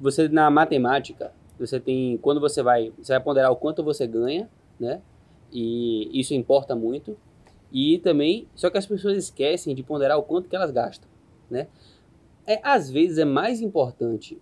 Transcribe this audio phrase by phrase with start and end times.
[0.00, 4.48] você na matemática, você tem quando você vai, você vai ponderar o quanto você ganha,
[4.78, 5.02] né?
[5.52, 7.16] E isso importa muito.
[7.70, 11.08] E também, só que as pessoas esquecem de ponderar o quanto que elas gastam,
[11.50, 11.68] né?
[12.46, 14.40] É, às vezes é mais importante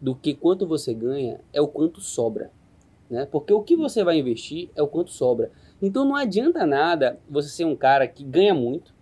[0.00, 2.50] do que quanto você ganha é o quanto sobra,
[3.10, 3.26] né?
[3.30, 5.52] Porque o que você vai investir é o quanto sobra.
[5.80, 8.94] Então não adianta nada você ser um cara que ganha muito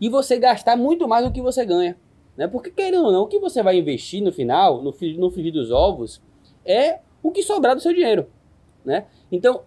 [0.00, 1.96] e você gastar muito mais do que você ganha,
[2.36, 2.46] né?
[2.46, 5.70] Porque querendo ou não, o que você vai investir no final, no, no frigir dos
[5.70, 6.20] ovos,
[6.64, 8.26] é o que sobrar do seu dinheiro,
[8.84, 9.06] né?
[9.30, 9.62] Então,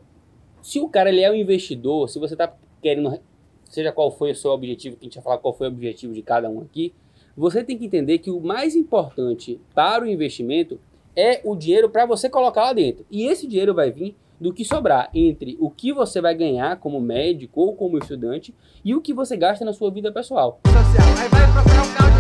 [0.62, 3.20] se o cara ele é um investidor, se você está querendo,
[3.66, 6.14] seja qual foi o seu objetivo, que a gente vai falar qual foi o objetivo
[6.14, 6.94] de cada um aqui,
[7.36, 10.80] você tem que entender que o mais importante para o investimento
[11.16, 13.06] é o dinheiro para você colocar lá dentro.
[13.10, 17.00] E esse dinheiro vai vir do que sobrar entre o que você vai ganhar como
[17.00, 20.60] médico ou como estudante e o que você gasta na sua vida pessoal.
[20.66, 22.19] Social.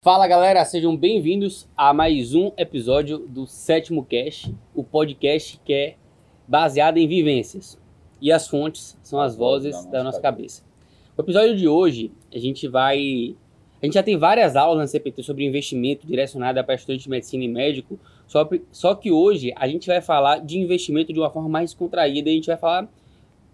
[0.00, 5.96] Fala galera, sejam bem-vindos a mais um episódio do Sétimo Cast, o podcast que é
[6.46, 7.76] baseado em vivências.
[8.20, 10.62] E as fontes são as vozes da nossa cabeça.
[11.16, 13.34] O episódio de hoje, a gente vai.
[13.82, 17.42] A gente já tem várias aulas na CPT sobre investimento direcionada para estudante de medicina
[17.42, 17.98] e médico,
[18.28, 22.30] só, só que hoje a gente vai falar de investimento de uma forma mais contraída.
[22.30, 22.88] A gente vai falar.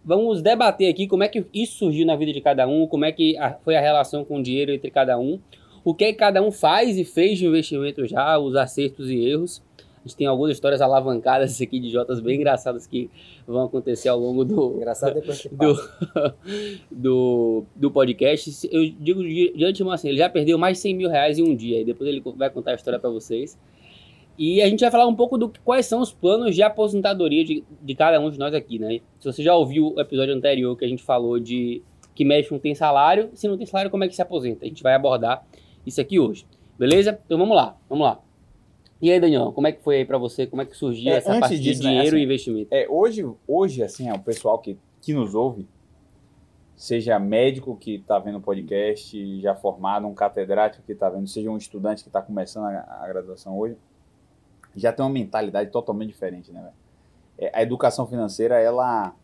[0.04, 3.12] Vamos debater aqui como é que isso surgiu na vida de cada um, como é
[3.12, 5.38] que foi a relação com o dinheiro entre cada um
[5.84, 9.18] o que, é que cada um faz e fez de investimento já, os acertos e
[9.18, 9.62] erros.
[9.78, 13.08] A gente tem algumas histórias alavancadas aqui de Jotas bem engraçadas que
[13.46, 16.34] vão acontecer ao longo do, Engraçado depois do,
[16.90, 18.68] do, do, podcast.
[18.70, 21.54] Eu digo de antemão assim, ele já perdeu mais de 100 mil reais em um
[21.54, 23.56] dia, e depois ele vai contar a história para vocês.
[24.38, 27.64] E a gente vai falar um pouco do quais são os planos de aposentadoria de,
[27.80, 29.00] de cada um de nós aqui, né?
[29.18, 31.82] Se você já ouviu o episódio anterior que a gente falou de
[32.14, 34.64] que médico não tem salário, se não tem salário, como é que se aposenta?
[34.64, 35.46] A gente vai abordar
[35.86, 36.46] isso aqui hoje.
[36.78, 37.18] Beleza?
[37.26, 38.20] Então vamos lá, vamos lá.
[39.00, 40.46] E aí, Daniel, como é que foi aí para você?
[40.46, 42.68] Como é que surgiu é, essa parte disso, de né, dinheiro né, assim, e investimento?
[42.72, 45.66] É, hoje, hoje, assim, é, o pessoal que, que nos ouve,
[46.76, 51.50] seja médico que está vendo o podcast, já formado, um catedrático que está vendo, seja
[51.50, 53.76] um estudante que está começando a, a, graduação hoje,
[54.76, 56.70] já tem uma mentalidade totalmente diferente, né?
[57.38, 59.14] É, a educação financeira, ela,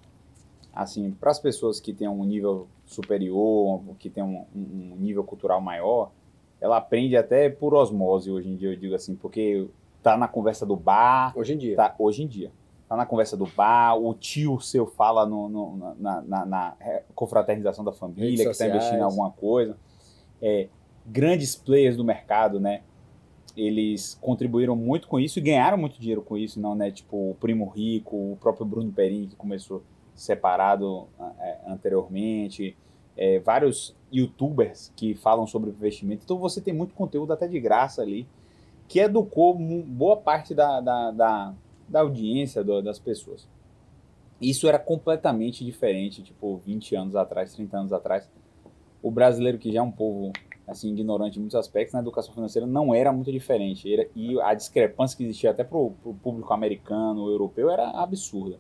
[0.73, 5.61] assim, para as pessoas que têm um nível superior, que têm um, um nível cultural
[5.61, 6.11] maior,
[6.61, 9.69] ela aprende até por osmose hoje em dia, eu digo assim, porque
[10.03, 11.33] tá na conversa do bar.
[11.37, 11.77] Hoje em dia.
[11.77, 12.51] Tá, hoje em dia.
[12.89, 16.77] Tá na conversa do bar, o tio seu fala no, no na, na, na,
[17.15, 19.77] confraternização da família, que está investindo em alguma coisa.
[20.41, 20.69] É,
[21.05, 22.83] grandes players do mercado, né?
[23.59, 26.91] Eles contribuíram muito com isso e ganharam muito dinheiro com isso, não, né?
[26.91, 29.83] Tipo, o Primo Rico, o próprio Bruno Perini, que começou
[30.15, 31.09] separado
[31.41, 32.77] é, anteriormente
[33.19, 36.23] é, vários youtubers que falam sobre investimento.
[36.25, 38.29] Então você tem muito conteúdo até de graça ali,
[38.87, 41.55] que educou boa parte da, da, da,
[41.89, 43.49] da audiência do, das pessoas.
[44.41, 48.31] Isso era completamente diferente, tipo, 20 anos atrás, 30 anos atrás.
[49.03, 50.33] O brasileiro, que já é um povo
[50.69, 53.93] assim ignorante em muitos aspectos, na educação financeira não era muito diferente.
[53.93, 55.91] Era, e a discrepância que existia até para o
[56.23, 58.59] público americano, europeu, era absurda.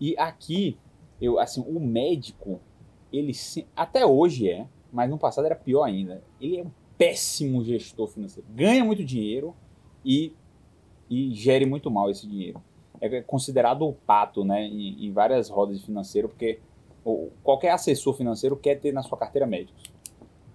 [0.00, 0.78] E aqui,
[1.20, 2.60] eu assim, o médico
[3.12, 3.32] ele
[3.74, 6.22] até hoje é, mas no passado era pior ainda.
[6.40, 8.48] Ele é um péssimo gestor financeiro.
[8.50, 9.54] Ganha muito dinheiro
[10.04, 10.32] e,
[11.08, 12.62] e gere muito mal esse dinheiro.
[13.00, 16.60] É considerado o pato, né, em, em várias rodas de financeiro, porque
[17.42, 19.84] qualquer assessor financeiro quer ter na sua carteira médicos.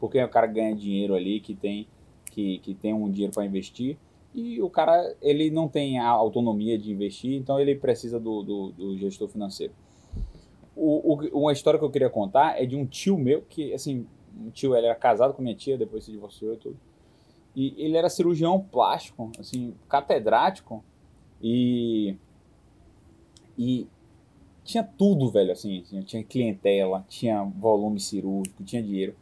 [0.01, 1.87] Porque o cara ganha dinheiro ali, que tem,
[2.29, 3.97] que, que tem um dinheiro para investir,
[4.33, 8.71] e o cara ele não tem a autonomia de investir, então ele precisa do, do,
[8.71, 9.71] do gestor financeiro
[10.75, 14.07] o, o, uma história que eu queria contar é de um tio meu que, assim,
[14.35, 16.77] um tio, ele era casado com minha tia, depois se divorciou e tudo.
[17.55, 20.83] E ele era cirurgião plástico, assim, catedrático
[21.41, 22.15] e
[23.57, 23.87] e
[24.63, 29.15] tinha tudo, velho, assim, tinha clientela, tinha volume cirúrgico, tinha dinheiro.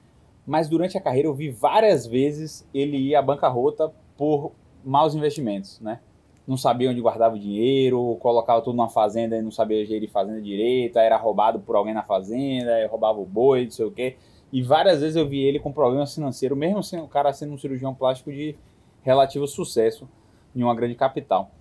[0.49, 4.51] Mas durante a carreira eu vi várias vezes ele ir à bancarrota por
[4.83, 5.99] maus investimentos, né?
[6.49, 10.41] não sabia onde guardava o dinheiro, colocava tudo numa fazenda e não sabia gerir fazenda
[10.41, 14.17] direito, era roubado por alguém na fazenda, roubava o boi, não sei o quê.
[14.51, 17.57] E várias vezes eu vi ele com problemas financeiros, mesmo sendo o cara sendo um
[17.59, 18.55] cirurgião plástico de
[19.03, 20.09] relativo sucesso
[20.55, 21.51] em uma grande capital.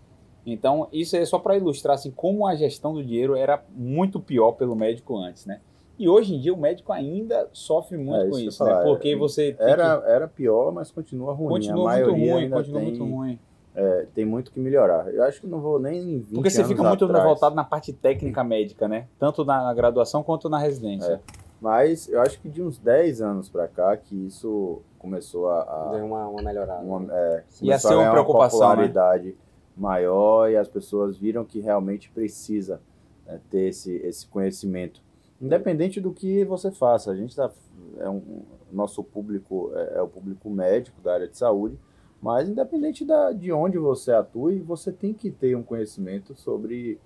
[0.46, 4.52] Então, isso é só para ilustrar assim, como a gestão do dinheiro era muito pior
[4.52, 5.60] pelo médico antes, né?
[5.98, 8.80] E hoje em dia o médico ainda sofre muito é, com isso, né?
[8.84, 10.10] Porque você era, que...
[10.10, 11.48] era pior, mas continua ruim.
[11.48, 12.90] Continua muito ruim, continua tem...
[12.90, 13.38] muito ruim.
[13.74, 15.12] é, tem muito que melhorar.
[15.12, 17.24] Eu acho que não vou nem 20 Porque você fica muito atrás.
[17.24, 19.08] voltado na parte técnica médica, né?
[19.18, 21.14] Tanto na graduação quanto na residência.
[21.14, 21.20] É.
[21.60, 25.62] Mas eu acho que de uns 10 anos para cá que isso começou a...
[25.62, 26.82] a Deu uma, uma melhorada.
[26.82, 29.34] Uma, é, Ia ser uma preocupação, uma popularidade né?
[29.76, 32.80] maior e as pessoas viram que realmente precisa
[33.26, 35.02] né, ter esse, esse conhecimento.
[35.40, 37.50] Independente do que você faça, a gente está...
[37.98, 38.42] É um,
[38.72, 41.78] nosso público é, é o público médico da área de saúde,
[42.20, 46.98] mas independente da, de onde você atue, você tem que ter um conhecimento sobre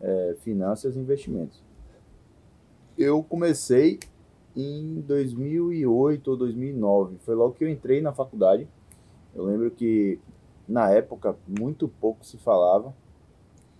[0.00, 1.62] é, finanças e investimentos.
[2.96, 3.98] Eu comecei
[4.56, 8.68] em 2008 ou 2009, foi logo que eu entrei na faculdade.
[9.34, 10.18] Eu lembro que
[10.68, 12.94] na época muito pouco se falava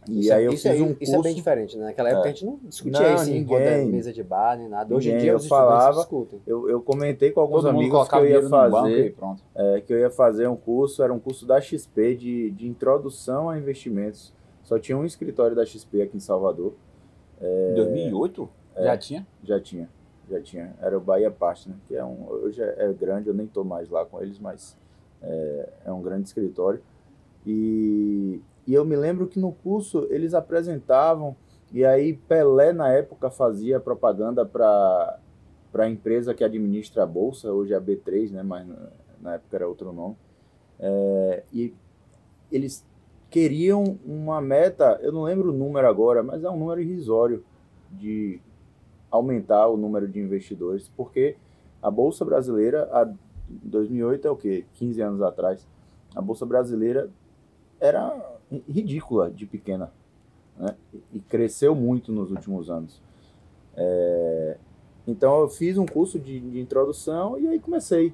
[0.08, 1.02] e isso, é- aí eu isso, fiz é, um curso...
[1.02, 1.84] isso é bem diferente, né?
[1.86, 2.30] Naquela época é.
[2.30, 4.94] a gente não discutia não, isso ninguém, em mesa de bar, nem nada.
[4.94, 6.08] Hoje em dia os eu falava,
[6.46, 9.16] eu, eu comentei com alguns Todo amigos que eu ia fazer,
[9.54, 13.50] é, que eu ia fazer um curso, era um curso da XP de, de introdução
[13.50, 14.32] a investimentos.
[14.62, 16.74] Só tinha um escritório da XP aqui em Salvador.
[17.40, 18.48] É, em 2008?
[18.76, 19.26] É, já tinha?
[19.42, 19.88] Já tinha,
[20.30, 20.74] já tinha.
[20.80, 23.90] Era o Bahia Partner, que é um, hoje é, é grande, eu nem estou mais
[23.90, 24.76] lá com eles, mas
[25.22, 26.80] é, é um grande escritório.
[27.46, 31.36] E e eu me lembro que no curso eles apresentavam,
[31.72, 35.18] e aí Pelé na época fazia propaganda para
[35.74, 38.66] a empresa que administra a bolsa, hoje é a B3, né, mas
[39.20, 40.16] na época era outro nome.
[40.78, 41.74] É, e
[42.50, 42.84] eles
[43.28, 47.44] queriam uma meta, eu não lembro o número agora, mas é um número irrisório
[47.90, 48.40] de
[49.10, 51.36] aumentar o número de investidores, porque
[51.82, 53.08] a bolsa brasileira, a
[53.48, 54.64] 2008 é o que?
[54.74, 55.66] 15 anos atrás.
[56.14, 57.10] A bolsa brasileira
[57.80, 59.92] era ridícula de pequena.
[60.56, 60.74] Né?
[61.12, 63.00] E cresceu muito nos últimos anos.
[63.76, 64.56] É,
[65.06, 68.12] então eu fiz um curso de, de, introdução e aí comecei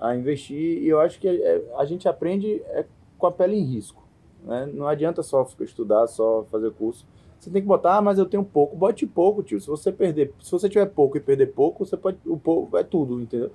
[0.00, 0.82] a investir.
[0.82, 2.86] E eu acho que a, é, a gente aprende é,
[3.18, 4.02] com a pele em risco.
[4.44, 4.70] Né?
[4.72, 7.06] Não adianta só estudar, só fazer curso.
[7.38, 8.76] Você tem que botar, ah, mas eu tenho pouco.
[8.76, 9.60] Bote pouco, tio.
[9.60, 12.16] Se você perder, se você tiver pouco e perder pouco, você pode.
[12.24, 13.50] O pouco é tudo, entendeu?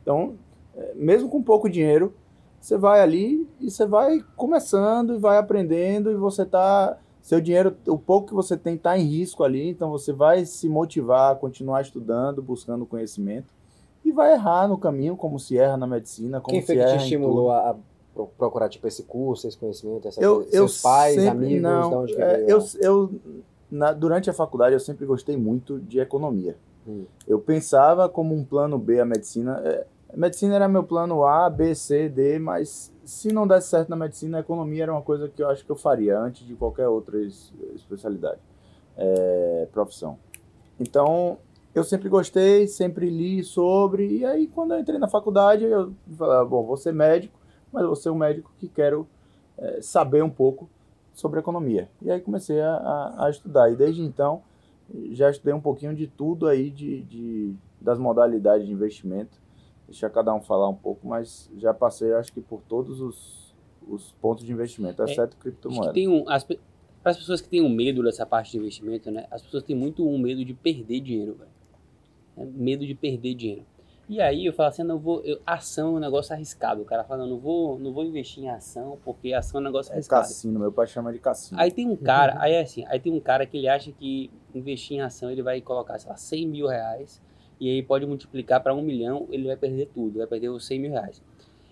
[0.00, 0.36] Então,
[0.76, 2.14] é, mesmo com pouco dinheiro,
[2.64, 7.76] você vai ali e você vai começando e vai aprendendo e você tá seu dinheiro,
[7.86, 11.34] o pouco que você tem está em risco ali, então você vai se motivar a
[11.34, 13.52] continuar estudando, buscando conhecimento
[14.02, 16.96] e vai errar no caminho, como se erra na medicina, como Quem foi que te
[16.96, 17.76] estimulou a
[18.38, 20.50] procurar tipo esse curso, esse conhecimento, essa eu, coisa?
[20.50, 23.14] seus pais, sempre, amigos, não, é, eu, eu
[23.70, 26.56] na, durante a faculdade eu sempre gostei muito de economia.
[26.88, 27.04] Hum.
[27.28, 29.60] Eu pensava como um plano B a medicina.
[29.64, 33.96] É, medicina era meu plano A, B, C, D, mas se não desse certo na
[33.96, 36.88] medicina, a economia era uma coisa que eu acho que eu faria antes de qualquer
[36.88, 37.18] outra
[37.74, 38.40] especialidade,
[38.96, 40.18] é, profissão.
[40.78, 41.38] Então,
[41.74, 46.36] eu sempre gostei, sempre li sobre, e aí quando eu entrei na faculdade, eu falei,
[46.36, 47.38] ah, bom, vou ser médico,
[47.72, 49.06] mas vou ser um médico que quero
[49.58, 50.68] é, saber um pouco
[51.12, 51.88] sobre economia.
[52.00, 54.42] E aí comecei a, a, a, estudar, e desde então
[55.12, 59.43] já estudei um pouquinho de tudo aí, de, de das modalidades de investimento,
[59.94, 63.54] deixar cada um falar um pouco, mas já passei, acho que, por todos os,
[63.88, 65.92] os pontos de investimento, é, exceto é, criptomoeda.
[65.92, 66.58] Tem um, as, para
[67.04, 69.26] as pessoas que têm um medo dessa parte de investimento, né?
[69.30, 71.50] As pessoas têm muito um medo de perder dinheiro, velho.
[72.36, 73.64] É, medo de perder dinheiro.
[74.06, 76.82] E aí eu falo assim, não vou, eu, ação é um negócio arriscado.
[76.82, 79.64] O cara fala, não, não vou, não vou investir em ação porque ação é um
[79.64, 80.26] negócio é arriscado.
[80.26, 81.58] Cassino, meu pai chama de cassino.
[81.58, 84.30] Aí tem um cara, aí é assim, aí tem um cara que ele acha que
[84.54, 87.22] investir em ação ele vai colocar, sei lá, 100 mil reais
[87.60, 90.78] e aí pode multiplicar para um milhão, ele vai perder tudo, vai perder os 100
[90.80, 91.22] mil reais.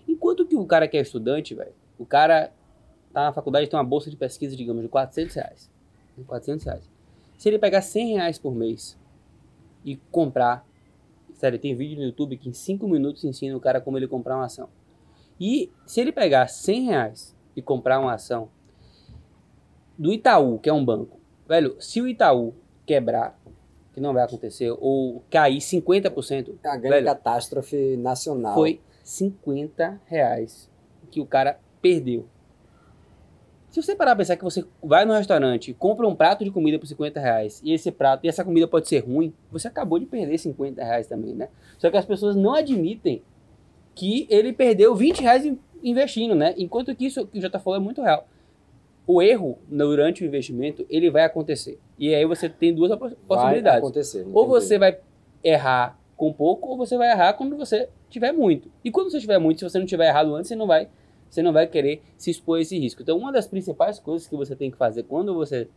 [0.07, 2.51] Enquanto que o cara que é estudante, velho, o cara
[3.11, 5.71] tá na faculdade tem uma bolsa de pesquisa, digamos, de 400 reais.
[6.25, 6.89] 400 reais.
[7.37, 8.97] Se ele pegar 100 reais por mês
[9.83, 10.65] e comprar,
[11.33, 14.35] sério, tem vídeo no YouTube que em 5 minutos ensina o cara como ele comprar
[14.35, 14.69] uma ação.
[15.39, 18.49] E se ele pegar 100 reais e comprar uma ação
[19.97, 22.53] do Itaú, que é um banco, velho, se o Itaú
[22.85, 23.39] quebrar,
[23.93, 26.55] que não vai acontecer, ou cair 50%.
[26.63, 28.55] É a grande velho, catástrofe nacional.
[28.55, 30.69] Foi 50 reais
[31.11, 32.27] que o cara perdeu.
[33.69, 36.77] Se você parar pra pensar que você vai no restaurante, compra um prato de comida
[36.77, 40.05] por 50 reais, e esse prato, e essa comida pode ser ruim, você acabou de
[40.05, 41.49] perder 50 reais também, né?
[41.77, 43.23] Só que as pessoas não admitem
[43.95, 46.53] que ele perdeu 20 reais investindo, né?
[46.57, 48.27] Enquanto que isso que o tá falando é muito real
[49.05, 51.79] o erro durante o investimento ele vai acontecer.
[51.97, 53.63] E aí você tem duas possibilidades.
[53.63, 54.25] Vai acontecer.
[54.31, 54.97] Ou você vai
[55.43, 58.71] errar com pouco, ou você vai errar quando você tiver muito.
[58.83, 60.87] E quando você tiver muito, se você não tiver errado antes, você não vai,
[61.29, 63.01] você não vai querer se expor a esse risco.
[63.01, 65.67] Então, uma das principais coisas que você tem que fazer quando você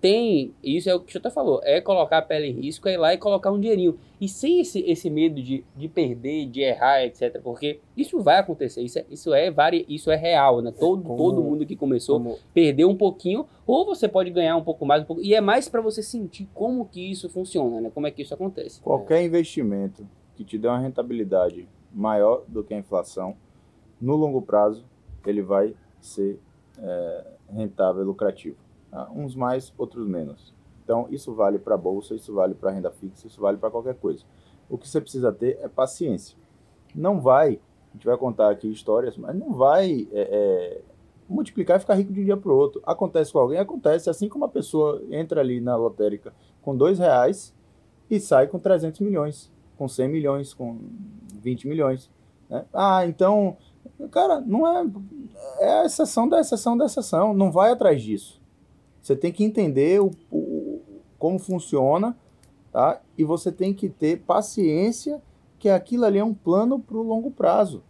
[0.00, 2.94] tem, isso é o que o até falou, é colocar a pele em risco, é
[2.94, 3.98] ir lá e colocar um dinheirinho.
[4.20, 7.40] E sem esse, esse medo de, de perder, de errar, etc.
[7.42, 10.72] Porque isso vai acontecer, isso é, isso é, vari, isso é real, né?
[10.72, 12.38] Todo, como, todo mundo que começou como...
[12.54, 15.68] perdeu um pouquinho, ou você pode ganhar um pouco mais, um pouco, e é mais
[15.68, 17.90] para você sentir como que isso funciona, né?
[17.92, 18.80] Como é que isso acontece.
[18.80, 19.24] Qualquer é.
[19.24, 23.36] investimento que te dê uma rentabilidade maior do que a inflação,
[24.00, 24.84] no longo prazo,
[25.26, 26.38] ele vai ser
[26.78, 28.67] é, rentável e lucrativo.
[28.90, 29.10] Tá?
[29.14, 30.54] Uns mais, outros menos.
[30.84, 34.24] Então, isso vale para bolsa, isso vale para renda fixa, isso vale para qualquer coisa.
[34.70, 36.36] O que você precisa ter é paciência.
[36.94, 40.80] Não vai, a gente vai contar aqui histórias, mas não vai é, é,
[41.28, 42.80] multiplicar e ficar rico de um dia para o outro.
[42.84, 43.58] Acontece com alguém?
[43.58, 44.08] Acontece.
[44.08, 47.54] Assim como a pessoa entra ali na lotérica com dois reais
[48.10, 50.78] e sai com 300 milhões, com 100 milhões, com
[51.34, 52.10] 20 milhões.
[52.48, 52.64] Né?
[52.72, 53.56] Ah, então,
[54.10, 54.86] cara, não é.
[55.60, 57.34] É a exceção da exceção da exceção.
[57.34, 58.37] Não vai atrás disso.
[59.08, 60.82] Você tem que entender o, o,
[61.18, 62.14] como funciona,
[62.70, 63.00] tá?
[63.16, 65.22] E você tem que ter paciência
[65.58, 67.82] que aquilo ali é um plano para o longo prazo.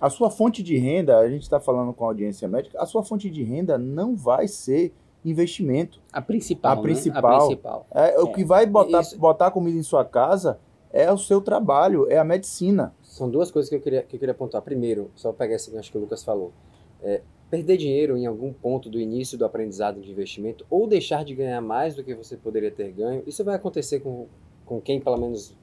[0.00, 3.04] A sua fonte de renda, a gente está falando com a audiência médica, a sua
[3.04, 4.92] fonte de renda não vai ser
[5.24, 6.02] investimento.
[6.12, 6.72] A principal.
[6.72, 7.22] A principal.
[7.22, 7.36] Né?
[7.36, 7.86] A principal.
[7.94, 10.58] É, é, o que vai botar, botar comida em sua casa
[10.92, 12.92] é o seu trabalho, é a medicina.
[13.00, 14.60] São duas coisas que eu queria, que eu queria apontar.
[14.60, 16.52] Primeiro, só pegar esse gancho que o Lucas falou.
[17.00, 21.34] É, perder dinheiro em algum ponto do início do aprendizado de investimento ou deixar de
[21.34, 24.26] ganhar mais do que você poderia ter ganho, isso vai acontecer com,
[24.64, 25.56] com quem pelo menos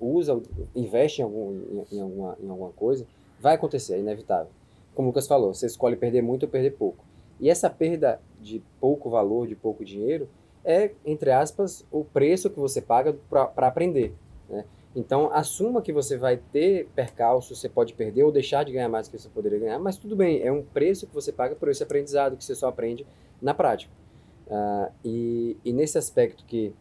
[0.00, 0.40] usa,
[0.74, 3.06] investe em, algum, em, em, alguma, em alguma coisa,
[3.40, 4.50] vai acontecer, é inevitável.
[4.94, 7.04] Como o Lucas falou, você escolhe perder muito ou perder pouco.
[7.38, 10.28] E essa perda de pouco valor, de pouco dinheiro,
[10.64, 14.14] é, entre aspas, o preço que você paga para aprender.
[14.48, 14.64] Né?
[14.96, 19.06] Então, assuma que você vai ter percalço, você pode perder ou deixar de ganhar mais
[19.06, 21.68] do que você poderia ganhar, mas tudo bem, é um preço que você paga por
[21.68, 23.06] esse aprendizado que você só aprende
[23.40, 23.92] na prática.
[24.46, 26.72] Uh, e, e, nesse aspecto que.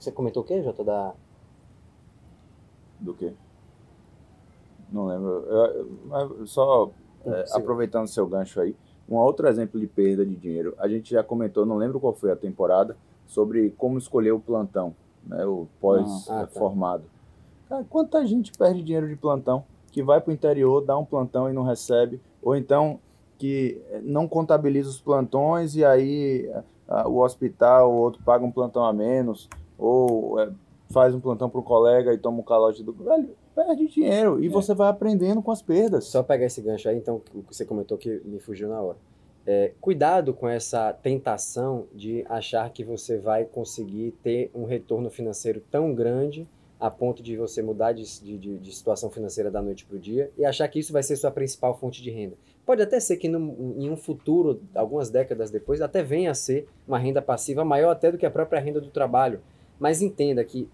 [0.00, 0.82] Você comentou o quê, Jota?
[0.82, 1.14] Da...
[2.98, 3.32] Do quê?
[4.90, 5.46] Não lembro.
[5.46, 6.90] Eu, eu, só
[7.24, 8.74] é, aproveitando seu gancho aí,
[9.08, 10.74] um outro exemplo de perda de dinheiro.
[10.76, 12.96] A gente já comentou, não lembro qual foi a temporada,
[13.28, 17.04] sobre como escolher o plantão, né, o pós-formado.
[17.04, 17.11] Ah, tá.
[17.72, 21.48] Cara, quanta gente perde dinheiro de plantão, que vai para o interior, dá um plantão
[21.48, 23.00] e não recebe, ou então
[23.38, 26.52] que não contabiliza os plantões e aí
[26.86, 29.48] a, o hospital ou outro paga um plantão a menos,
[29.78, 30.50] ou é,
[30.90, 32.92] faz um plantão para o colega e toma um calote do.
[32.92, 34.50] Velho, perde dinheiro e é.
[34.50, 36.04] você vai aprendendo com as perdas.
[36.04, 38.98] Só pegar esse gancho aí, então, que você comentou que me fugiu na hora.
[39.46, 45.62] É, cuidado com essa tentação de achar que você vai conseguir ter um retorno financeiro
[45.70, 46.46] tão grande
[46.82, 50.32] a ponto de você mudar de, de, de situação financeira da noite para o dia
[50.36, 52.36] e achar que isso vai ser sua principal fonte de renda.
[52.66, 56.68] Pode até ser que no, em um futuro, algumas décadas depois, até venha a ser
[56.86, 59.40] uma renda passiva maior até do que a própria renda do trabalho.
[59.78, 60.68] Mas entenda que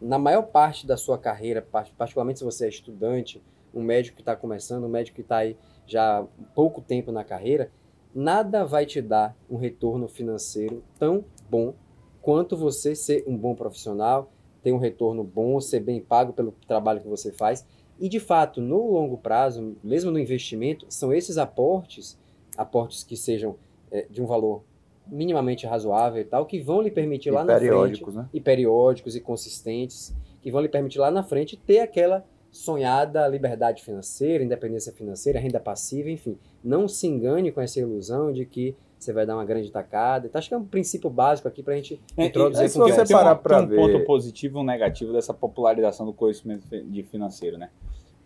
[0.00, 3.42] na maior parte da sua carreira, particularmente se você é estudante,
[3.74, 7.70] um médico que está começando, um médico que está aí já pouco tempo na carreira,
[8.14, 11.74] nada vai te dar um retorno financeiro tão bom
[12.22, 14.32] quanto você ser um bom profissional,
[14.68, 17.66] ter um retorno bom, ser bem pago pelo trabalho que você faz.
[17.98, 22.18] E de fato, no longo prazo, mesmo no investimento, são esses aportes,
[22.56, 23.56] aportes que sejam
[23.90, 24.62] é, de um valor
[25.06, 28.28] minimamente razoável e tal, que vão lhe permitir e lá na frente, né?
[28.32, 33.82] e periódicos e consistentes, que vão lhe permitir lá na frente ter aquela sonhada liberdade
[33.82, 36.38] financeira, independência financeira, renda passiva, enfim.
[36.62, 40.26] Não se engane com essa ilusão de que você vai dar uma grande tacada.
[40.26, 42.64] Então, acho que é um princípio básico aqui para a gente é, introduzir.
[42.64, 43.78] É, se você parar para ver...
[43.78, 47.70] um ponto positivo e um negativo dessa popularização do conhecimento de financeiro, né?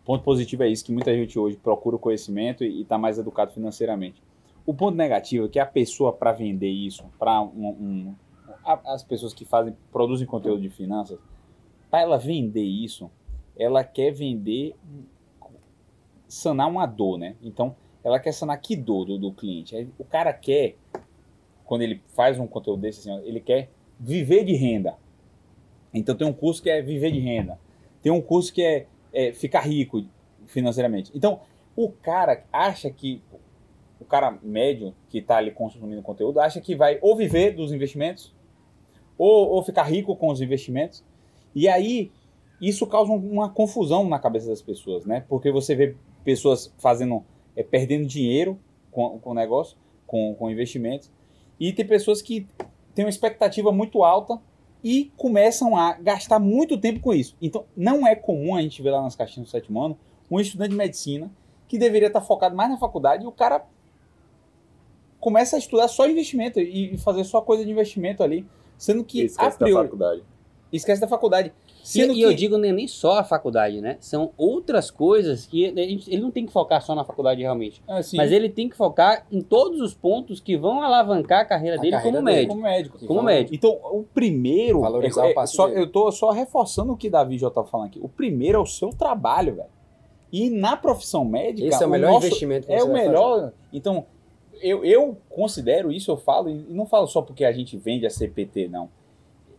[0.04, 3.52] Ponto positivo é isso, que muita gente hoje procura o conhecimento e está mais educado
[3.52, 4.22] financeiramente.
[4.66, 8.14] O ponto negativo é que a pessoa, para vender isso, para um, um,
[8.64, 11.18] as pessoas que fazem, produzem conteúdo de finanças,
[11.90, 13.10] para ela vender isso,
[13.56, 14.74] ela quer vender,
[16.26, 17.36] sanar uma dor, né?
[17.42, 19.88] Então, ela quer sanar que dor do, do cliente.
[19.98, 20.76] O cara quer,
[21.64, 24.96] quando ele faz um conteúdo desse, assim, ele quer viver de renda.
[25.94, 27.58] Então tem um curso que é viver de renda.
[28.02, 30.04] Tem um curso que é, é ficar rico
[30.46, 31.12] financeiramente.
[31.14, 31.40] Então
[31.76, 33.22] o cara acha que
[34.00, 38.34] o cara médio que está ali consumindo conteúdo acha que vai ou viver dos investimentos
[39.16, 41.04] ou, ou ficar rico com os investimentos.
[41.54, 42.10] E aí
[42.60, 45.24] isso causa uma confusão na cabeça das pessoas, né?
[45.28, 47.24] Porque você vê pessoas fazendo
[47.56, 48.58] é, perdendo dinheiro
[48.90, 51.10] com, com o negócio, com, com investimentos.
[51.58, 52.46] E tem pessoas que
[52.94, 54.40] têm uma expectativa muito alta
[54.82, 57.36] e começam a gastar muito tempo com isso.
[57.40, 59.98] Então, não é comum a gente ver lá nas caixinhas do sétimo ano
[60.30, 61.30] um estudante de medicina
[61.68, 63.64] que deveria estar focado mais na faculdade e o cara
[65.20, 68.46] começa a estudar só investimento e fazer só coisa de investimento ali.
[68.76, 69.22] Sendo que.
[69.22, 70.22] Esquece da faculdade.
[70.72, 71.52] Esquece da faculdade.
[71.82, 72.20] Sendo e, que...
[72.20, 73.96] e eu digo nem, nem só a faculdade, né?
[73.98, 77.82] São outras coisas que ele não tem que focar só na faculdade realmente.
[77.88, 81.76] É, mas ele tem que focar em todos os pontos que vão alavancar a carreira
[81.76, 82.54] a dele carreira como, dele médico.
[82.54, 82.98] como médico.
[82.98, 83.54] Como então, médico.
[83.54, 84.80] Então, o primeiro.
[84.80, 87.88] Valorizar é, o é, só, Eu tô só reforçando o que Davi já tá falando
[87.88, 88.00] aqui.
[88.00, 89.68] O primeiro é o seu trabalho, velho.
[90.32, 91.66] E na profissão médica.
[91.66, 93.40] Esse é o melhor nosso, investimento que É você o melhor.
[93.40, 93.52] Fazer.
[93.72, 94.06] Então,
[94.60, 98.10] eu, eu considero isso, eu falo, e não falo só porque a gente vende a
[98.10, 98.88] CPT, não.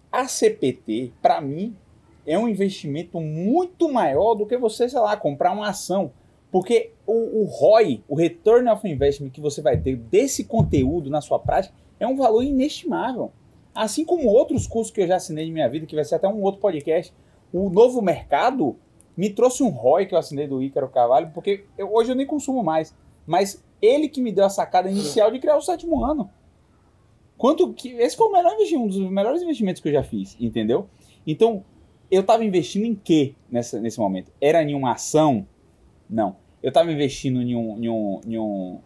[0.09, 1.75] A CPT, para mim,
[2.25, 6.11] é um investimento muito maior do que você, sei lá, comprar uma ação.
[6.51, 11.19] Porque o, o ROI, o Return of Investment que você vai ter desse conteúdo na
[11.19, 13.31] sua prática, é um valor inestimável.
[13.73, 16.27] Assim como outros cursos que eu já assinei de minha vida, que vai ser até
[16.27, 17.13] um outro podcast.
[17.51, 18.77] O novo mercado
[19.17, 22.25] me trouxe um ROI que eu assinei do Ícaro Carvalho, porque eu, hoje eu nem
[22.25, 22.95] consumo mais.
[23.25, 26.29] Mas ele que me deu a sacada inicial de criar o sétimo ano.
[27.37, 27.89] Quanto que.
[27.93, 30.87] Esse foi o melhor investimento, um dos melhores investimentos que eu já fiz, entendeu?
[31.25, 31.63] Então,
[32.13, 34.31] eu estava investindo em quê nessa, nesse momento?
[34.39, 35.47] Era em uma ação?
[36.09, 36.35] Não.
[36.61, 38.79] Eu estava investindo em um, em um, em um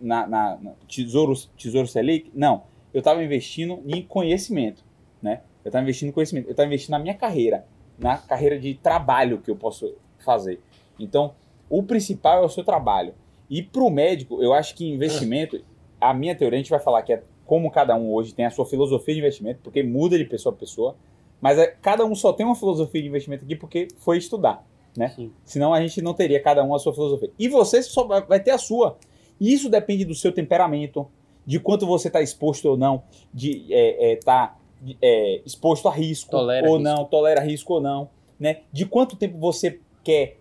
[0.00, 2.30] na, na, na tesouro, tesouro Selic?
[2.34, 2.64] Não.
[2.92, 4.84] Eu estava investindo em conhecimento,
[5.22, 5.42] né?
[5.64, 6.46] Eu estava investindo em conhecimento.
[6.46, 7.64] Eu estava investindo na minha carreira,
[7.98, 10.60] na carreira de trabalho que eu posso fazer.
[10.98, 11.34] Então,
[11.70, 13.14] o principal é o seu trabalho.
[13.48, 15.62] E para o médico, eu acho que investimento,
[16.00, 18.50] a minha teoria, a gente vai falar que é como cada um hoje tem a
[18.50, 20.96] sua filosofia de investimento, porque muda de pessoa a pessoa.
[21.42, 24.64] Mas é, cada um só tem uma filosofia de investimento aqui porque foi estudar,
[24.96, 25.08] né?
[25.08, 25.32] Sim.
[25.44, 27.32] Senão a gente não teria cada um a sua filosofia.
[27.36, 28.96] E você só vai, vai ter a sua.
[29.40, 31.04] E isso depende do seu temperamento,
[31.44, 33.02] de quanto você está exposto ou não,
[33.34, 34.56] de estar é, é, tá,
[35.02, 36.94] é, exposto a risco tolera ou risco.
[36.94, 38.08] não, tolera risco ou não,
[38.38, 38.60] né?
[38.72, 40.38] De quanto tempo você quer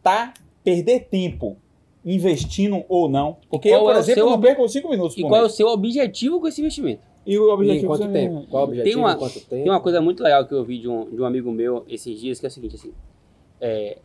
[0.00, 1.56] tá perder tempo
[2.04, 3.38] investindo ou não.
[3.50, 4.30] Porque eu, por é exemplo, seu...
[4.30, 5.18] não perco 5 minutos.
[5.18, 5.42] E qual mês.
[5.42, 7.02] é o seu objetivo com esse investimento?
[7.26, 8.46] E o objetivo e quanto tempo?
[8.48, 8.94] Qual o objetivo?
[8.94, 9.48] Tem uma, quanto tempo?
[9.48, 12.20] tem uma coisa muito legal que eu vi de um, de um amigo meu esses
[12.20, 12.94] dias, que é o seguinte, assim,
[13.60, 13.98] é,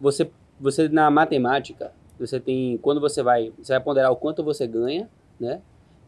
[0.00, 4.66] você, você na matemática, você tem, quando você vai, você vai ponderar o quanto você
[4.66, 5.60] ganha, né,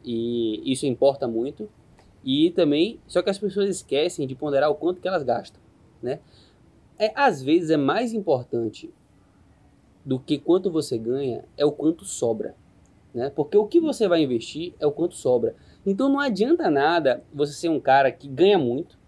[0.03, 1.69] e isso importa muito,
[2.25, 5.61] e também, só que as pessoas esquecem de ponderar o quanto que elas gastam,
[6.03, 6.21] né,
[6.99, 8.91] é, às vezes é mais importante
[10.03, 12.55] do que quanto você ganha, é o quanto sobra,
[13.13, 15.55] né, porque o que você vai investir é o quanto sobra,
[15.91, 18.99] então não adianta nada você ser um cara que ganha muito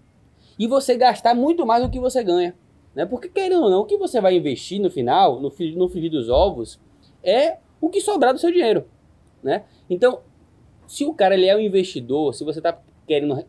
[0.59, 2.55] e você gastar muito mais do que você ganha.
[2.95, 3.07] Né?
[3.07, 6.29] Porque, querendo ou não, o que você vai investir no final, no, no frigir dos
[6.29, 6.79] ovos,
[7.23, 8.85] é o que sobrar do seu dinheiro.
[9.43, 9.65] Né?
[9.89, 10.21] Então,
[10.87, 13.45] se o cara ele é um investidor, se você está querendo,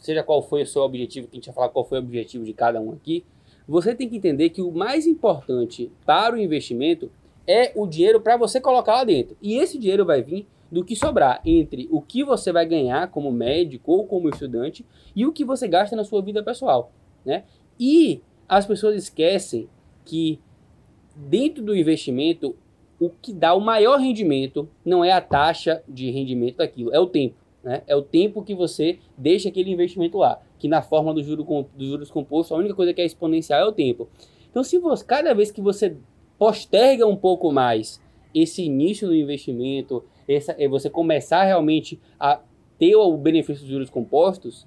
[0.00, 2.44] seja qual foi o seu objetivo, que a gente vai falar qual foi o objetivo
[2.44, 3.24] de cada um aqui,
[3.68, 7.10] você tem que entender que o mais importante para o investimento
[7.46, 9.36] é o dinheiro para você colocar lá dentro.
[9.40, 13.30] E esse dinheiro vai vir do que sobrar entre o que você vai ganhar como
[13.30, 16.92] médico ou como estudante e o que você gasta na sua vida pessoal,
[17.24, 17.44] né?
[17.78, 19.68] E as pessoas esquecem
[20.04, 20.40] que
[21.14, 22.56] dentro do investimento
[22.98, 27.06] o que dá o maior rendimento não é a taxa de rendimento daquilo, é o
[27.06, 27.36] tempo.
[27.62, 27.82] Né?
[27.86, 30.40] É o tempo que você deixa aquele investimento lá.
[30.58, 31.44] Que na forma do juro,
[31.76, 34.08] dos juros compostos, a única coisa que é exponencial é o tempo.
[34.48, 35.96] Então, se você, cada vez que você
[36.38, 38.00] posterga um pouco mais
[38.34, 42.40] esse início do investimento, essa, é você começar realmente a
[42.78, 44.66] ter o benefício dos juros compostos,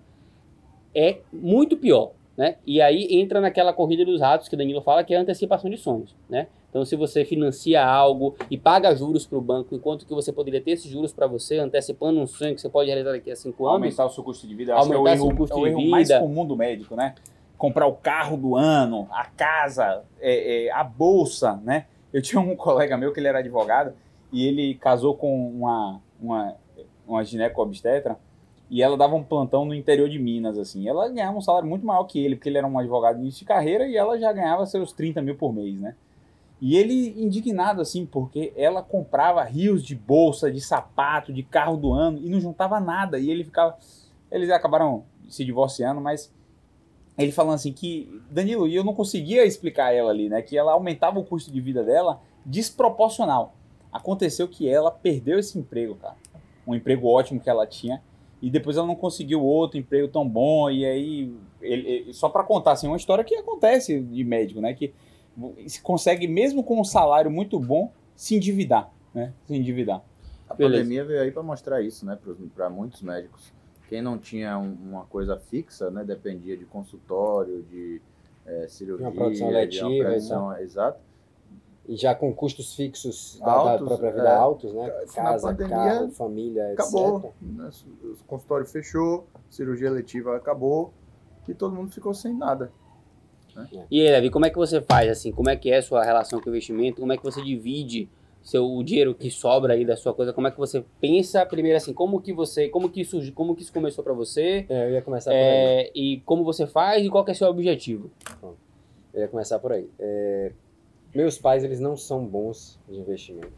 [0.96, 2.12] é muito pior.
[2.38, 2.56] Né?
[2.66, 5.76] E aí entra naquela corrida dos ratos que Danilo fala, que é a antecipação de
[5.76, 6.16] sonhos.
[6.30, 6.48] Né?
[6.70, 10.62] Então, se você financia algo e paga juros para o banco, enquanto que você poderia
[10.62, 13.66] ter esses juros para você, antecipando um sonho que você pode realizar daqui a cinco
[13.66, 13.82] anos.
[13.82, 14.74] Aumentar o seu custo de vida.
[14.74, 17.16] Acho aumentar que é o erro, custo é o erro mais comum do médico, né?
[17.58, 21.88] Comprar o carro do ano, a casa, é, é, a bolsa, né?
[22.14, 23.94] Eu tinha um colega meu que ele era advogado
[24.32, 26.56] e ele casou com uma, uma,
[27.08, 28.18] uma gineco-obstetra
[28.70, 30.88] e ela dava um plantão no interior de Minas, assim.
[30.88, 33.40] Ela ganhava um salário muito maior que ele, porque ele era um advogado de início
[33.40, 35.96] de carreira e ela já ganhava seus 30 mil por mês, né?
[36.62, 41.94] E ele indignado, assim, porque ela comprava rios de bolsa, de sapato, de carro do
[41.94, 43.18] ano e não juntava nada.
[43.18, 43.76] E ele ficava...
[44.30, 46.32] Eles acabaram se divorciando, mas
[47.18, 48.22] ele falando assim que...
[48.30, 50.44] Danilo, e eu não conseguia explicar a ela ali, né?
[50.44, 53.56] Que ela aumentava o custo de vida dela desproporcional.
[53.92, 56.16] Aconteceu que ela perdeu esse emprego, cara.
[56.66, 58.02] Um emprego ótimo que ela tinha.
[58.42, 60.70] E depois ela não conseguiu outro emprego tão bom.
[60.70, 64.74] E aí, ele, ele, só para contar, assim, uma história que acontece de médico, né?
[64.74, 64.94] Que
[65.68, 69.34] se consegue, mesmo com um salário muito bom, se endividar, né?
[69.46, 70.04] Se endividar.
[70.48, 70.84] A Beleza.
[70.84, 72.18] pandemia veio aí para mostrar isso, né?
[72.56, 73.52] Para muitos médicos.
[73.88, 76.04] Quem não tinha um, uma coisa fixa, né?
[76.04, 78.00] Dependia de consultório, de
[78.46, 81.09] é, cirurgia, uma produção letiva, de uma produção, exato
[81.88, 84.90] E já com custos fixos da, altos, da própria vida é, altos, né?
[85.14, 87.34] Casa, pandemia, carro, família, acabou.
[87.42, 87.70] Né?
[88.04, 90.94] O consultório fechou, cirurgia eletiva acabou
[91.48, 92.72] e todo mundo ficou sem nada.
[93.56, 93.88] Né?
[93.90, 95.32] E aí, Davi, como é que você faz assim?
[95.32, 97.00] Como é que é a sua relação com o investimento?
[97.00, 98.10] Como é que você divide
[98.42, 100.32] seu o dinheiro que sobra aí da sua coisa?
[100.32, 101.94] Como é que você pensa primeiro assim?
[101.94, 104.66] Como que você, como que isso, como que isso começou para você?
[104.70, 105.92] É, eu ia começar por é, aí.
[105.96, 108.10] E como você faz e qual que é o seu objetivo?
[108.42, 108.56] Bom,
[109.14, 109.90] eu ia começar por aí.
[110.00, 110.52] É,
[111.14, 113.52] meus pais eles não são bons de investimento.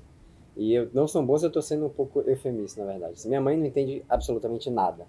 [0.55, 3.27] E eu não são bons, eu estou sendo um pouco eufemista, na verdade.
[3.27, 5.07] Minha mãe não entende absolutamente nada.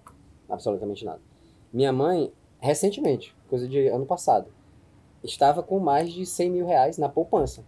[0.49, 1.19] Absolutamente nada.
[1.71, 4.47] Minha mãe, recentemente, coisa de ano passado,
[5.23, 7.63] estava com mais de 100 mil reais na poupança.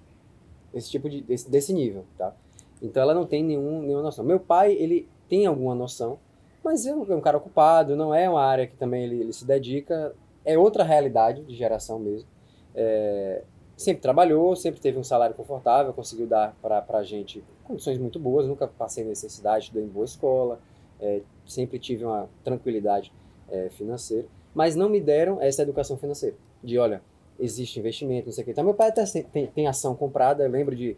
[0.73, 2.33] Esse tipo de, desse, desse nível, tá?
[2.81, 4.23] Então ela não tem nenhum, nenhuma noção.
[4.23, 6.19] Meu pai, ele tem alguma noção,
[6.63, 9.45] mas é um, é cara ocupado, não é uma área que também ele, ele se
[9.45, 12.27] dedica, é outra realidade de geração mesmo.
[12.73, 13.43] É,
[13.75, 18.47] sempre trabalhou, sempre teve um salário confortável, conseguiu dar para a gente condições muito boas,
[18.47, 20.59] nunca passei necessidade, estudei em boa escola,
[20.99, 23.11] é, sempre tive uma tranquilidade
[23.49, 27.01] é, financeira, mas não me deram essa educação financeira, de olha,
[27.39, 28.51] existe investimento, não sei o que.
[28.51, 30.43] Então, meu pai até tem, tem ação comprada.
[30.43, 30.95] Eu lembro de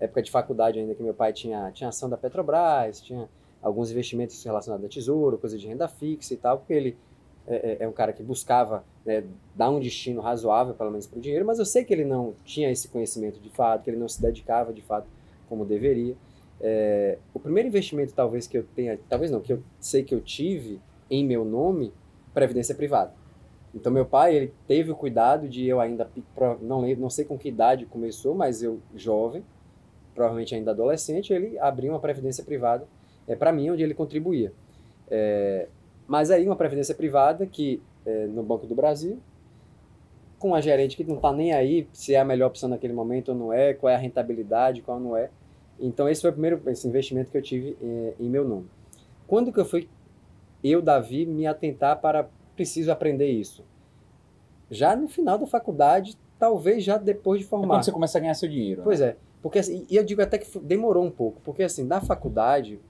[0.00, 3.28] época de faculdade ainda que meu pai tinha, tinha ação da Petrobras, tinha
[3.62, 6.96] alguns investimentos relacionados a tesouro, coisa de renda fixa e tal, porque ele
[7.46, 11.18] é, é, é um cara que buscava né, dar um destino razoável, pelo menos para
[11.18, 13.96] o dinheiro, mas eu sei que ele não tinha esse conhecimento de fato, que ele
[13.96, 15.06] não se dedicava de fato
[15.48, 16.14] como deveria.
[16.60, 20.20] É, o primeiro investimento, talvez, que eu tenha, talvez não, que eu sei que eu
[20.20, 20.80] tive
[21.10, 21.92] em meu nome,
[22.34, 23.12] previdência privada.
[23.74, 26.10] Então meu pai, ele teve o cuidado de eu ainda
[26.62, 29.44] não lembro, não sei com que idade começou, mas eu jovem,
[30.14, 32.86] provavelmente ainda adolescente, ele abriu uma previdência privada
[33.26, 34.52] é para mim onde ele contribuía.
[35.10, 35.66] É,
[36.06, 39.18] mas aí uma previdência privada que é, no Banco do Brasil,
[40.38, 43.30] com uma gerente que não está nem aí se é a melhor opção naquele momento
[43.30, 45.30] ou não é, qual é a rentabilidade, qual não é.
[45.78, 48.66] Então esse foi o primeiro esse investimento que eu tive é, em meu nome.
[49.26, 49.88] Quando que eu fui
[50.62, 53.64] eu, Davi, me atentar para preciso aprender isso.
[54.70, 57.66] Já no final da faculdade, talvez já depois de formar.
[57.66, 58.82] É quando você começa a ganhar seu dinheiro.
[58.82, 59.08] Pois né?
[59.08, 59.16] é.
[59.42, 62.80] Porque, assim, e eu digo até que demorou um pouco, porque assim, da faculdade,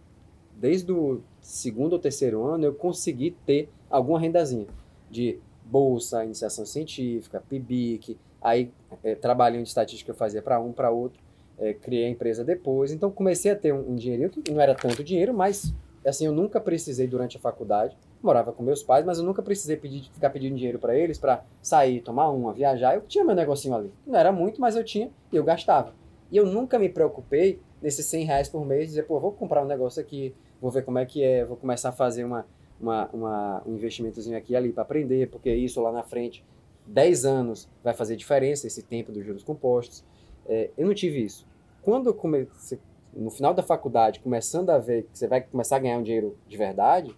[0.55, 4.67] desde o segundo ou terceiro ano, eu consegui ter alguma rendazinha
[5.11, 8.73] de bolsa, iniciação científica, PIBIC, aí
[9.05, 11.21] é, trabalhinho de estatística eu fazia para um, para outro,
[11.59, 14.75] é, criei a empresa depois, então comecei a ter um, um dinheirinho que não era
[14.75, 15.73] tanto dinheiro, mas
[16.05, 19.77] assim, eu nunca precisei durante a faculdade morava com meus pais, mas eu nunca precisei
[19.77, 22.95] pedir, ficar pedindo dinheiro para eles para sair, tomar uma, viajar.
[22.95, 23.93] Eu tinha meu negocinho ali.
[24.07, 25.95] Não era muito, mas eu tinha e eu gastava.
[26.31, 29.67] E eu nunca me preocupei nesses 100 reais por mês, dizer, pô, vou comprar um
[29.67, 32.47] negócio aqui, vou ver como é que é, vou começar a fazer uma,
[32.81, 36.45] uma, uma um investimentozinho aqui e ali para aprender, porque isso lá na frente,
[36.87, 40.05] 10 anos, vai fazer diferença, esse tempo dos juros compostos.
[40.47, 41.47] É, eu não tive isso.
[41.83, 42.79] Quando eu comecei,
[43.13, 46.37] no final da faculdade, começando a ver que você vai começar a ganhar um dinheiro
[46.47, 47.17] de verdade,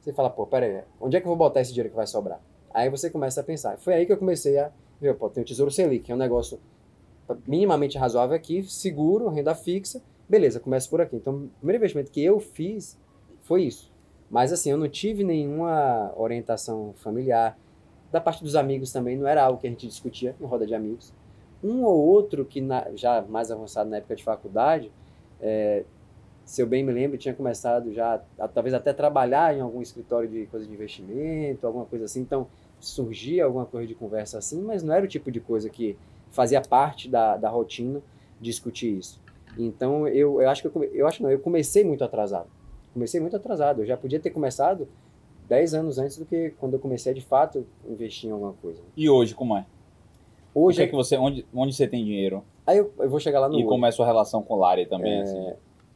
[0.00, 2.06] você fala, pô, pera aí, onde é que eu vou botar esse dinheiro que vai
[2.06, 2.40] sobrar?
[2.72, 3.76] Aí você começa a pensar.
[3.78, 6.18] Foi aí que eu comecei a ver, pô, tem o Tesouro Selic, que é um
[6.18, 6.60] negócio
[7.46, 11.16] minimamente razoável aqui, seguro, renda fixa, beleza, começa por aqui.
[11.16, 12.96] Então, o primeiro investimento que eu fiz
[13.40, 13.92] foi isso.
[14.30, 17.58] Mas assim, eu não tive nenhuma orientação familiar.
[18.12, 20.74] Da parte dos amigos também, não era algo que a gente discutia em roda de
[20.74, 21.12] amigos.
[21.62, 24.90] Um ou outro que na, já mais avançado na época de faculdade,
[25.40, 25.84] é,
[26.44, 30.28] se eu bem me lembro, tinha começado já, a, talvez até trabalhar em algum escritório
[30.28, 32.20] de coisa de investimento, alguma coisa assim.
[32.20, 32.46] Então,
[32.78, 35.98] surgia alguma coisa de conversa assim, mas não era o tipo de coisa que
[36.30, 38.00] fazia parte da, da rotina
[38.40, 39.20] discutir isso.
[39.58, 42.48] Então, eu, eu acho que eu, eu acho não, eu comecei muito atrasado.
[42.92, 43.82] Comecei muito atrasado.
[43.82, 44.88] Eu já podia ter começado
[45.48, 48.80] 10 anos antes do que quando eu comecei a, de fato investir em alguma coisa.
[48.96, 49.66] E hoje, como é?
[50.54, 52.42] Hoje é que você onde, onde você tem dinheiro?
[52.66, 54.58] Aí eu, eu vou chegar lá no E como é a sua relação com o
[54.58, 55.52] Lari também é, assim?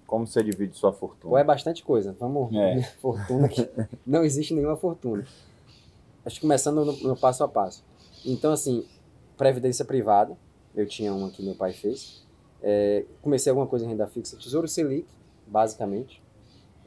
[0.06, 1.32] Como você divide sua fortuna?
[1.32, 2.14] Ou é bastante coisa.
[2.18, 2.54] Vamos.
[2.54, 2.82] É.
[3.00, 3.68] fortuna aqui.
[4.06, 5.24] Não existe nenhuma fortuna.
[6.24, 7.84] Acho que começando no, no, passo a passo.
[8.24, 8.84] Então, assim,
[9.36, 10.36] previdência privada.
[10.74, 12.23] Eu tinha uma que meu pai fez.
[12.66, 14.38] É, comecei alguma coisa em renda fixa.
[14.38, 15.06] Tesouro Selic,
[15.46, 16.22] basicamente.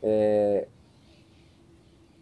[0.01, 0.67] É,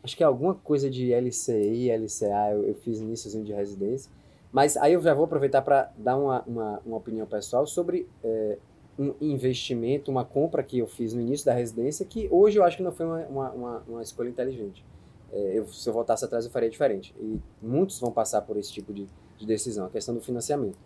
[0.04, 4.12] acho que alguma coisa de LCI, LCA eu, eu fiz iníciozinho de residência.
[4.52, 8.58] Mas aí eu já vou aproveitar para dar uma, uma, uma, opinião pessoal sobre é,
[9.00, 12.78] um investimento, uma compra que eu fiz no início da residência, que hoje eu acho
[12.78, 14.84] que não foi uma, uma, uma escolha inteligente.
[15.32, 17.16] É, eu, se eu voltasse atrás, eu faria diferente.
[17.20, 20.78] E muitos vão passar por esse tipo de, de decisão, a questão do financiamento.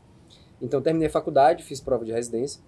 [0.61, 2.61] Então, terminei a faculdade, fiz prova de residência,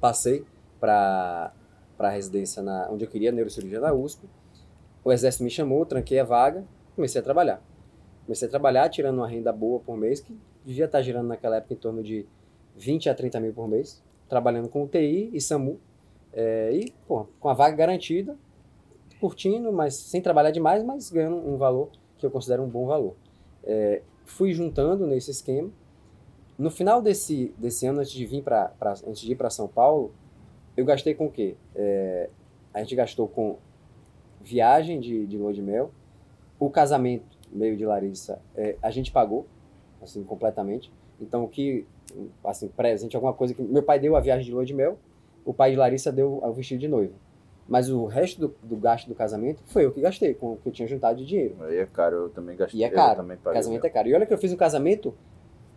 [0.00, 0.44] passei
[0.78, 1.52] para
[1.98, 4.28] a residência na, onde eu queria, neurocirurgia da USP.
[5.04, 6.64] O exército me chamou, tranquei a vaga,
[6.94, 7.62] comecei a trabalhar.
[8.24, 11.74] Comecei a trabalhar, tirando uma renda boa por mês, que devia estar girando naquela época
[11.74, 12.26] em torno de
[12.76, 15.78] 20 a 30 mil por mês, trabalhando com UTI e SAMU.
[16.32, 18.36] É, e, pô, com a vaga garantida,
[19.20, 23.14] curtindo, mas sem trabalhar demais, mas ganhando um valor que eu considero um bom valor.
[23.62, 25.70] É, fui juntando nesse esquema.
[26.58, 28.72] No final desse, desse ano, antes de vir para
[29.06, 30.12] antes de ir para São Paulo,
[30.76, 31.56] eu gastei com o quê?
[31.74, 32.30] É,
[32.72, 33.56] a gente gastou com
[34.40, 35.90] viagem de, de lua de mel,
[36.58, 39.46] o casamento meio de Larissa, é, a gente pagou,
[40.02, 40.92] assim, completamente.
[41.20, 41.86] Então, o que,
[42.44, 43.62] assim, presente, alguma coisa que...
[43.62, 44.98] Meu pai deu a viagem de lua de mel,
[45.44, 47.14] o pai de Larissa deu o vestido de noiva.
[47.66, 50.68] Mas o resto do, do, gasto do casamento foi eu que gastei, com o que
[50.68, 51.56] eu tinha juntado de dinheiro.
[51.62, 52.80] Aí é caro, eu também gastei.
[52.80, 54.08] E é caro, também casamento é caro.
[54.08, 55.14] E olha que eu fiz um casamento,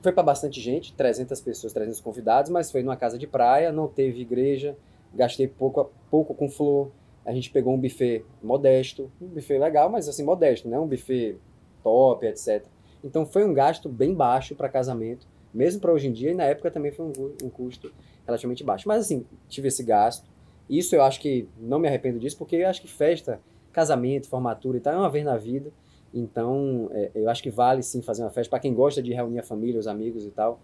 [0.08, 3.88] foi para bastante gente, 300 pessoas, 300 convidados, mas foi numa casa de praia, não
[3.88, 4.78] teve igreja,
[5.14, 6.92] gastei pouco, pouco com flor.
[7.26, 10.80] A gente pegou um buffet modesto, um buffet legal, mas assim, modesto, né?
[10.80, 11.38] Um buffet
[11.84, 12.64] top, etc.
[13.04, 16.46] Então foi um gasto bem baixo para casamento, mesmo para hoje em dia, e na
[16.46, 17.92] época também foi um, um custo
[18.26, 18.88] relativamente baixo.
[18.88, 20.28] Mas assim, tive esse gasto
[20.70, 23.40] isso eu acho que não me arrependo disso, porque eu acho que festa,
[23.72, 25.72] casamento, formatura e tal, é uma vez na vida.
[26.14, 29.40] Então, é, eu acho que vale sim fazer uma festa para quem gosta de reunir
[29.40, 30.60] a família, os amigos e tal.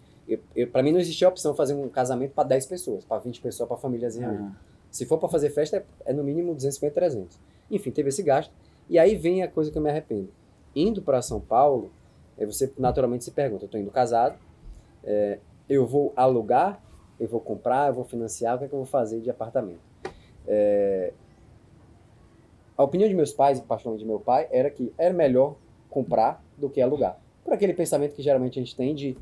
[0.72, 3.40] Para mim não existia a opção de fazer um casamento para 10 pessoas, para 20
[3.40, 4.52] pessoas, para famílias uhum.
[4.90, 7.38] Se for para fazer festa, é, é, no mínimo 250, 300.
[7.70, 8.52] Enfim, teve esse gasto.
[8.88, 10.28] E aí vem a coisa que eu me arrependo.
[10.74, 11.90] Indo para São Paulo,
[12.38, 14.38] você naturalmente se pergunta: eu estou indo casado,
[15.02, 16.82] é, eu vou alugar,
[17.18, 19.80] eu vou comprar, eu vou financiar, o que é que eu vou fazer de apartamento?
[20.46, 21.12] É...
[22.76, 25.54] A opinião de meus pais, particularmente de meu pai, era que era melhor
[25.88, 27.18] comprar do que alugar.
[27.44, 29.16] Por aquele pensamento que geralmente a gente tem de,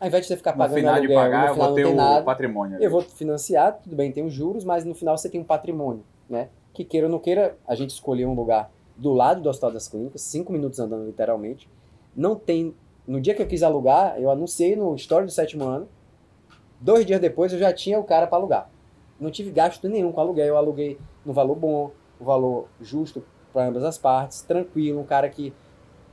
[0.00, 1.74] ao invés de você ficar pagando no final aluguel, de pagar, no final eu vou
[1.74, 2.78] ter o nada, patrimônio.
[2.80, 6.04] Eu vou financiar, tudo bem, tem os juros, mas no final você tem um patrimônio,
[6.28, 6.48] né?
[6.72, 9.88] Que queira ou não queira, a gente escolheu um lugar do lado do Hospital das
[9.88, 11.68] Clínicas, cinco minutos andando literalmente.
[12.14, 12.74] Não tem.
[13.06, 15.88] No dia que eu quis alugar, eu anunciei no Story do sétimo ano.
[16.80, 18.70] Dois dias depois eu já tinha o cara para alugar
[19.18, 20.46] não tive gasto nenhum com aluguel.
[20.46, 25.28] Eu aluguei no valor bom, o valor justo para ambas as partes, tranquilo, um cara
[25.28, 25.52] que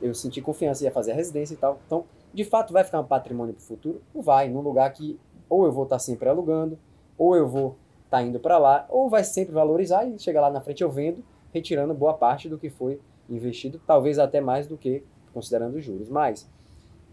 [0.02, 1.80] eu senti confiança ia fazer a residência e tal.
[1.86, 4.02] Então, de fato, vai ficar um patrimônio para o futuro?
[4.14, 6.80] Vai, num lugar que ou eu vou estar tá sempre alugando,
[7.18, 10.50] ou eu vou estar tá indo para lá, ou vai sempre valorizar e chegar lá
[10.50, 14.78] na frente eu vendo, retirando boa parte do que foi investido, talvez até mais do
[14.78, 16.10] que considerando os juros.
[16.10, 16.50] Mas,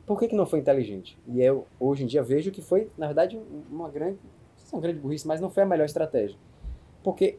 [0.07, 1.19] por que, que não foi inteligente?
[1.27, 3.39] E eu, hoje em dia, vejo que foi, na verdade,
[3.71, 4.19] uma grande,
[4.73, 6.39] é uma grande burrice, mas não foi a melhor estratégia.
[7.03, 7.39] Porque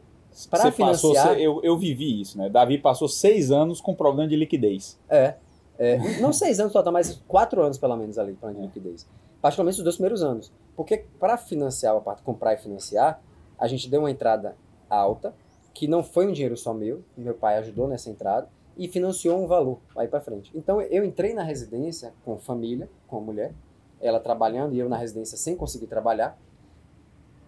[0.50, 1.28] para financiar...
[1.28, 2.48] Passou, eu, eu vivi isso, né?
[2.48, 4.98] Davi passou seis anos com problema de liquidez.
[5.08, 5.34] É.
[5.78, 9.06] é não seis anos total, mas quatro anos pelo menos ali, problema de liquidez.
[9.40, 10.52] Particularmente os dois primeiros anos.
[10.76, 13.20] Porque para financiar, a parte comprar e financiar,
[13.58, 14.56] a gente deu uma entrada
[14.88, 15.34] alta,
[15.74, 19.46] que não foi um dinheiro só meu, meu pai ajudou nessa entrada, e financiou um
[19.46, 20.50] valor aí para frente.
[20.54, 23.52] Então eu entrei na residência com família, com a mulher,
[24.00, 26.38] ela trabalhando e eu na residência sem conseguir trabalhar,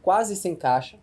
[0.02, 0.98] quase sem caixa,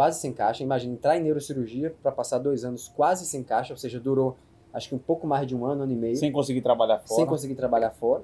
[0.00, 0.62] quase sem caixa.
[0.62, 4.34] Imagina entrar em neurocirurgia para passar dois anos quase sem caixa, ou seja, durou
[4.72, 6.16] acho que um pouco mais de um ano, ano e meio.
[6.16, 7.16] Sem conseguir trabalhar fora.
[7.16, 8.22] Sem conseguir trabalhar fora.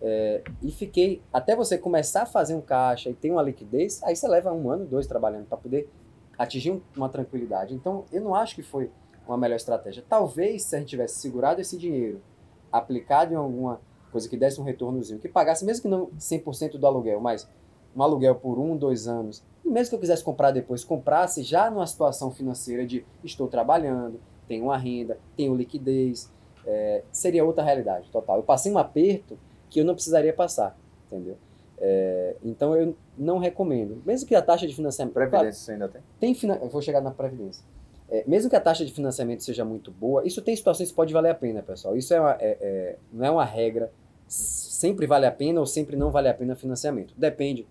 [0.00, 4.14] É, e fiquei, até você começar a fazer um caixa e ter uma liquidez, aí
[4.14, 5.90] você leva um ano, dois trabalhando para poder
[6.38, 7.74] atingir uma tranquilidade.
[7.74, 8.92] Então, eu não acho que foi
[9.26, 10.04] uma melhor estratégia.
[10.08, 12.22] Talvez se a gente tivesse segurado esse dinheiro,
[12.70, 13.80] aplicado em alguma
[14.12, 17.48] coisa que desse um retornozinho, que pagasse, mesmo que não 100% do aluguel, mas
[17.96, 21.68] um aluguel por um, dois anos, e mesmo que eu quisesse comprar depois, comprasse já
[21.68, 26.30] numa situação financeira de estou trabalhando, tenho uma renda, tenho liquidez,
[26.64, 28.36] é, seria outra realidade total.
[28.36, 29.36] Eu passei um aperto
[29.68, 31.36] que eu não precisaria passar, entendeu?
[31.78, 34.00] É, então eu não recomendo.
[34.06, 35.14] Mesmo que a taxa de financiamento.
[35.14, 36.34] Previdência claro, você ainda tem?
[36.34, 37.64] tem eu vou chegar na Previdência.
[38.08, 41.12] É, mesmo que a taxa de financiamento seja muito boa, isso tem situações que pode
[41.12, 41.96] valer a pena, pessoal.
[41.96, 43.90] Isso é, uma, é, é não é uma regra,
[44.28, 47.12] sempre vale a pena ou sempre não vale a pena financiamento.
[47.16, 47.66] Depende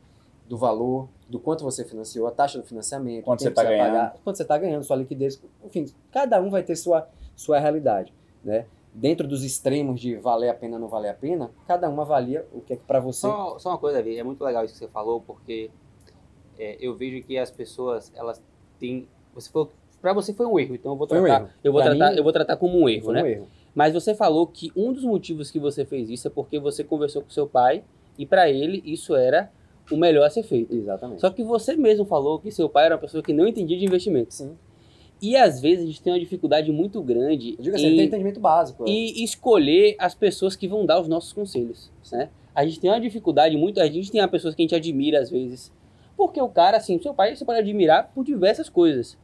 [0.48, 4.16] do valor, do quanto você financiou, a taxa do financiamento, quanto você está ganhando, pagar,
[4.24, 8.66] quanto você está ganhando, sua liquidez, enfim, cada um vai ter sua, sua realidade, né?
[8.94, 12.48] Dentro dos extremos de valer a pena ou não valer a pena, cada um avalia
[12.54, 13.22] o que é que para você.
[13.22, 15.70] Só, só, uma coisa, é muito legal isso que você falou, porque
[16.58, 18.42] é, eu vejo que as pessoas elas
[18.80, 21.82] têm, você falou, para você foi um erro, então eu vou tratar, um eu vou
[21.82, 23.24] tratar, mim, eu vou tratar como um erro, né?
[23.24, 23.48] Um erro.
[23.74, 27.22] Mas você falou que um dos motivos que você fez isso é porque você conversou
[27.22, 27.84] com seu pai
[28.18, 29.52] e para ele isso era
[29.92, 30.76] o melhor a ser feito.
[30.76, 31.22] Exatamente.
[31.22, 33.86] Só que você mesmo falou que seu pai era uma pessoa que não entendia de
[33.86, 34.34] investimento.
[34.34, 34.56] Sim.
[35.22, 37.56] E às vezes a gente tem uma dificuldade muito grande.
[37.58, 38.86] Eu digo assim, em, tem entendimento básico.
[38.88, 42.30] E escolher as pessoas que vão dar os nossos conselhos, né?
[42.54, 45.30] A gente tem uma dificuldade muito, a gente tem pessoas que a gente admira às
[45.30, 45.72] vezes.
[46.16, 49.18] Porque o cara, assim, seu pai você pode admirar por diversas coisas.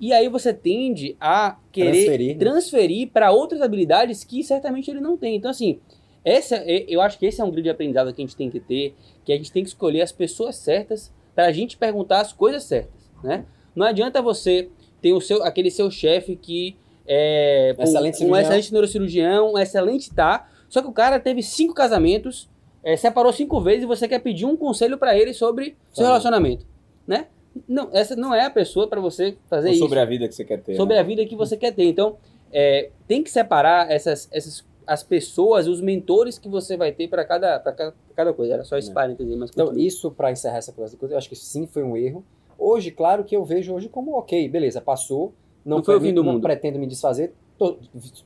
[0.00, 2.38] E aí você tende a querer transferir, né?
[2.38, 5.36] transferir para outras habilidades que certamente ele não tem.
[5.36, 5.80] Então, assim,
[6.26, 8.96] essa, eu acho que esse é um grande aprendizado que a gente tem que ter,
[9.24, 12.64] que a gente tem que escolher as pessoas certas para a gente perguntar as coisas
[12.64, 13.44] certas, né?
[13.76, 14.68] Não adianta você
[15.00, 20.12] ter o seu, aquele seu chefe que é excelente um, um excelente neurocirurgião, um excelente
[20.12, 22.50] tá, só que o cara teve cinco casamentos,
[22.82, 26.66] é, separou cinco vezes e você quer pedir um conselho para ele sobre seu relacionamento,
[27.06, 27.28] né?
[27.68, 29.82] Não, essa não é a pessoa para você fazer Ou isso.
[29.84, 30.74] sobre a vida que você quer ter.
[30.74, 31.00] Sobre né?
[31.00, 31.84] a vida que você quer ter.
[31.84, 32.16] Então,
[32.52, 37.24] é, tem que separar essas, essas as pessoas, os mentores que você vai ter para
[37.24, 38.54] cada, cada, cada coisa.
[38.54, 38.94] Era só esse É.
[38.94, 42.24] parênteses mas Então, isso para encerrar essa conversa, eu acho que sim foi um erro.
[42.58, 45.32] Hoje, claro que eu vejo hoje como ok, beleza, passou.
[45.64, 46.42] Não, Não foi o fim do não mundo.
[46.42, 47.76] pretendo me desfazer, tô,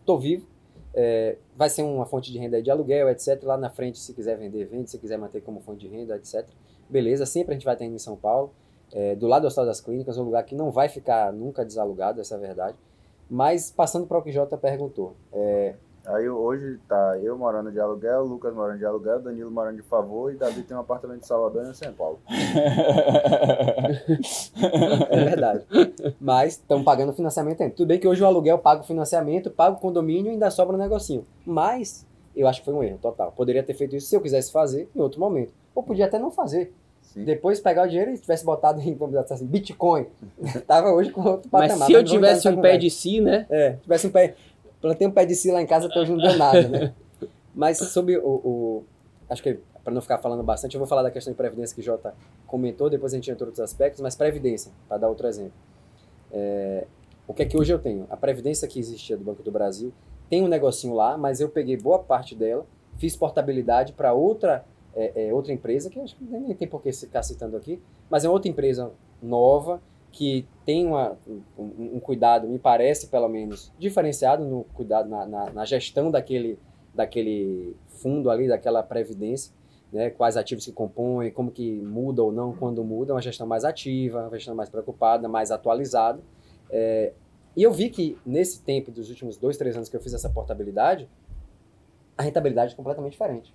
[0.05, 0.47] tô vivo.
[0.93, 3.43] É, vai ser uma fonte de renda de aluguel, etc.
[3.45, 4.91] Lá na frente, se quiser vender, vende.
[4.91, 6.47] Se quiser manter como fonte de renda, etc.
[6.89, 8.53] Beleza, sempre a gente vai ter em São Paulo.
[8.93, 12.21] É, do lado do Hospital das Clínicas, um lugar que não vai ficar nunca desalugado,
[12.21, 12.77] essa é a verdade.
[13.29, 15.15] Mas, passando para o que Jota perguntou.
[15.33, 15.75] É,
[16.07, 20.33] Aí hoje tá eu morando de aluguel, Lucas morando de aluguel, Danilo morando de favor
[20.33, 22.19] e Davi tem um apartamento em Salvador e em São Paulo.
[25.11, 25.65] É verdade.
[26.21, 27.75] Mas estão pagando financiamento ainda.
[27.75, 30.75] Tudo bem que hoje o aluguel paga o financiamento, paga o condomínio e ainda sobra
[30.77, 31.27] um negocinho.
[31.45, 33.33] Mas eu acho que foi um erro total.
[33.33, 35.53] Poderia ter feito isso se eu quisesse fazer em outro momento.
[35.75, 36.73] Ou podia até não fazer.
[37.03, 37.25] Sim.
[37.25, 40.07] Depois pegar o dinheiro e tivesse botado em, vamos dizer assim, Bitcoin.
[40.67, 41.87] Tava hoje com outro Mas patamar.
[41.87, 43.47] se eu tivesse um pé de si, né?
[43.51, 44.35] É, tivesse um pé.
[44.81, 46.95] Plantei um pé de si lá em casa até hoje não deu nada, né?
[47.55, 48.27] Mas sobre o.
[48.29, 48.85] o-
[49.29, 51.81] acho que para não ficar falando bastante, eu vou falar da questão de previdência que
[51.81, 52.15] o Jota
[52.47, 55.53] comentou, depois a gente entra em outros aspectos, mas previdência, para dar outro exemplo.
[56.33, 56.87] É,
[57.27, 58.07] o que é que hoje eu tenho?
[58.11, 59.93] A previdência que existia do Banco do Brasil
[60.29, 62.67] tem um negocinho lá, mas eu peguei boa parte dela,
[62.99, 64.65] fiz portabilidade para outra,
[64.95, 68.25] é, é, outra empresa, que acho que nem tem por que ficar citando aqui, mas
[68.25, 69.81] é outra empresa nova,
[70.13, 71.17] que tem uma,
[71.59, 76.59] um, um cuidado, me parece pelo menos, diferenciado no cuidado, na, na, na gestão daquele,
[76.95, 79.53] daquele fundo ali, daquela previdência,
[79.93, 83.65] né, quais ativos que compõem, como que muda ou não quando muda, uma gestão mais
[83.65, 86.21] ativa, uma gestão mais preocupada, mais atualizada.
[86.71, 87.13] É,
[87.57, 90.31] e eu vi que nesse tempo dos últimos dois, três anos que eu fiz essa
[90.31, 91.09] portabilidade,
[92.17, 93.55] a rentabilidade é completamente diferente.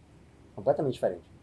[0.56, 1.35] Completamente diferente.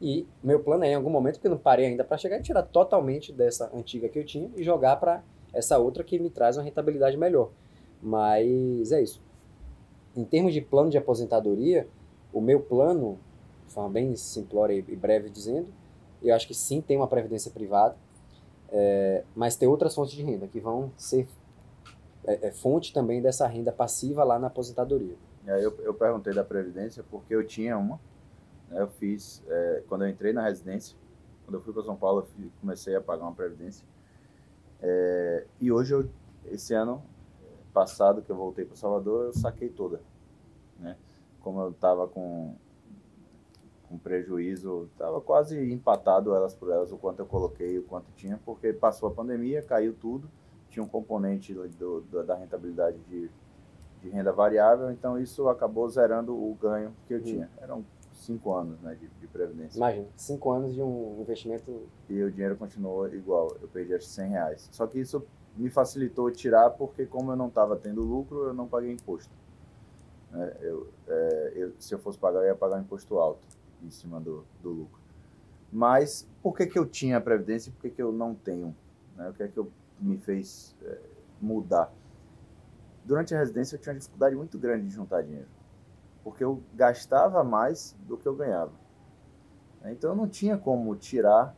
[0.00, 2.42] E meu plano é, em algum momento, porque eu não parei ainda, para chegar e
[2.42, 6.56] tirar totalmente dessa antiga que eu tinha e jogar para essa outra que me traz
[6.56, 7.50] uma rentabilidade melhor.
[8.02, 9.22] Mas é isso.
[10.14, 11.88] Em termos de plano de aposentadoria,
[12.32, 13.18] o meu plano,
[13.66, 15.68] de forma bem simplória e breve dizendo,
[16.22, 17.96] eu acho que sim tem uma previdência privada,
[18.68, 21.26] é, mas tem outras fontes de renda que vão ser
[22.26, 25.14] é, é, fonte também dessa renda passiva lá na aposentadoria.
[25.46, 28.00] Eu, eu perguntei da Previdência porque eu tinha uma.
[28.70, 30.96] Eu fiz, é, quando eu entrei na residência,
[31.44, 33.86] quando eu fui para São Paulo, eu fui- comecei a pagar uma Previdência.
[34.82, 36.08] É, e hoje, eu,
[36.46, 37.02] esse ano
[37.72, 40.00] passado que eu voltei para Salvador, eu saquei toda.
[40.78, 40.96] Né?
[41.40, 42.54] Como eu estava com,
[43.88, 48.40] com prejuízo, estava quase empatado elas por elas, o quanto eu coloquei, o quanto tinha,
[48.44, 50.28] porque passou a pandemia, caiu tudo,
[50.68, 53.30] tinha um componente do, do- da rentabilidade de
[54.02, 57.50] de renda variável, então isso acabou zerando o ganho que eu tinha.
[57.60, 57.82] Eram
[58.26, 59.78] cinco anos né, de, de previdência.
[59.78, 64.12] Imagina, cinco anos de um investimento E o dinheiro continuou igual, eu perdi acho que
[64.12, 64.68] 100 reais.
[64.72, 65.24] Só que isso
[65.56, 69.30] me facilitou tirar porque como eu não estava tendo lucro, eu não paguei imposto.
[70.30, 70.52] né?
[70.60, 73.46] eu, é, eu- se eu fosse pagar, eu ia pagar um imposto alto
[73.82, 75.00] em cima do, do lucro.
[75.72, 78.74] Mas por que, que eu tinha a previdência e por que, que eu não tenho?
[79.16, 79.28] né?
[79.30, 80.98] O que é que eu, me fez é,
[81.40, 81.92] mudar?
[83.04, 85.46] Durante a residência eu tinha uma dificuldade muito grande de juntar dinheiro,
[86.26, 88.72] porque eu gastava mais do que eu ganhava.
[89.80, 89.92] né?
[89.92, 91.54] Então eu não tinha como tirar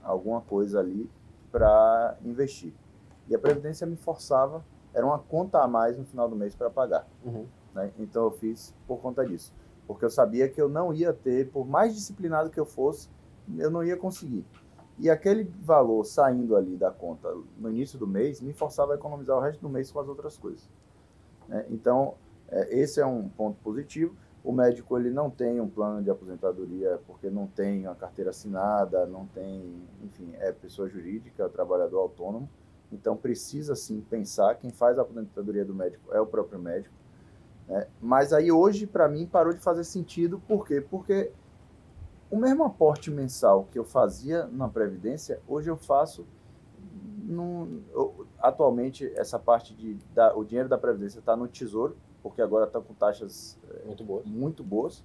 [0.00, 1.10] alguma coisa ali
[1.50, 2.72] para investir.
[3.26, 4.64] E a previdência me forçava,
[4.94, 7.04] era uma conta a mais no final do mês para pagar.
[7.24, 7.46] Uhum.
[7.74, 7.90] né?
[7.98, 9.52] Então eu fiz por conta disso,
[9.88, 13.10] porque eu sabia que eu não ia ter, por mais disciplinado que eu fosse,
[13.58, 14.46] eu não ia conseguir.
[15.00, 19.36] E aquele valor saindo ali da conta no início do mês me forçava a economizar
[19.36, 20.70] o resto do mês com as outras coisas.
[21.48, 21.66] né?
[21.70, 22.14] Então,
[22.48, 24.14] é, esse é um ponto positivo.
[24.44, 29.04] O médico ele não tem um plano de aposentadoria porque não tem uma carteira assinada,
[29.06, 32.48] não tem, enfim, é pessoa jurídica, é trabalhador autônomo.
[32.92, 34.54] Então precisa sim pensar.
[34.54, 36.94] Quem faz a aposentadoria do médico é o próprio médico.
[37.68, 37.88] né?
[38.00, 40.40] Mas aí hoje para mim parou de fazer sentido.
[40.46, 40.80] Por quê?
[40.80, 41.32] Porque
[42.30, 46.24] o mesmo aporte mensal que eu fazia na previdência, hoje eu faço
[47.92, 51.96] eu- atualmente essa parte de da, o dinheiro da previdência está no tesouro,
[52.28, 54.22] porque agora está com taxas muito boa.
[54.24, 55.04] muito boas.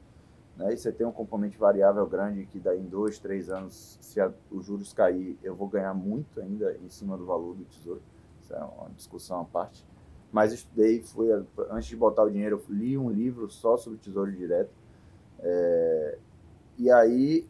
[0.58, 0.74] Né?
[0.74, 4.34] E você tem um componente variável grande que daí em dois, três anos, se a-
[4.50, 8.02] os juros cair, eu vou ganhar muito ainda em cima do valor do tesouro.
[8.42, 9.86] Isso é uma discussão à parte.
[10.32, 11.30] Mas estudei, fui
[11.70, 14.72] antes de botar o dinheiro, eu li um livro só sobre tesouro direto.
[15.40, 16.18] É,
[16.78, 17.46] e aí,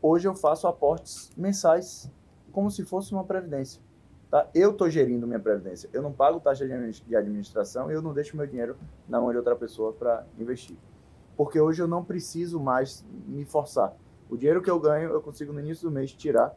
[0.00, 2.10] hoje eu faço aportes mensais,
[2.52, 3.82] como se fosse uma previdência.
[4.30, 4.48] Tá?
[4.54, 5.90] Eu estou gerindo minha previdência.
[5.92, 8.76] Eu não pago taxa de administração e eu não deixo meu dinheiro
[9.08, 10.76] na mão de outra pessoa para investir.
[11.36, 13.96] Porque hoje eu não preciso mais me forçar.
[14.28, 16.56] O dinheiro que eu ganho, eu consigo no início do mês tirar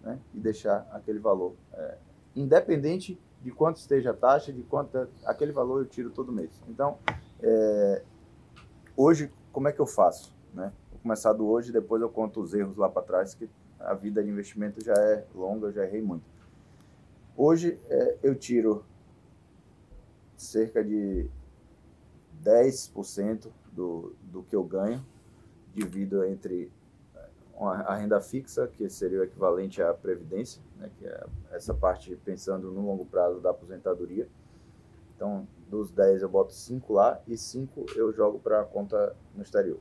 [0.00, 1.54] né, e deixar aquele valor.
[1.74, 1.98] É,
[2.34, 6.50] independente de quanto esteja a taxa, de quanto aquele valor eu tiro todo mês.
[6.66, 6.96] Então,
[7.42, 8.02] é,
[8.96, 10.34] hoje, como é que eu faço?
[10.54, 10.72] Né?
[10.90, 14.22] Vou começar do hoje, depois eu conto os erros lá para trás, que a vida
[14.22, 16.31] de investimento já é longa, eu já errei muito.
[17.36, 18.84] Hoje, é, eu tiro
[20.36, 21.30] cerca de
[22.42, 25.04] 10% do, do que eu ganho,
[25.72, 26.70] divido entre
[27.58, 32.70] a renda fixa, que seria o equivalente à previdência, né, que é essa parte pensando
[32.72, 34.28] no longo prazo da aposentadoria.
[35.14, 39.42] Então, dos 10 eu boto 5 lá e 5 eu jogo para a conta no
[39.42, 39.78] exterior,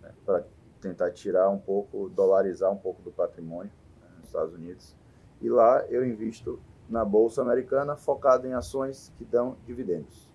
[0.00, 0.44] né, para
[0.80, 4.94] tentar tirar um pouco, dolarizar um pouco do patrimônio né, nos Estados Unidos.
[5.40, 10.30] E lá eu invisto na bolsa americana focado em ações que dão dividendos.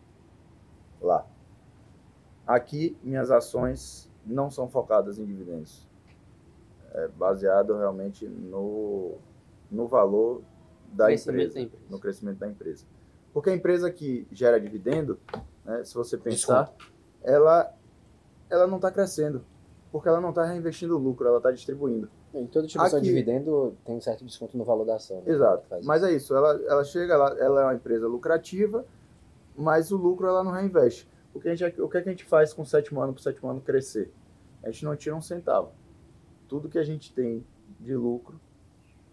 [1.02, 1.26] Lá.
[2.46, 5.90] Aqui minhas ações não são focadas em dividendos
[6.94, 9.18] é baseado realmente no,
[9.70, 10.42] no valor
[10.92, 12.86] da empresa, da empresa, no crescimento da empresa.
[13.34, 15.20] Porque a empresa que gera dividendo,
[15.64, 16.74] né, se você pensar,
[17.22, 17.72] ela,
[18.50, 19.46] ela não está crescendo,
[19.92, 22.10] porque ela não está reinvestindo o lucro, ela está distribuindo.
[22.34, 25.18] Em toda distribuição Aqui, de dividendo tem um certo desconto no valor da ação.
[25.22, 25.34] Né?
[25.34, 25.64] Exato.
[25.84, 28.86] Mas é isso, ela, ela chega, ela, ela é uma empresa lucrativa,
[29.56, 31.08] mas o lucro ela não reinveste.
[31.34, 33.14] O que, a gente, o que, é que a gente faz com o sétimo ano
[33.14, 34.12] para o sétimo ano crescer?
[34.64, 35.72] A gente não tira um centavo
[36.50, 37.46] tudo que a gente tem
[37.80, 38.42] de lucro,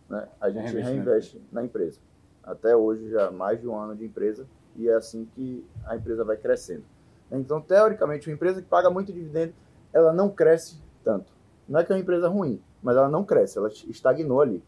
[0.09, 2.01] né, a gente reinveste na empresa.
[2.43, 6.25] Até hoje, já mais de um ano de empresa, e é assim que a empresa
[6.25, 6.85] vai crescendo.
[7.31, 9.53] Então, teoricamente, uma empresa que paga muito dividendo,
[9.93, 11.33] ela não cresce tanto.
[11.69, 14.63] Não é que é uma empresa ruim, mas ela não cresce, ela estagnou ali.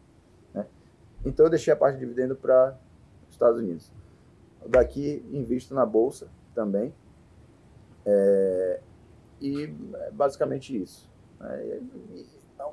[0.53, 0.65] Né?
[1.25, 2.77] Então, eu deixei a parte de dividendo para
[3.27, 3.91] os Estados Unidos.
[4.67, 6.93] Daqui, invisto na bolsa também.
[8.05, 8.81] É,
[9.39, 11.09] e é basicamente isso.
[11.41, 11.79] É,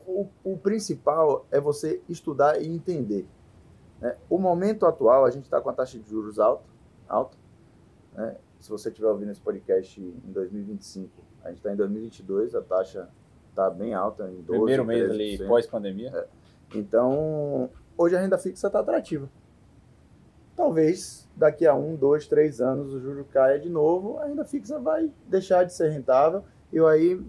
[0.07, 3.26] o, o principal é você estudar e entender.
[4.01, 4.16] Né?
[4.28, 6.64] O momento atual, a gente está com a taxa de juros alta,
[7.09, 7.37] alta
[8.14, 8.37] né?
[8.61, 11.11] se você estiver ouvindo esse podcast em 2025,
[11.45, 13.09] a gente está em 2022, a taxa
[13.57, 14.46] está bem alta, em 12%.
[14.46, 16.11] Primeiro mês ali, pós-pandemia.
[16.14, 16.26] É.
[16.74, 19.28] Então, hoje a renda fixa está atrativa.
[20.54, 24.78] Talvez daqui a um, dois, três anos o juro caia de novo, a renda fixa
[24.78, 27.20] vai deixar de ser rentável e aí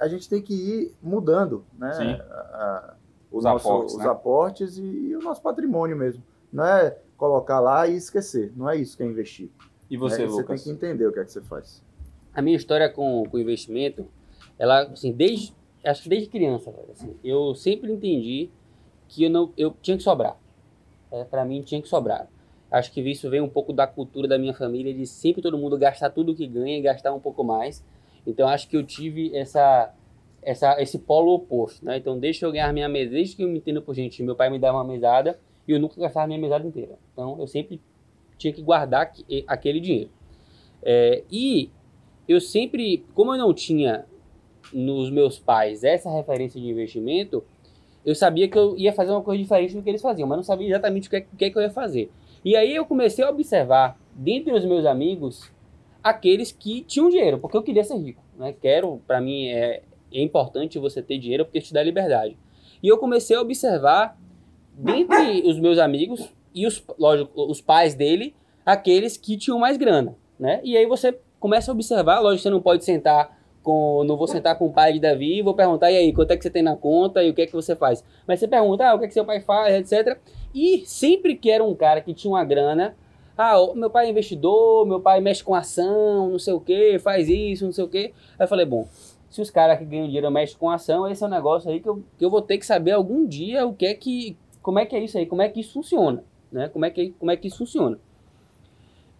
[0.00, 1.90] a gente tem que ir mudando né?
[1.90, 2.94] A, a,
[3.32, 4.08] os, nosso, aportes, os né?
[4.08, 6.22] aportes e, e, o nosso patrimônio mesmo.
[6.52, 8.52] Não é colocar lá e esquecer.
[8.56, 9.50] Não é isso que é investir.
[9.90, 10.36] E você, é, Lucas?
[10.36, 11.82] Você tem que entender o que é que você faz.
[12.32, 14.06] A minha história com o investimento,
[14.58, 15.52] ela, assim, desde,
[15.88, 18.50] acho que desde criança, assim, eu sempre entendi
[19.08, 20.38] que eu, não, eu tinha que sobrar.
[21.10, 22.28] É, para mim, tinha que sobrar.
[22.70, 25.78] Acho que isso vem um pouco da cultura da minha família, de sempre todo mundo
[25.78, 27.82] gastar tudo que ganha e gastar um pouco mais.
[28.26, 29.94] Então acho que eu tive essa,
[30.42, 31.96] essa, esse polo oposto, né?
[31.96, 34.50] Então deixa eu ganhar minha mesa, desde que eu me entendo por gente, meu pai
[34.50, 36.98] me dava uma mesada e eu nunca gastava minha mesada inteira.
[37.12, 37.80] Então eu sempre
[38.36, 39.12] tinha que guardar
[39.46, 40.10] aquele dinheiro.
[40.82, 41.70] É, e
[42.28, 44.04] eu sempre, como eu não tinha
[44.72, 47.44] nos meus pais essa referência de investimento,
[48.04, 50.42] eu sabia que eu ia fazer uma coisa diferente do que eles faziam, mas não
[50.42, 52.10] sabia exatamente o que, é, que, é que eu ia fazer.
[52.44, 55.50] E aí eu comecei a observar, dentre os meus amigos,
[56.02, 58.22] aqueles que tinham dinheiro, porque eu queria ser rico.
[58.38, 58.54] Né?
[58.60, 62.36] Quero, para mim, é, é importante você ter dinheiro porque te dá liberdade.
[62.82, 64.16] E eu comecei a observar,
[64.72, 70.16] dentre os meus amigos e os, lógico, os pais dele, aqueles que tinham mais grana.
[70.38, 70.60] Né?
[70.62, 73.37] E aí você começa a observar, lógico, você não pode sentar
[73.68, 76.30] com, não vou sentar com o pai de Davi e vou perguntar, e aí, quanto
[76.30, 78.02] é que você tem na conta e o que é que você faz?
[78.26, 80.18] Mas você pergunta, ah, o que é que seu pai faz, etc.
[80.54, 82.96] E sempre que era um cara que tinha uma grana,
[83.36, 87.28] ah, meu pai é investidor, meu pai mexe com ação, não sei o que, faz
[87.28, 87.98] isso, não sei o que.
[87.98, 88.88] Aí eu falei, bom,
[89.28, 91.90] se os caras que ganham dinheiro mexem com ação, esse é um negócio aí que
[91.90, 94.86] eu, que eu vou ter que saber algum dia o que é que, como é
[94.86, 96.70] que é isso aí, como é que isso funciona, né?
[96.70, 97.98] Como é que, como é que isso funciona.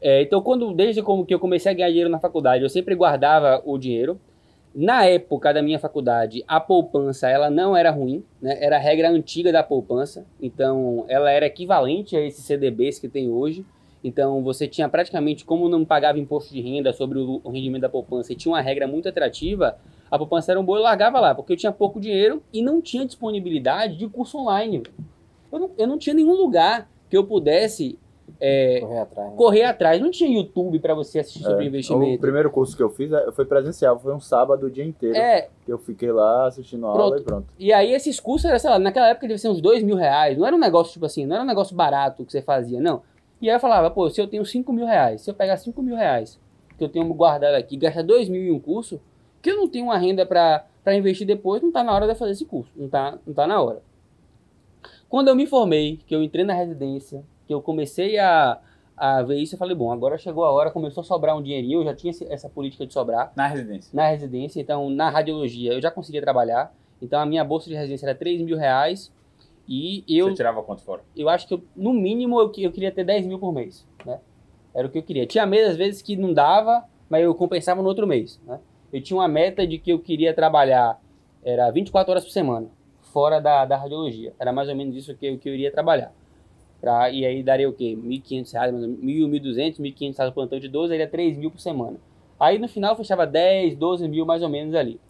[0.01, 2.95] É, então, quando, desde como que eu comecei a ganhar dinheiro na faculdade, eu sempre
[2.95, 4.19] guardava o dinheiro.
[4.75, 8.57] Na época da minha faculdade, a poupança ela não era ruim, né?
[8.61, 13.31] era a regra antiga da poupança, então ela era equivalente a esses CDBs que tem
[13.31, 13.65] hoje.
[14.05, 18.33] Então você tinha praticamente, como não pagava imposto de renda sobre o, rendimento da poupança
[18.33, 19.77] e tinha uma regra muito atrativa,
[20.11, 22.81] a poupança era um bom, eu largava lá, porque eu tinha pouco dinheiro e não
[22.81, 24.83] tinha disponibilidade de curso online.
[25.51, 27.99] Eu não, eu não tinha nenhum lugar que eu pudesse
[28.41, 29.31] é, Correr atrás.
[29.31, 29.37] Né?
[29.37, 30.01] correr atrás.
[30.01, 32.15] Não tinha YouTube para você assistir sobre É, investimento.
[32.15, 35.17] O primeiro curso que eu fiz é, foi presencial, foi um sábado o dia inteiro.
[35.17, 37.47] É, que Eu fiquei lá assistindo a aula e pronto.
[37.59, 40.39] E aí esses cursos, era, sei lá, naquela época devia ser uns dois mil reais.
[40.39, 43.03] Não era um negócio, tipo assim, não era um negócio barato que você fazia, não.
[43.41, 45.83] E aí eu falava, pô, se eu tenho cinco mil reais, se eu pegar cinco
[45.83, 46.39] mil reais,
[46.77, 49.01] que eu tenho guardado aqui, gastar dois mil em um curso,
[49.43, 52.15] que eu não tenho uma renda pra, pra investir depois, não tá na hora de
[52.15, 52.71] fazer esse curso.
[52.77, 53.83] Não tá, não tá na hora.
[55.09, 58.61] Quando eu me formei, que eu entrei na residência, que eu comecei a,
[58.97, 61.81] a ver isso, eu falei, bom, agora chegou a hora, começou a sobrar um dinheirinho,
[61.81, 63.91] eu já tinha essa política de sobrar Na residência.
[63.93, 66.73] na residência, então na radiologia eu já conseguia trabalhar.
[67.01, 69.11] Então a minha bolsa de residência era 3 mil reais
[69.67, 71.03] e eu, Você tirava quanto fora?
[71.17, 74.21] eu acho que eu, no mínimo eu, eu queria ter 10 mil por mês, né?
[74.75, 75.27] Era o que eu queria.
[75.27, 78.61] Tinha meses às vezes que não dava, mas eu compensava no outro mês, né?
[78.93, 81.01] Eu tinha uma meta de que eu queria trabalhar,
[81.43, 82.69] era 24 horas por semana,
[83.13, 84.33] fora da, da radiologia.
[84.39, 86.13] Era mais ou menos isso que eu, que eu iria trabalhar.
[86.81, 87.99] Pra, e aí daria o quê?
[88.01, 91.61] 1.500 reais, 1.000, 1.200, 1.500 reais no plantão de 12, aí daria 3 mil por
[91.61, 91.97] semana.
[92.39, 95.01] Aí no final fechava 10, 12 mil mais ou menos ali.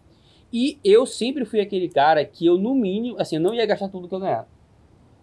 [0.50, 3.88] E eu sempre fui aquele cara que eu, no mínimo, assim, eu não ia gastar
[3.88, 4.48] tudo que eu ganhava.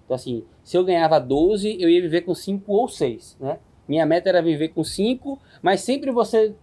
[0.06, 3.58] Então, assim, se eu ganhava 12, eu ia viver com 5 ou 6, né?
[3.88, 6.54] Minha meta era viver com 5, mas sempre você.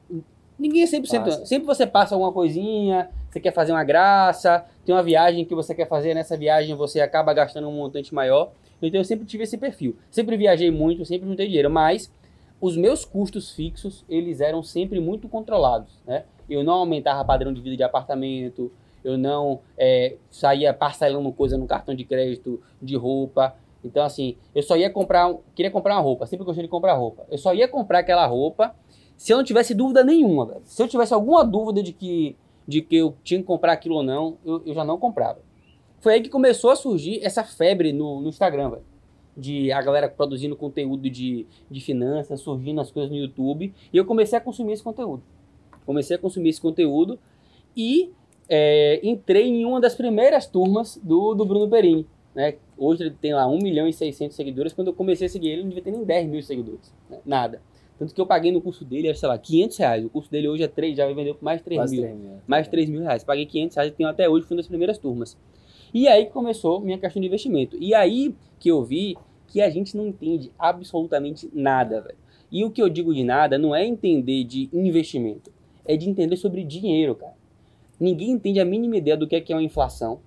[0.58, 1.24] Ninguém é 100%.
[1.24, 1.46] Passa.
[1.46, 5.74] Sempre você passa alguma coisinha, você quer fazer uma graça, tem uma viagem que você
[5.74, 8.52] quer fazer, nessa viagem você acaba gastando um montante maior.
[8.86, 9.96] Então eu sempre tive esse perfil.
[10.10, 12.12] Sempre viajei muito, sempre juntei dinheiro, mas
[12.60, 16.24] os meus custos fixos, eles eram sempre muito controlados, né?
[16.48, 18.70] Eu não aumentava padrão de vida de apartamento,
[19.04, 23.56] eu não é, saía parcelando coisa no cartão de crédito, de roupa.
[23.84, 27.26] Então, assim, eu só ia comprar, queria comprar uma roupa, sempre gostei de comprar roupa.
[27.30, 28.74] Eu só ia comprar aquela roupa
[29.16, 30.62] se eu não tivesse dúvida nenhuma, velho.
[30.64, 34.02] Se eu tivesse alguma dúvida de que, de que eu tinha que comprar aquilo ou
[34.02, 35.38] não, eu, eu já não comprava.
[36.02, 38.82] Foi aí que começou a surgir essa febre no, no Instagram, velho.
[39.36, 43.72] De a galera produzindo conteúdo de, de finanças, surgindo as coisas no YouTube.
[43.92, 45.22] E eu comecei a consumir esse conteúdo.
[45.86, 47.20] Comecei a consumir esse conteúdo
[47.76, 48.10] e
[48.48, 52.04] é, entrei em uma das primeiras turmas do, do Bruno Perini.
[52.34, 52.56] Né?
[52.76, 54.72] Hoje ele tem lá 1 milhão e 600 seguidores.
[54.72, 56.92] Quando eu comecei a seguir ele, ele não devia ter nem 10 mil seguidores.
[57.08, 57.20] né?
[57.24, 57.62] Nada.
[57.96, 60.04] Tanto que eu paguei no curso dele, era, sei lá, 500 reais.
[60.04, 62.04] O curso dele hoje é 3, já vendeu por mais de 3 Quase mil.
[62.04, 62.30] 3 mil.
[62.48, 63.22] Mais de 3 mil reais.
[63.22, 65.38] Paguei 500 reais e tenho até hoje, fui uma das primeiras turmas.
[65.92, 67.76] E aí começou minha questão de investimento.
[67.80, 69.16] E aí que eu vi
[69.48, 72.16] que a gente não entende absolutamente nada, velho.
[72.50, 75.50] E o que eu digo de nada não é entender de investimento,
[75.84, 77.34] é de entender sobre dinheiro, cara.
[78.00, 80.20] Ninguém entende a mínima ideia do que é, que é uma inflação,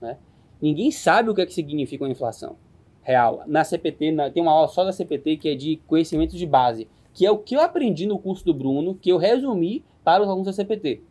[0.00, 0.18] né?
[0.60, 2.56] Ninguém sabe o que é que significa uma inflação
[3.02, 3.42] real.
[3.46, 6.88] Na CPT, na- tem uma aula só da CPT que é de conhecimentos de base,
[7.12, 10.28] que é o que eu aprendi no curso do Bruno, que eu resumi para os
[10.28, 11.02] alunos da CPT,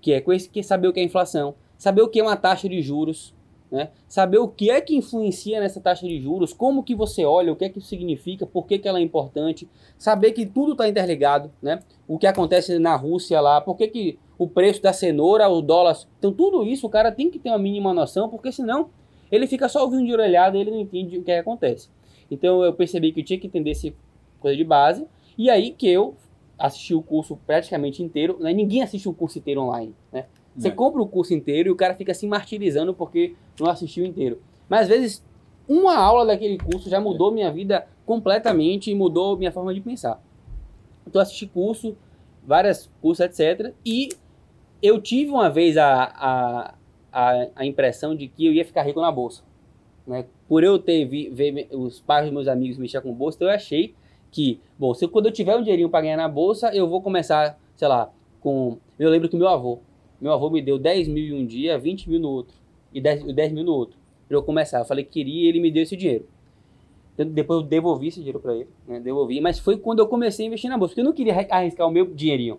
[0.00, 2.68] que é que é saber o que é inflação, saber o que é uma taxa
[2.68, 3.34] de juros,
[3.70, 3.88] né?
[4.06, 7.56] Saber o que é que influencia nessa taxa de juros, como que você olha, o
[7.56, 9.66] que é que significa, por que, que ela é importante,
[9.96, 11.80] saber que tudo está interligado, né?
[12.06, 15.96] O que acontece na Rússia lá, por que, que o preço da cenoura, o dólar,
[16.18, 18.90] então tudo isso o cara tem que ter uma mínima noção, porque senão
[19.32, 21.88] ele fica só ouvindo de orelhada e ele não entende o que, é que acontece.
[22.30, 23.90] Então eu percebi que eu tinha que entender essa
[24.38, 25.06] coisa de base,
[25.38, 26.14] e aí que eu
[26.58, 28.52] assisti o curso praticamente inteiro, né?
[28.52, 30.26] ninguém assiste o curso inteiro online, né?
[30.60, 30.70] Você É.
[30.70, 34.40] compra o curso inteiro e o cara fica se martirizando porque não assistiu inteiro.
[34.68, 35.24] Mas às vezes,
[35.68, 40.22] uma aula daquele curso já mudou minha vida completamente e mudou minha forma de pensar.
[41.06, 41.96] Então, eu assisti curso,
[42.46, 43.72] vários cursos, etc.
[43.84, 44.10] E
[44.82, 46.74] eu tive uma vez a, a,
[47.12, 49.42] a, a impressão de que eu ia ficar rico na bolsa.
[50.06, 50.26] Né?
[50.48, 53.54] Por eu ter vi, ver os pais dos meus amigos mexer com bolsa, então eu
[53.54, 53.94] achei
[54.30, 57.00] que, bom, se eu- quando eu tiver um dinheirinho para ganhar na bolsa, eu vou
[57.00, 58.78] começar, sei lá, com.
[58.98, 59.78] Eu lembro que meu avô,
[60.20, 62.54] meu avô me deu 10 mil em um dia, 20 mil no outro,
[62.92, 63.96] e 10, 10 mil no outro,
[64.28, 64.80] para eu começar.
[64.80, 66.26] Eu falei que queria e ele me deu esse dinheiro.
[67.16, 68.98] Eu- depois eu devolvi esse dinheiro para ele, né?
[69.00, 71.46] devolvi, mas foi quando eu comecei a investir na bolsa, porque eu não queria arri-
[71.50, 72.58] arriscar o meu dinheirinho,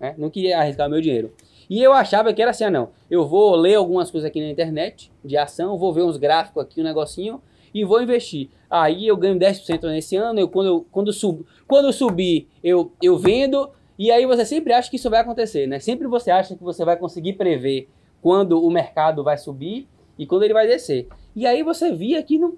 [0.00, 0.14] né?
[0.18, 1.32] não queria arriscar o meu dinheiro.
[1.68, 4.50] E eu achava que era assim, ah, não, eu vou ler algumas coisas aqui na
[4.50, 7.40] internet de ação, vou ver uns gráficos aqui, um negocinho,
[7.72, 8.48] e vou investir.
[8.68, 12.90] Aí eu ganho 10% nesse ano, eu, quando, eu, quando, sub, quando eu subir, eu,
[13.00, 13.70] eu vendo,
[14.00, 15.78] e aí você sempre acha que isso vai acontecer, né?
[15.78, 17.86] Sempre você acha que você vai conseguir prever
[18.22, 19.86] quando o mercado vai subir
[20.18, 21.06] e quando ele vai descer.
[21.36, 22.56] E aí você via que, não,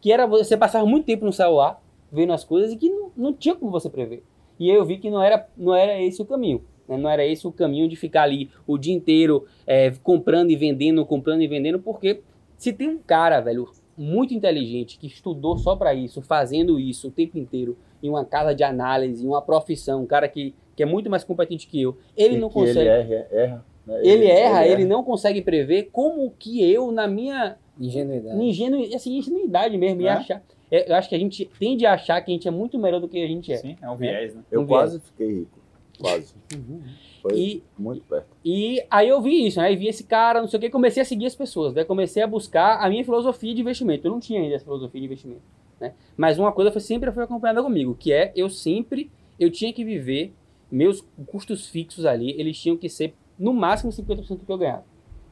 [0.00, 1.82] que era você passava muito tempo no celular
[2.12, 4.22] vendo as coisas e que não, não tinha como você prever.
[4.60, 6.62] E eu vi que não era, não era esse o caminho.
[6.88, 6.96] né?
[6.96, 11.04] Não era esse o caminho de ficar ali o dia inteiro é, comprando e vendendo,
[11.04, 12.22] comprando e vendendo, porque
[12.56, 17.10] se tem um cara, velho, muito inteligente, que estudou só para isso, fazendo isso o
[17.10, 20.86] tempo inteiro, em uma casa de análise, em uma profissão, um cara que, que é
[20.86, 22.80] muito mais competente que eu, ele E não que consegue.
[22.80, 24.00] Ele erra, erra, né?
[24.02, 28.40] Ele erra, ele não consegue prever como que eu, na minha Ingenuidade.
[28.42, 30.12] ingenu, assim, ingenuidade mesmo, ia É?
[30.12, 30.42] achar.
[30.70, 33.00] é, eu acho que a gente tende a achar que a gente é muito melhor
[33.00, 33.56] do que a gente é.
[33.56, 34.42] Sim, é um viés, né?
[34.50, 35.58] Eu Um quase fiquei rico.
[35.98, 36.34] Quase.
[36.54, 36.80] Uhum.
[37.22, 38.26] Foi E, muito perto.
[38.44, 39.72] e aí eu vi isso, né?
[39.72, 41.82] E vi esse cara, não sei o que, comecei a seguir as pessoas, né?
[41.84, 44.06] Comecei a buscar a minha filosofia de investimento.
[44.06, 45.40] Eu não tinha ainda essa filosofia de investimento,
[45.80, 45.92] né?
[46.16, 49.10] Mas uma coisa foi, sempre foi acompanhada comigo, que é eu sempre,
[49.40, 50.34] eu tinha que viver,
[50.70, 54.84] meus custos fixos ali, eles tinham que ser no máximo 50% do que eu ganhava.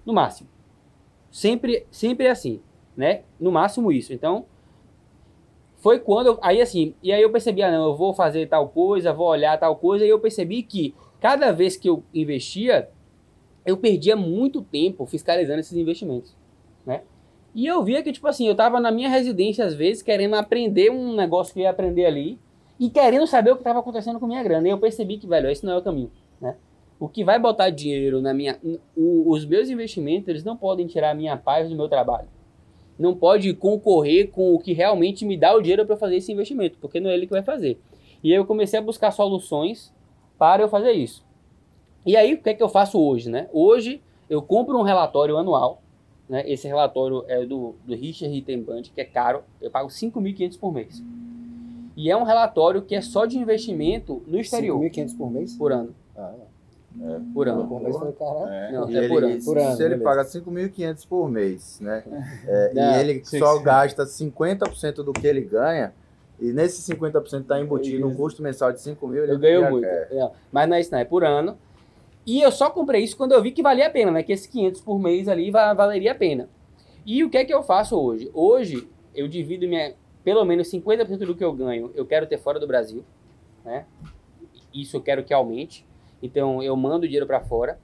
[0.05, 0.49] No máximo.
[1.31, 2.61] Sempre, sempre é assim,
[2.97, 3.23] né?
[3.41, 4.13] No máximo isso.
[4.13, 4.47] Então,
[5.77, 8.69] foi quando eu, aí assim, e aí eu percebi, ah, não, eu vou fazer tal
[8.69, 12.89] coisa, vou olhar tal coisa, e eu percebi que cada vez que eu investia,
[13.67, 16.37] eu perdia muito tempo fiscalizando esses investimentos,
[16.87, 17.03] né?
[17.55, 20.91] E eu via que, tipo assim, eu tava na minha residência, às vezes, querendo aprender
[20.91, 22.39] um negócio que eu ia aprender ali,
[22.79, 24.67] e querendo saber o que estava acontecendo com minha grana.
[24.69, 26.11] E eu percebi que, velho, esse não é o caminho,
[26.41, 26.57] né?
[26.99, 28.59] O que vai botar dinheiro na minha...
[28.97, 32.29] o- os meus investimentos, eles não podem tirar a minha paz do meu trabalho.
[32.99, 36.79] Não pode concorrer com o que realmente me dá o dinheiro para fazer esse investimento,
[36.81, 37.79] porque não é ele que vai fazer.
[38.23, 39.93] E aí eu comecei a buscar soluções
[40.39, 41.25] para eu fazer isso.
[42.07, 43.49] E aí, o que é que eu faço hoje, né?
[43.53, 44.01] Hoje,
[44.31, 45.83] eu compro um relatório anual,
[46.29, 46.45] né?
[46.49, 51.03] Esse relatório é do, do Richard Rittenband, que é caro, eu pago 5.500 por mês.
[51.97, 55.55] E é um relatório que é só de investimento no exterior, 5.500 por mês?
[55.57, 55.95] por ano.
[56.17, 56.33] Ah,
[57.01, 57.21] É.
[57.33, 57.67] Por ano.
[57.67, 58.47] por mês foi caralho.
[58.53, 58.73] É.
[58.73, 59.45] Não, E é por ele, ano.
[59.45, 60.05] Por ano, se ele beleza.
[60.05, 62.05] paga 5.500 por mês, né?
[62.47, 63.63] É, Não, e ele sim, só sim.
[63.65, 65.93] gasta 50% do que ele ganha,
[66.41, 69.85] e nesse 50% está embutido um custo mensal de 5 mil, ele Eu ganho muito.
[69.87, 71.57] É, mas não é isso, não, é por ano.
[72.27, 74.23] E eu só comprei isso quando eu vi que valia a pena, né?
[74.23, 76.49] Que esses 500 por mês ali va- valeria a pena.
[77.05, 78.31] E o que é que eu faço hoje?
[78.33, 79.93] Hoje, eu divido minha,
[80.25, 83.05] pelo menos 50% do que eu ganho, eu quero ter fora do Brasil,
[83.65, 83.85] né?
[84.73, 85.87] Isso eu quero que aumente.
[86.23, 87.79] Então, eu mando dinheiro para fora.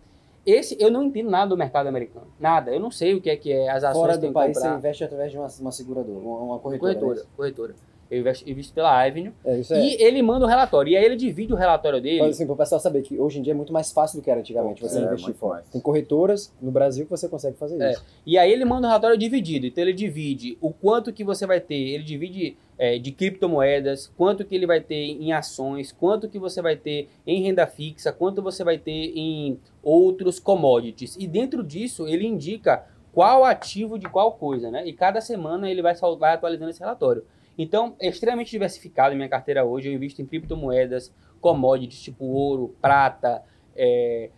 [0.45, 2.27] Esse, eu não entendo nada do mercado americano.
[2.41, 2.73] Nada.
[2.73, 4.79] Eu não sei o que é que é as ações Fora do país, você comprar.
[4.79, 6.95] investe através de uma, uma seguradora, uma, corretora.
[6.95, 7.75] Corretora, corretora.
[8.11, 9.33] Eu invisto pela Avenue.
[9.45, 9.73] É isso.
[9.73, 10.91] É, E ele manda o relatório.
[10.93, 12.19] E aí ele divide o relatório dele.
[12.23, 14.25] Mas, assim, para o pessoal saber que hoje em dia é muito mais fácil do
[14.25, 15.63] que era antigamente você É, investir fora.
[15.71, 17.93] Tem corretoras no Brasil que você consegue fazer É.
[17.93, 18.05] isso.
[18.27, 19.67] E aí ele manda um relatório dividido.
[19.67, 24.43] Então ele divide o quanto que você vai ter, ele divide é, de criptomoedas, quanto
[24.45, 28.41] que ele vai ter em ações, quanto que você vai ter em renda fixa, quanto
[28.43, 31.17] você vai ter em outros commodities.
[31.19, 34.87] E dentro disso ele indica qual ativo de qual coisa, né?
[34.87, 37.25] E cada semana ele vai, sal- vai atualizando esse relatório.
[37.63, 39.89] Então, é extremamente diversificado minha carteira hoje.
[39.91, 43.43] Eu invisto em criptomoedas, commodities tipo ouro, prata,
[43.77, 44.31] é,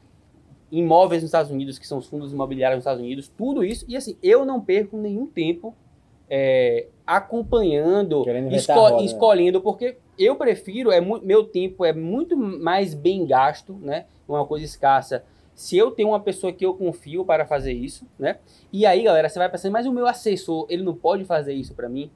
[0.72, 3.84] imóveis nos Estados Unidos, que são os fundos imobiliários nos Estados Unidos, tudo isso.
[3.86, 5.72] E assim, eu não perco nenhum tempo
[6.28, 8.24] é, acompanhando,
[8.56, 9.04] esco- roda, né?
[9.04, 14.06] escolhendo, porque eu prefiro, é meu tempo é muito mais bem gasto, né?
[14.26, 15.22] Uma coisa escassa.
[15.54, 18.38] Se eu tenho uma pessoa que eu confio para fazer isso, né?
[18.72, 21.74] E aí, galera, você vai pensando, mas o meu assessor, ele não pode fazer isso
[21.74, 22.10] para mim?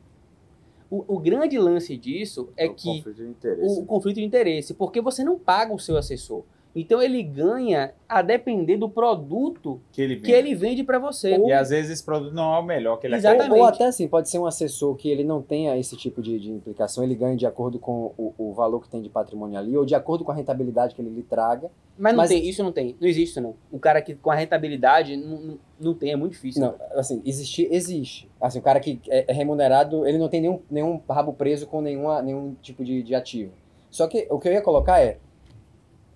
[0.91, 3.27] O, o grande lance disso é O que conflito
[3.61, 6.45] o conflito de interesse, porque você não paga o seu assessor.
[6.79, 10.33] Então ele ganha a depender do produto Que ele que vende.
[10.35, 11.35] ele vende para você.
[11.35, 13.51] E às vezes esse produto não é o melhor que ele Exatamente.
[13.53, 16.39] Ou, ou até assim, pode ser um assessor que ele não tenha esse tipo de,
[16.39, 19.75] de implicação, ele ganha de acordo com o, o valor que tem de patrimônio ali,
[19.77, 21.71] ou de acordo com a rentabilidade que ele lhe traga.
[21.99, 22.95] Mas não Mas- tem, isso não tem.
[23.01, 23.55] Não existe isso não.
[23.73, 26.61] O cara que com a rentabilidade não, não, não tem, é muito difícil.
[26.61, 28.29] Não, assim, existir, existe.
[28.39, 31.81] Assim, o cara que é é remunerado, ele não tem nenhum, nenhum rabo preso com
[31.81, 33.53] nenhuma, nenhum tipo de, de ativo.
[33.91, 35.17] Só que o que eu ia colocar é,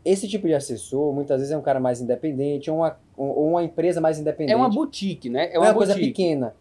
[0.05, 3.62] esse tipo de assessor, muitas vezes é um cara mais independente, ou uma, ou uma
[3.62, 4.53] empresa mais independente.
[4.53, 5.46] É uma boutique, né?
[5.51, 6.55] É é uma, uma coisa pequena.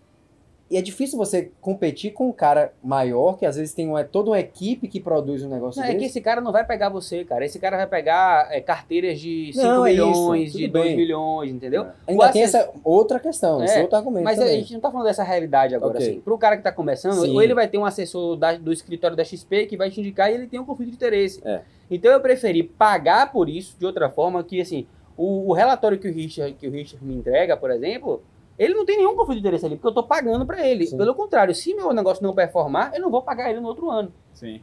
[0.71, 4.29] E é difícil você competir com um cara maior, que às vezes tem uma, toda
[4.29, 6.09] uma equipe que produz um negócio Não, é que desse.
[6.11, 7.43] esse cara não vai pegar você, cara.
[7.43, 10.95] Esse cara vai pegar é, carteiras de 5 Não, é milhões, de 2 bem.
[10.95, 11.85] milhões, entendeu?
[11.85, 12.11] É.
[12.11, 14.59] Ainda o tem essa outra questão, esse É, outro argumento Mas a também.
[14.59, 16.07] gente não tá falando dessa realidade agora, Ok.
[16.07, 16.19] assim.
[16.21, 17.31] Pro cara que tá começando, Sim.
[17.33, 20.29] ou ele vai ter um assessor da- do escritório da XP que vai te indicar
[20.29, 21.41] e ele tem um conflito de interesse.
[21.43, 21.61] É.
[21.89, 24.85] Então eu preferi pagar por isso de outra forma que, assim,
[25.17, 28.21] o, o relatório que o, Richard, que o Richard me entrega, por exemplo,
[28.57, 30.85] ele não tem nenhum conflito de interesse ali, porque eu tô pagando para ele.
[30.85, 30.97] Sim.
[30.97, 34.13] Pelo contrário, se meu negócio não performar, eu não vou pagar ele no outro ano.
[34.33, 34.61] Sim.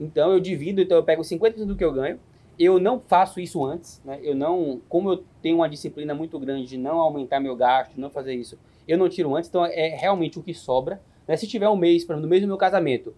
[0.00, 2.18] Então eu divido, então eu pego 50% do que eu ganho.
[2.58, 4.18] Eu não faço isso antes, né?
[4.22, 8.08] Eu não, como eu tenho uma disciplina muito grande de não aumentar meu gasto, não
[8.08, 11.02] fazer isso, eu não tiro antes, então é realmente o que sobra.
[11.28, 11.36] Né?
[11.36, 13.14] Se tiver um mês, por exemplo, no mês do meu casamento,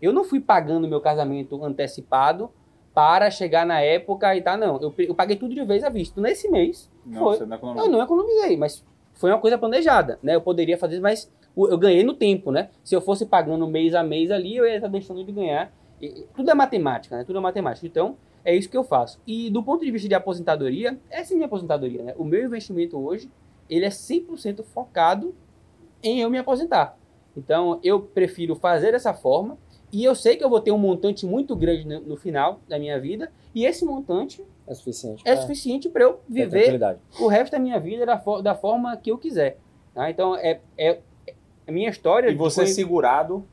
[0.00, 2.50] eu não fui pagando meu casamento antecipado
[2.96, 4.80] para chegar na época e tá, não.
[4.80, 6.18] Eu, eu paguei tudo de vez à vista.
[6.18, 7.36] Nesse mês, Não, Foi.
[7.36, 8.82] você não eu não economizei, mas
[9.12, 10.34] foi uma coisa planejada, né?
[10.34, 12.70] Eu poderia fazer, mas eu ganhei no tempo, né?
[12.82, 15.70] Se eu fosse pagando mês a mês ali, eu ia estar deixando de ganhar.
[16.00, 17.24] E tudo é matemática, né?
[17.24, 17.86] Tudo é matemática.
[17.86, 19.20] Então, é isso que eu faço.
[19.26, 22.14] E do ponto de vista de aposentadoria, essa é a minha aposentadoria, né?
[22.16, 23.30] O meu investimento hoje,
[23.68, 25.34] ele é 100% focado
[26.02, 26.96] em eu me aposentar.
[27.36, 29.58] Então, eu prefiro fazer dessa forma
[29.92, 32.78] e eu sei que eu vou ter um montante muito grande no, no final da
[32.78, 36.78] minha vida e esse montante é suficiente é suficiente para eu viver
[37.20, 39.58] o resto da minha vida da, da forma que eu quiser.
[39.94, 40.10] Tá?
[40.10, 40.98] Então, é, é,
[41.66, 42.30] a minha história...
[42.30, 42.64] E você foi...
[42.64, 43.46] é segurado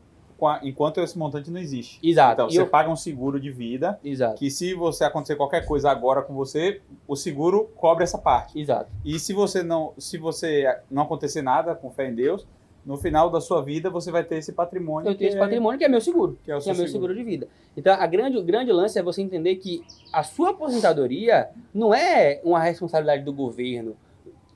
[0.61, 1.99] enquanto esse montante não existe.
[2.03, 2.33] Exato.
[2.33, 2.67] Então, você eu...
[2.67, 4.35] paga um seguro de vida, Exato.
[4.35, 8.59] que se você acontecer qualquer coisa agora com você, o seguro cobre essa parte.
[8.59, 8.91] Exato.
[9.05, 12.45] E se você não, se você não acontecer nada, com fé em Deus,
[12.85, 15.09] no final da sua vida você vai ter esse patrimônio.
[15.09, 15.39] Eu tenho esse é...
[15.39, 16.91] patrimônio que é meu seguro, que é, o que é meu seguro.
[16.91, 17.47] seguro de vida.
[17.75, 22.41] Então, a grande, o grande lance é você entender que a sua aposentadoria não é
[22.43, 23.95] uma responsabilidade do governo,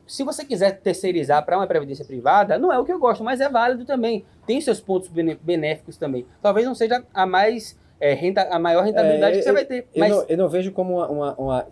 [0.08, 3.42] se você quiser terceirizar para uma previdência privada, não é o que eu gosto, mas
[3.42, 4.24] é válido também.
[4.46, 6.26] Tem seus pontos benéficos também.
[6.42, 9.66] Talvez não seja a mais é, renta, a maior rentabilidade é, que você eu, vai
[9.66, 9.88] ter.
[9.94, 10.10] Eu, mas...
[10.10, 11.68] não, eu não vejo como uma, uma, uma,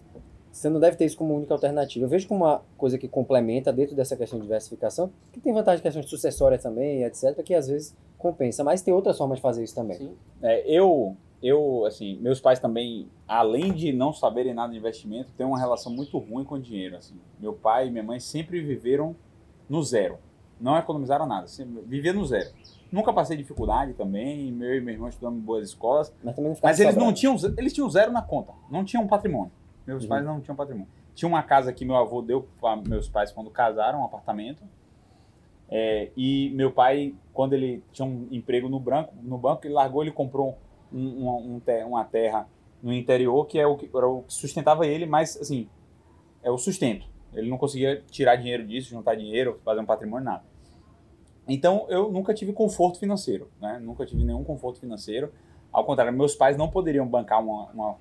[0.55, 2.05] Você não deve ter isso como única alternativa.
[2.05, 5.79] Eu vejo como uma coisa que complementa dentro dessa questão de diversificação, que tem vantagem
[5.79, 8.63] de questões sucessórias também, etc., que às vezes compensa.
[8.63, 9.97] Mas tem outras formas de fazer isso também.
[9.97, 10.15] Sim.
[10.41, 15.45] É, eu, eu, assim, meus pais também, além de não saberem nada de investimento, têm
[15.45, 16.95] uma relação muito ruim com o dinheiro.
[16.95, 17.15] Assim.
[17.37, 19.13] Meu pai e minha mãe sempre viveram
[19.67, 20.19] no zero.
[20.57, 21.47] Não economizaram nada,
[21.85, 22.49] vivia no zero.
[22.89, 26.13] Nunca passei dificuldade também, meu e meu irmão estudamos em boas escolas.
[26.23, 29.51] Mas, também mas eles não tinham, eles tinham zero na conta, não tinham patrimônio.
[29.85, 30.09] Meus uhum.
[30.09, 30.87] pais não tinham patrimônio.
[31.13, 34.63] Tinha uma casa que meu avô deu para meus pais quando casaram, um apartamento.
[35.69, 40.03] É, e meu pai, quando ele tinha um emprego no, branco, no banco, ele largou,
[40.03, 40.57] ele comprou
[40.91, 42.47] um, um, uma terra
[42.81, 45.67] no interior que é o que, era o que sustentava ele, mas assim,
[46.43, 47.07] é o sustento.
[47.33, 50.43] Ele não conseguia tirar dinheiro disso, juntar dinheiro, fazer um patrimônio, nada.
[51.47, 53.79] Então eu nunca tive conforto financeiro, né?
[53.81, 55.31] Nunca tive nenhum conforto financeiro.
[55.71, 57.97] Ao contrário, meus pais não poderiam bancar uma, uma,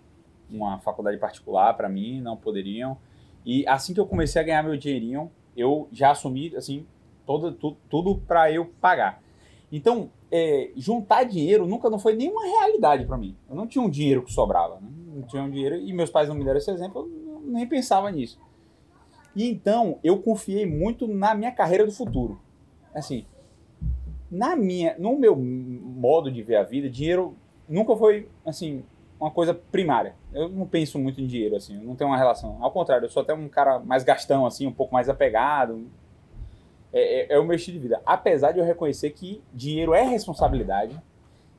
[0.51, 2.97] uma faculdade particular para mim, não poderiam.
[3.45, 6.86] E assim que eu comecei a ganhar meu dinheirinho, eu já assumi assim
[7.26, 9.22] todo, tudo, tudo para eu pagar.
[9.70, 13.36] Então, é, juntar dinheiro nunca não foi nenhuma realidade para mim.
[13.49, 14.80] Eu não tinha um dinheiro que sobrava.
[14.80, 14.88] Né?
[15.14, 15.76] Não tinha um dinheiro.
[15.76, 18.38] E meus pais não me deram esse exemplo, eu nem pensava nisso.
[19.34, 22.40] E então, eu confiei muito na minha carreira do futuro.
[22.95, 23.26] Assim,
[24.30, 27.36] na minha, no meu modo de ver a vida, dinheiro
[27.68, 28.84] nunca foi, assim,
[29.24, 30.14] uma coisa primária.
[30.32, 32.62] Eu não penso muito em dinheiro, assim, não tenho uma relação.
[32.62, 35.86] Ao contrário, eu sou até um cara mais gastão, assim, um pouco mais apegado,
[36.92, 38.02] é, é, é, o meu estilo de vida.
[38.04, 41.00] Apesar de eu reconhecer que dinheiro é responsabilidade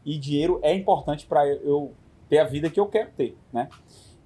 [0.05, 1.91] e dinheiro é importante para eu
[2.29, 3.67] ter a vida que eu quero ter, né?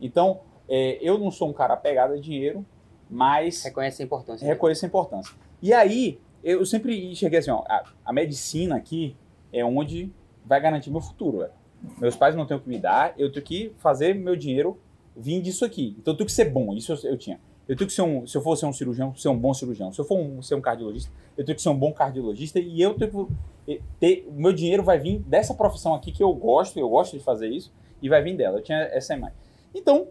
[0.01, 2.65] Então, é, eu não sou um cara apegado a dinheiro,
[3.09, 3.63] mas...
[3.63, 4.45] Reconhece a importância.
[4.45, 5.33] Reconheço a importância.
[5.61, 9.15] E aí, eu sempre enxerguei assim, ó, a, a medicina aqui
[9.51, 10.11] é onde
[10.45, 11.59] vai garantir meu futuro, velho.
[11.99, 14.80] Meus pais não têm o que me dar, eu tenho que fazer meu dinheiro
[15.15, 15.95] vir disso aqui.
[15.99, 17.39] Então eu tenho que ser bom, isso eu, eu tinha.
[17.67, 19.93] Eu tenho que ser um, se eu for ser um cirurgião, ser um bom cirurgião.
[19.93, 22.82] Se eu for um, ser um cardiologista, eu tenho que ser um bom cardiologista e
[22.82, 23.27] eu tenho
[23.65, 27.23] que ter, meu dinheiro vai vir dessa profissão aqui que eu gosto, eu gosto de
[27.23, 27.71] fazer isso
[28.01, 28.57] e vai vir dela.
[28.57, 29.38] Eu tinha essa imagem.
[29.73, 30.07] Então,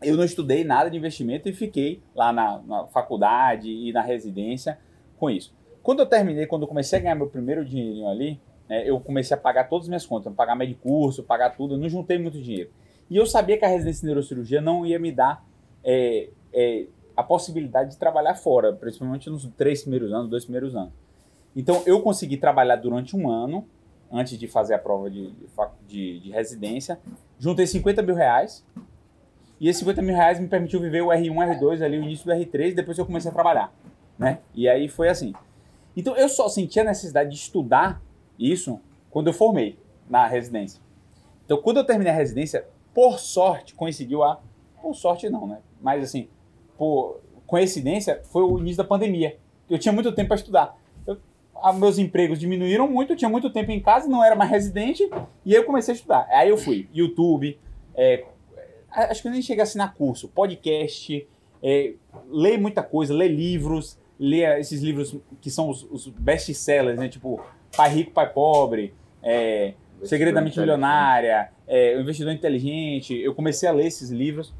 [0.00, 4.78] eu não estudei nada de investimento e fiquei lá na, na faculdade e na residência
[5.18, 5.52] com isso.
[5.82, 8.40] Quando eu terminei, quando eu comecei a ganhar meu primeiro dinheirinho ali,
[8.70, 11.88] né, eu comecei a pagar todas as minhas contas, pagar médio curso, pagar tudo, não
[11.88, 12.70] juntei muito dinheiro.
[13.10, 15.44] E eu sabia que a residência de neurocirurgia não ia me dar
[15.82, 20.92] é, é, a possibilidade de trabalhar fora, principalmente nos três primeiros anos, dois primeiros anos.
[21.56, 23.66] Então, eu consegui trabalhar durante um ano,
[24.12, 25.32] antes de fazer a prova de,
[25.88, 27.00] de, de residência.
[27.40, 28.64] Juntei 50 mil reais.
[29.58, 32.32] E esses 50 mil reais me permitiu viver o R1, R2, ali, o início do
[32.32, 33.74] R3, depois eu comecei a trabalhar.
[34.16, 34.38] Né?
[34.54, 35.34] E aí foi assim.
[35.96, 38.00] Então, eu só senti a necessidade de estudar
[38.40, 38.80] isso
[39.10, 39.78] quando eu formei
[40.08, 40.80] na residência.
[41.44, 44.40] Então, quando eu terminei a residência, por sorte, coincidiu a.
[44.80, 45.58] Por sorte, não, né?
[45.80, 46.28] Mas assim,
[46.78, 49.36] por coincidência, foi o início da pandemia.
[49.68, 50.78] Eu tinha muito tempo para estudar.
[51.06, 51.18] Eu,
[51.54, 55.08] a, meus empregos diminuíram muito, eu tinha muito tempo em casa, não era mais residente,
[55.44, 56.26] e aí eu comecei a estudar.
[56.30, 57.58] Aí eu fui, YouTube,
[57.94, 58.24] é,
[58.90, 61.26] acho que eu nem cheguei a assinar curso, podcast,
[61.62, 61.94] é,
[62.28, 67.08] ler muita coisa, ler livros, ler esses livros que são os, os best-sellers, né?
[67.08, 67.40] Tipo,
[67.76, 73.14] Pai Rico, Pai Pobre, é, Segredo da Mente Milionária, é, O Investidor Inteligente.
[73.14, 74.52] Eu comecei a ler esses livros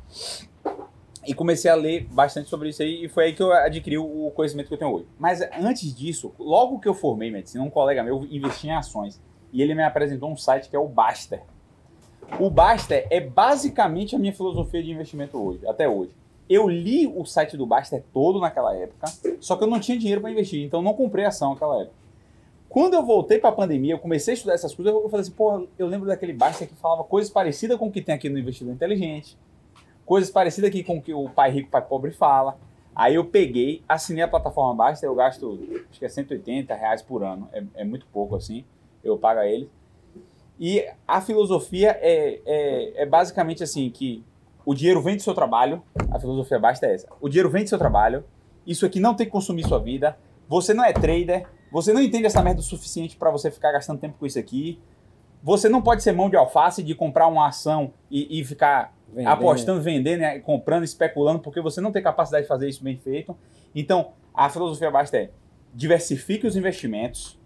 [1.27, 4.31] e comecei a ler bastante sobre isso aí, e foi aí que eu adquiri o
[4.35, 5.07] conhecimento que eu tenho hoje.
[5.19, 9.21] Mas antes disso, logo que eu formei medicina, um colega meu investia em ações,
[9.53, 11.43] e ele me apresentou um site que é o Baster.
[12.39, 16.13] O Baster é basicamente a minha filosofia de investimento hoje, até hoje.
[16.49, 19.07] Eu li o site do Baster todo naquela época,
[19.41, 22.00] só que eu não tinha dinheiro para investir, então não comprei ação naquela época.
[22.71, 25.33] Quando eu voltei para a pandemia, eu comecei a estudar essas coisas, eu falei assim,
[25.33, 28.39] pô, eu lembro daquele Baster que falava coisas parecidas com o que tem aqui no
[28.39, 29.37] Investidor Inteligente,
[30.07, 32.57] coisas parecidas aqui com o que o pai rico, pai pobre fala.
[32.95, 35.59] Aí eu peguei, assinei a plataforma Basta, eu gasto
[35.91, 37.49] acho que é 180 reais por ano.
[37.53, 38.65] É, é muito pouco assim,
[39.03, 39.69] eu pago a eles.
[40.59, 44.25] E a filosofia é, é, é, basicamente assim, que
[44.65, 47.09] o dinheiro vem do seu trabalho, a filosofia Basta é essa.
[47.21, 48.23] O dinheiro vem do seu trabalho,
[48.65, 50.17] isso aqui não tem que consumir sua vida,
[50.49, 54.01] você não é trader, você não entende essa merda o suficiente para você ficar gastando
[54.01, 54.81] tempo com isso aqui,
[55.43, 59.29] você não pode ser mão de alface de comprar uma ação e, e ficar Vender.
[59.29, 63.37] apostando, vendendo, né, comprando, especulando, porque você não tem capacidade de fazer isso bem feito.
[63.75, 65.31] Então, a filosofia basta é
[65.75, 67.39] diversifique os investimentos,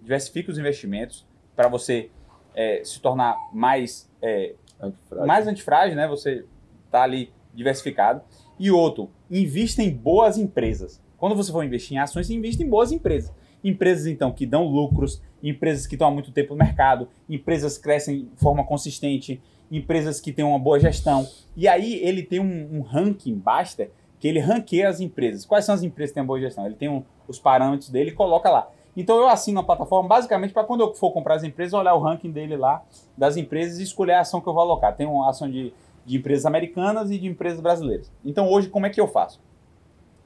[0.00, 2.10] diversifique os investimentos para você
[2.54, 5.26] é, se tornar mais é, antifrágil.
[5.26, 6.06] mais antifrágil, né?
[6.08, 6.44] Você
[6.90, 8.22] tá ali diversificado.
[8.58, 11.02] E outro, invista em boas empresas.
[11.24, 13.32] Quando você for investir em ações, invista em boas empresas.
[13.64, 17.84] Empresas, então, que dão lucros, empresas que estão há muito tempo no mercado, empresas que
[17.84, 19.40] crescem de forma consistente,
[19.72, 21.26] empresas que têm uma boa gestão.
[21.56, 23.88] E aí ele tem um, um ranking, basta,
[24.20, 25.46] que ele ranqueia as empresas.
[25.46, 26.66] Quais são as empresas que têm uma boa gestão?
[26.66, 28.68] Ele tem um, os parâmetros dele e coloca lá.
[28.94, 32.00] Então eu assino a plataforma basicamente para quando eu for comprar as empresas, olhar o
[32.00, 32.82] ranking dele lá
[33.16, 34.94] das empresas e escolher a ação que eu vou alocar.
[34.94, 35.72] Tem uma ação de,
[36.04, 38.12] de empresas americanas e de empresas brasileiras.
[38.22, 39.40] Então hoje como é que eu faço?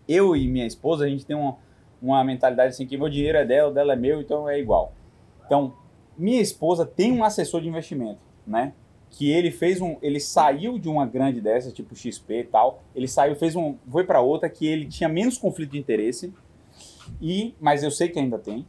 [0.09, 1.57] Eu e minha esposa, a gente tem uma,
[2.01, 4.93] uma mentalidade assim que meu dinheiro é dela, dela é meu, então é igual.
[5.45, 5.75] Então,
[6.17, 8.73] minha esposa tem um assessor de investimento, né?
[9.11, 13.09] Que ele fez um, ele saiu de uma grande dessa, tipo XP e tal, ele
[13.09, 16.33] saiu, fez um, foi para outra que ele tinha menos conflito de interesse.
[17.21, 18.67] E, mas eu sei que ainda tem.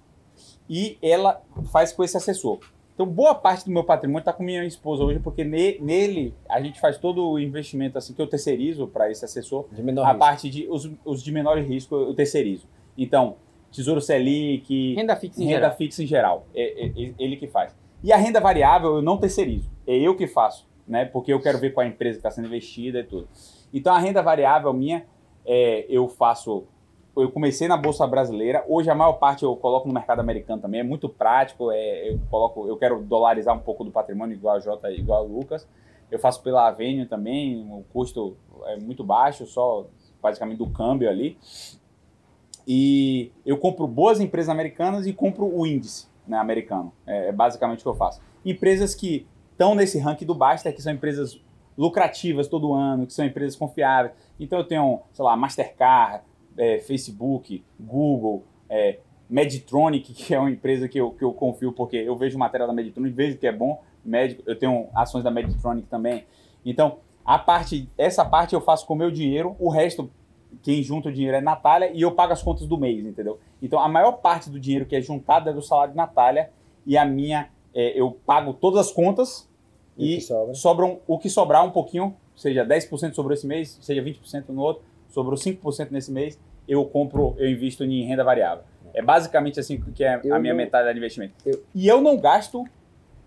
[0.69, 2.59] E ela faz com esse assessor.
[2.99, 6.59] Então, boa parte do meu patrimônio está com minha esposa hoje, porque ne, nele a
[6.59, 9.69] gente faz todo o investimento assim que eu terceirizo para esse assessor.
[9.71, 10.19] De menor a risco.
[10.19, 12.67] parte de os, os de menor risco eu terceirizo.
[12.97, 13.37] Então,
[13.71, 15.77] Tesouro Selic, renda fixa em renda geral.
[15.77, 16.45] Fixa em geral.
[16.53, 17.73] É, é, é, ele que faz.
[18.03, 19.71] E a renda variável eu não terceirizo.
[19.87, 21.05] É eu que faço, né?
[21.05, 23.29] Porque eu quero ver qual a empresa que está sendo investida e tudo.
[23.73, 25.05] Então a renda variável minha,
[25.45, 26.65] é, eu faço.
[27.21, 28.63] Eu comecei na bolsa brasileira.
[28.67, 30.81] Hoje a maior parte eu coloco no mercado americano também.
[30.81, 31.71] É muito prático.
[31.71, 32.67] É, eu coloco.
[32.67, 35.67] Eu quero dolarizar um pouco do patrimônio igual a J, igual a Lucas.
[36.11, 37.67] Eu faço pela Avenue também.
[37.71, 39.87] O custo é muito baixo, só
[40.21, 41.37] basicamente do câmbio ali.
[42.67, 46.93] E eu compro boas empresas americanas e compro o índice né, americano.
[47.05, 48.21] É, é basicamente o que eu faço.
[48.45, 51.41] Empresas que estão nesse ranking do Basta, que são empresas
[51.77, 54.13] lucrativas todo ano, que são empresas confiáveis.
[54.39, 56.23] Então eu tenho, sei lá, Mastercard,
[56.57, 61.97] é, Facebook, Google, é, Meditronic, que é uma empresa que eu, que eu confio porque
[61.97, 65.87] eu vejo matéria da Meditronic, vejo que é bom, médico, eu tenho ações da Meditronic
[65.87, 66.25] também.
[66.65, 70.09] Então, a parte, essa parte eu faço com o meu dinheiro, o resto
[70.61, 73.39] quem junta o dinheiro é Natália e eu pago as contas do mês, entendeu?
[73.61, 76.49] Então a maior parte do dinheiro que é juntado é do salário de Natália
[76.85, 79.47] e a minha, é, eu pago todas as contas
[79.97, 80.53] e, que sobra?
[80.53, 84.83] sobram o que sobrar um pouquinho, seja 10% sobrou esse mês, seja 20% no outro,
[85.09, 88.63] sobrou 5% nesse mês, eu compro, eu invisto em renda variável.
[88.93, 91.33] É basicamente assim que é Eu a minha não- metade de investimento.
[91.45, 92.63] eu- E eu não gasto,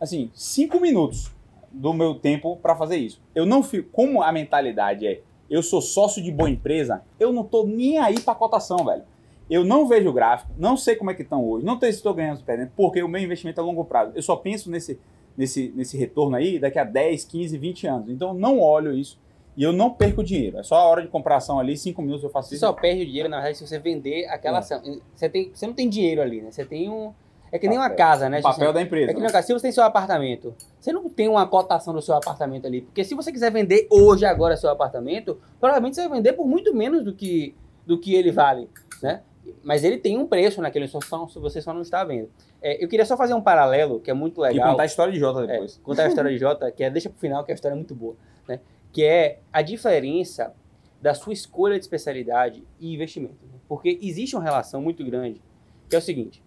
[0.01, 1.31] assim, 5 minutos
[1.71, 3.21] do meu tempo para fazer isso.
[3.35, 7.45] Eu não fico, como a mentalidade é, eu sou sócio de boa empresa, eu não
[7.45, 9.03] tô nem aí pra cotação, velho.
[9.51, 11.99] Eu não vejo o gráfico, não sei como é que estão hoje, não sei se
[11.99, 14.13] estou ganhando ou perdendo, porque o meu investimento é a longo prazo.
[14.15, 14.99] Eu só penso nesse,
[15.37, 18.09] nesse, nesse retorno aí daqui a 10, 15, 20 anos.
[18.09, 19.19] Então eu não olho isso
[19.57, 20.59] e eu não perco dinheiro.
[20.59, 22.67] É só a hora de comprar ação ali, 5 minutos eu faço Você isso.
[22.67, 24.61] só perde o dinheiro, na verdade, se você vender aquela É.
[24.61, 24.83] ação.
[25.15, 26.51] Você, tem, você não tem dinheiro ali, né?
[26.51, 27.13] Você tem um.
[27.51, 28.39] É que nem uma casa, né?
[28.39, 29.07] o papel Você- da É empresa.
[29.09, 29.47] que nem uma casa.
[29.47, 32.81] Se você tem seu apartamento, você não tem uma cotação do seu apartamento ali.
[32.81, 36.75] Porque se você quiser vender hoje, agora, seu apartamento, provavelmente você vai vender por muito
[36.75, 37.55] menos do que,
[37.87, 38.71] do que ele vale,
[39.03, 39.21] né?
[39.63, 42.31] Mas ele tem um preço naquele, só, só- você só não está vendo.
[42.63, 44.71] É, eu queria só fazer um paralelo, que é muito E legal.
[44.71, 45.79] contar a história de Jota É, depois.
[45.83, 47.95] contar a história de Jota, que é deixa pro final, que a história é muito
[47.95, 48.15] boa,
[48.49, 48.61] né?
[48.93, 50.55] Que é a diferença
[51.01, 53.45] da sua escolha de especialidade e investimento.
[53.45, 53.59] né?
[53.69, 55.43] Porque existe uma relação muito grande,
[55.89, 56.43] que é o seguinte: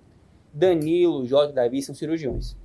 [0.53, 2.55] Danilo, Jota e Davi são cirurgiões.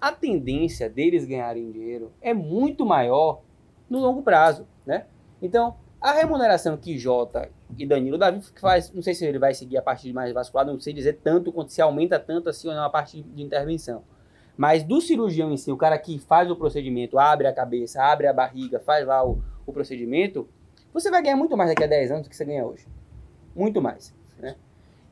[0.00, 3.42] A tendência deles ganharem dinheiro é muito maior
[3.90, 5.06] no longo prazo, né?
[5.42, 9.76] Então, a remuneração que Jota e Danilo, Davi faz, não sei se ele vai seguir
[9.76, 12.74] a parte de mais vascular, não sei dizer tanto quanto se aumenta tanto assim ou
[12.74, 14.04] não a parte de intervenção.
[14.58, 18.26] Mas do cirurgião em si, o cara que faz o procedimento, abre a cabeça, abre
[18.26, 20.48] a barriga, faz lá o, o procedimento,
[20.92, 22.84] você vai ganhar muito mais daqui a 10 anos do que você ganha hoje.
[23.54, 24.12] Muito mais.
[24.36, 24.56] Né?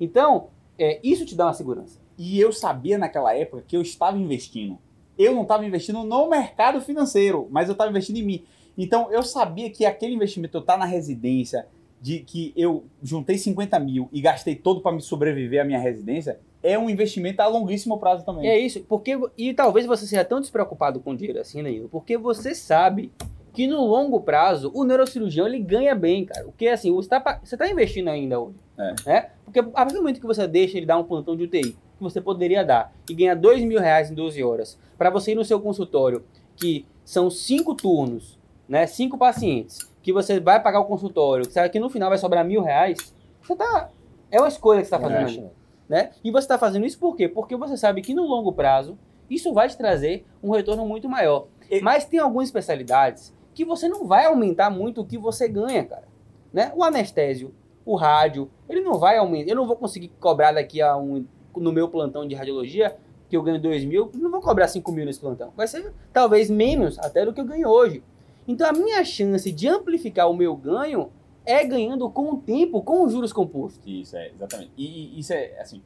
[0.01, 2.01] Então, é, isso te dá uma segurança.
[2.19, 4.79] E eu sabia naquela época que eu estava investindo.
[5.17, 8.45] Eu não estava investindo no mercado financeiro, mas eu estava investindo em mim.
[8.77, 11.69] Então eu sabia que aquele investimento, eu estar na residência,
[12.01, 16.39] de que eu juntei 50 mil e gastei todo para me sobreviver à minha residência,
[16.67, 18.49] é um investimento a longuíssimo prazo também.
[18.49, 22.55] É isso, porque e talvez você seja tão despreocupado com dinheiro assim, Danilo, porque você
[22.55, 23.13] sabe
[23.53, 26.45] que no longo prazo o neurocirurgião ele ganha bem, cara.
[26.45, 28.57] Porque assim, você está você tá investindo ainda hoje.
[28.77, 28.95] É.
[29.07, 29.31] Né?
[29.45, 32.03] Porque a partir do momento que você deixa ele dar um plantão de UTI, que
[32.03, 35.45] você poderia dar, e ganhar dois mil reais em 12 horas, para você ir no
[35.45, 36.25] seu consultório,
[36.57, 38.39] que são cinco turnos,
[38.69, 38.87] né?
[38.87, 42.45] Cinco pacientes, que você vai pagar o consultório, que sabe que no final vai sobrar
[42.45, 43.91] mil reais, você tá.
[44.31, 45.51] É uma escolha que você está fazendo
[45.89, 46.11] né?
[46.23, 47.29] E você está fazendo isso por quê?
[47.29, 48.99] Porque você sabe que no longo prazo
[49.31, 51.47] isso vai te trazer um retorno muito maior.
[51.71, 51.81] E...
[51.81, 56.07] Mas tem algumas especialidades que você não vai aumentar muito o que você ganha, cara.
[56.53, 56.73] Né?
[56.75, 59.51] O anestésio, o rádio, ele não vai aumentar.
[59.51, 61.25] Eu não vou conseguir cobrar daqui a um.
[61.57, 62.99] No meu plantão de radiologia,
[63.31, 65.53] que eu ganho 2 mil, não vou cobrar 5 mil nesse plantão.
[65.57, 68.03] Vai ser talvez menos até do que eu ganho hoje.
[68.47, 71.11] Então a minha chance de amplificar o meu ganho
[71.47, 73.81] é ganhando com o tempo, com os juros compostos.
[73.87, 74.73] Isso, é, exatamente.
[74.77, 75.81] E, isso é, assim,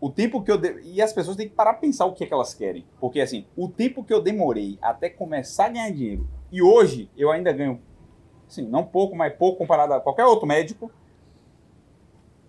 [0.00, 0.58] o tempo que eu...
[0.58, 0.80] De...
[0.82, 2.84] E as pessoas têm que parar a pensar o que, é que elas querem.
[2.98, 7.30] Porque, assim, o tempo que eu demorei até começar a ganhar dinheiro, e hoje eu
[7.30, 7.80] ainda ganho,
[8.48, 10.90] assim, não pouco, mas pouco comparado a qualquer outro médico,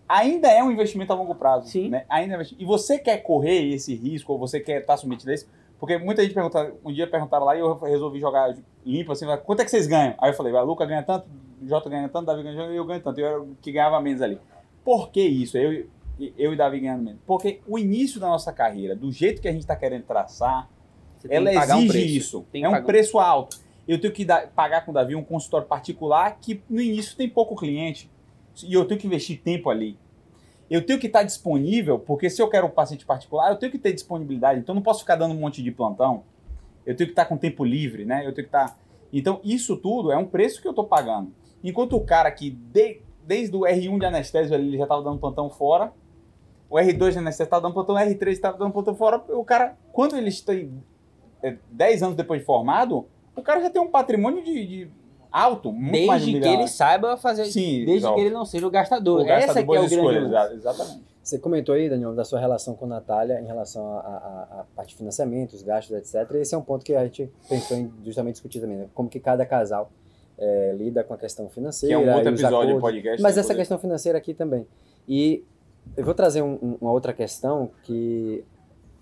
[0.08, 1.68] ainda é um investimento a longo prazo.
[1.68, 1.90] Sim.
[1.90, 2.06] Né?
[2.10, 5.48] Ainda é e você quer correr esse risco, ou você quer estar submetido a isso,
[5.80, 8.54] porque muita gente pergunta, um dia perguntaram lá e eu resolvi jogar
[8.86, 10.14] limpo assim, quanto é que vocês ganham?
[10.20, 11.26] Aí eu falei, a Luca ganha tanto,
[11.66, 13.20] Jota ganha tanto, Davi ganha tanto, e eu ganho tanto.
[13.20, 14.40] Eu era o que ganhava menos ali.
[14.84, 15.58] Por que isso?
[15.58, 15.88] Eu,
[16.38, 17.22] eu e Davi ganhando menos.
[17.26, 20.70] Porque o início da nossa carreira, do jeito que a gente está querendo traçar,
[21.30, 22.46] ela exige um isso.
[22.54, 23.22] É um preço um...
[23.22, 23.58] alto.
[23.88, 27.28] Eu tenho que dar, pagar com o Davi um consultório particular que no início tem
[27.28, 28.10] pouco cliente.
[28.64, 29.98] E eu tenho que investir tempo ali.
[30.70, 33.80] Eu tenho que estar disponível, porque se eu quero um paciente particular, eu tenho que
[33.80, 34.60] ter disponibilidade.
[34.60, 36.24] Então não posso ficar dando um monte de plantão.
[36.86, 38.20] Eu tenho que estar com tempo livre, né?
[38.20, 38.78] Eu tenho que estar.
[39.12, 41.34] Então isso tudo é um preço que eu estou pagando.
[41.64, 45.50] Enquanto o cara que de, desde o R1 de anestésio ele já estava dando plantão
[45.50, 45.92] fora,
[46.70, 49.76] o R2 de anestésio estava dando plantão, o R3 estava dando plantão fora, o cara,
[49.92, 50.54] quando ele está
[51.72, 54.92] 10 anos depois de formado, o cara já tem um patrimônio de, de
[55.32, 58.70] alto, muito desde mais que ele saiba fazer, Sim, desde que ele não seja o
[58.70, 59.22] gastador.
[59.22, 60.56] O gastador Essa que é o grande lance.
[60.56, 61.10] Exatamente.
[61.22, 64.96] Você comentou aí, Daniel, da sua relação com a Natália em relação à parte de
[64.96, 66.28] financiamento, os gastos, etc.
[66.34, 68.90] E esse é um ponto que a gente pensou em justamente discutir também, né?
[68.96, 69.92] como que cada casal
[70.40, 71.96] é, lida com a questão financeira.
[71.96, 73.22] Que é um outro episódio do podcast.
[73.22, 74.66] Mas essa questão financeira aqui também.
[75.08, 75.44] E
[75.96, 78.44] eu vou trazer um, uma outra questão que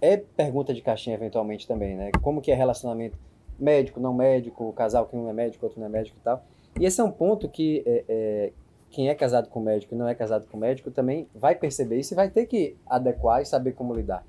[0.02, 2.12] é pergunta de caixinha eventualmente também, né?
[2.22, 3.18] Como que é relacionamento
[3.60, 6.44] médico, não médico, casal que um é médico, outro não é médico e tal.
[6.80, 8.54] E esse é um ponto que é, é,
[8.90, 12.14] quem é casado com médico e não é casado com médico também vai perceber isso
[12.14, 14.26] e vai ter que adequar e saber como lidar.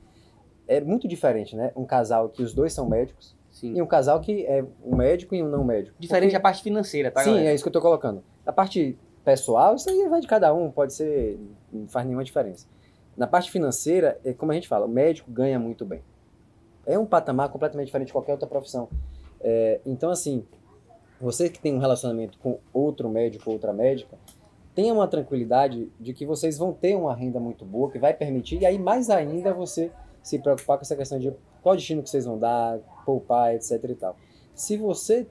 [0.67, 1.73] É muito diferente, né?
[1.77, 3.75] Um casal que os dois são médicos Sim.
[3.75, 5.97] e um casal que é um médico e um não médico.
[5.99, 6.37] Diferente Porque...
[6.37, 7.23] a parte financeira, tá?
[7.23, 7.51] Sim, galera?
[7.51, 8.23] é isso que eu tô colocando.
[8.45, 11.39] A parte pessoal, isso aí vai de cada um, pode ser,
[11.73, 12.67] não faz nenhuma diferença.
[13.17, 16.03] Na parte financeira, é como a gente fala, o médico ganha muito bem.
[16.87, 18.89] É um patamar completamente diferente de qualquer outra profissão.
[19.41, 20.45] É, então, assim,
[21.21, 24.17] você que tem um relacionamento com outro médico ou outra médica,
[24.75, 28.61] tenha uma tranquilidade de que vocês vão ter uma renda muito boa, que vai permitir,
[28.61, 29.91] e aí mais ainda você
[30.23, 33.95] se preocupar com essa questão de qual destino que vocês vão dar, poupar, etc e
[33.95, 34.17] tal.
[34.55, 35.27] Se você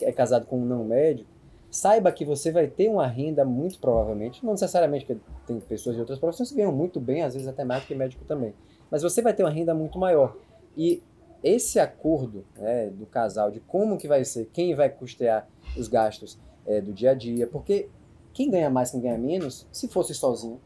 [0.00, 1.30] é casado com um não médico,
[1.70, 5.16] saiba que você vai ter uma renda muito provavelmente, não necessariamente que
[5.46, 8.24] tem pessoas de outras profissões que ganham muito bem, às vezes até mais que médico
[8.24, 8.54] também,
[8.90, 10.36] mas você vai ter uma renda muito maior.
[10.76, 11.02] E
[11.42, 16.38] esse acordo né, do casal de como que vai ser, quem vai custear os gastos
[16.66, 17.88] é, do dia a dia, porque
[18.32, 20.60] quem ganha mais, quem ganha menos, se fosse sozinho,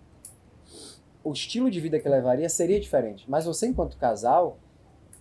[1.25, 3.29] o estilo de vida que levaria seria diferente.
[3.29, 4.59] Mas você, enquanto casal,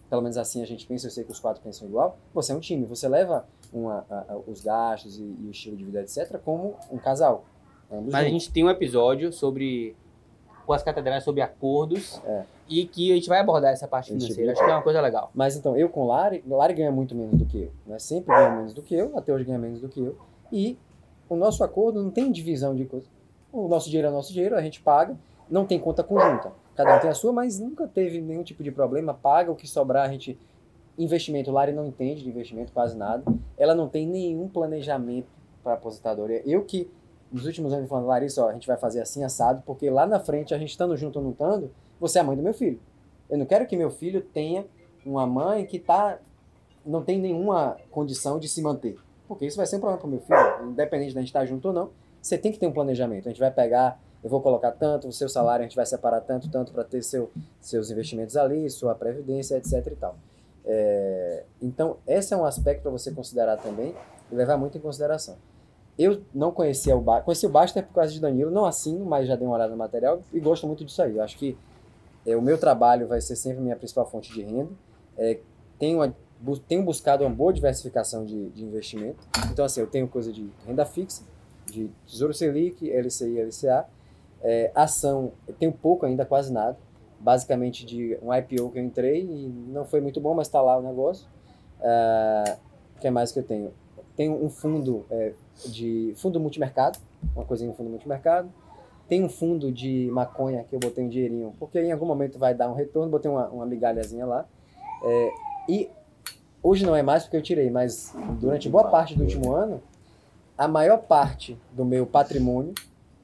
[0.10, 2.56] pelo menos assim a gente pensa, eu sei que os quatro pensam igual, você é
[2.56, 6.02] um time, você leva uma, a, a, os gastos e, e, o estilo de vida,
[6.02, 7.46] etc., como um casal.
[7.90, 8.16] Mas juntos.
[8.16, 9.96] a gente tem um episódio sobre
[10.66, 12.44] com as catedrais sobre acordos é.
[12.68, 14.52] e que a gente vai abordar essa parte financeira.
[14.52, 15.30] Acho que é uma coisa legal.
[15.34, 17.72] Mas então, eu com o Lari, o Lari ganha muito menos do que eu.
[17.86, 18.00] Né?
[18.00, 20.18] Sempre ganha menos do que eu, até hoje ganha menos do que eu.
[20.52, 20.78] E
[21.30, 23.10] o nosso acordo não tem divisão de coisas.
[23.52, 25.16] O nosso dinheiro é nosso dinheiro, a gente paga,
[25.50, 26.52] não tem conta conjunta.
[26.76, 29.14] Cada um tem a sua, mas nunca teve nenhum tipo de problema.
[29.14, 30.38] Paga o que sobrar, a gente.
[30.98, 33.24] Investimento, Lari não entende de investimento, quase nada.
[33.58, 35.28] Ela não tem nenhum planejamento
[35.62, 36.42] para aposentadoria.
[36.46, 36.90] Eu que,
[37.32, 40.20] nos últimos anos, falando, Larissa, ó, a gente vai fazer assim assado, porque lá na
[40.20, 42.80] frente, a gente estando junto ou não estando, você é a mãe do meu filho.
[43.30, 44.66] Eu não quero que meu filho tenha
[45.06, 46.20] uma mãe que tá,
[46.86, 48.98] não tem nenhuma condição de se manter.
[49.28, 51.74] Porque isso vai ser um problema para meu filho, independente da gente estar junto ou
[51.74, 51.90] não.
[52.22, 53.28] Você tem que ter um planejamento.
[53.28, 56.22] A gente vai pegar, eu vou colocar tanto, o seu salário a gente vai separar
[56.22, 60.16] tanto, tanto para ter seu, seus investimentos ali, sua previdência, etc e tal.
[60.66, 63.96] É, então, esse é um aspecto para você considerar também
[64.32, 65.38] e levar muito em consideração.
[65.98, 69.28] Eu não conhecia o Baster, conheci o Baster por causa de Danilo, não assino, mas
[69.28, 71.16] já dei uma olhada no material e gosto muito disso aí.
[71.16, 71.58] Eu acho que
[72.26, 74.72] é, o meu trabalho vai ser sempre minha principal fonte de renda.
[75.18, 75.40] É,
[75.80, 76.14] tenho uma
[76.68, 79.18] tenho buscado uma boa diversificação de, de investimento.
[79.52, 81.24] Então, assim, eu tenho coisa de renda fixa,
[81.66, 83.86] de Tesouro Selic, LCI, LCA.
[84.42, 86.78] É, ação, eu tenho pouco ainda, quase nada.
[87.20, 90.78] Basicamente de um IPO que eu entrei e não foi muito bom, mas está lá
[90.78, 91.28] o negócio.
[91.80, 92.58] Uh,
[92.96, 93.74] o que mais que eu tenho?
[94.16, 95.34] Tenho um fundo é,
[95.66, 97.00] de fundo multimercado,
[97.36, 98.50] uma coisinha em fundo multimercado.
[99.08, 102.56] Tem um fundo de maconha que eu botei um dinheirinho, porque em algum momento vai
[102.56, 104.46] dar um retorno, botei uma, uma migalhazinha lá.
[105.04, 105.30] É,
[105.70, 105.90] e
[106.64, 109.82] hoje não é mais porque eu tirei, mas durante boa parte do último ano,
[110.58, 112.74] a maior parte do meu patrimônio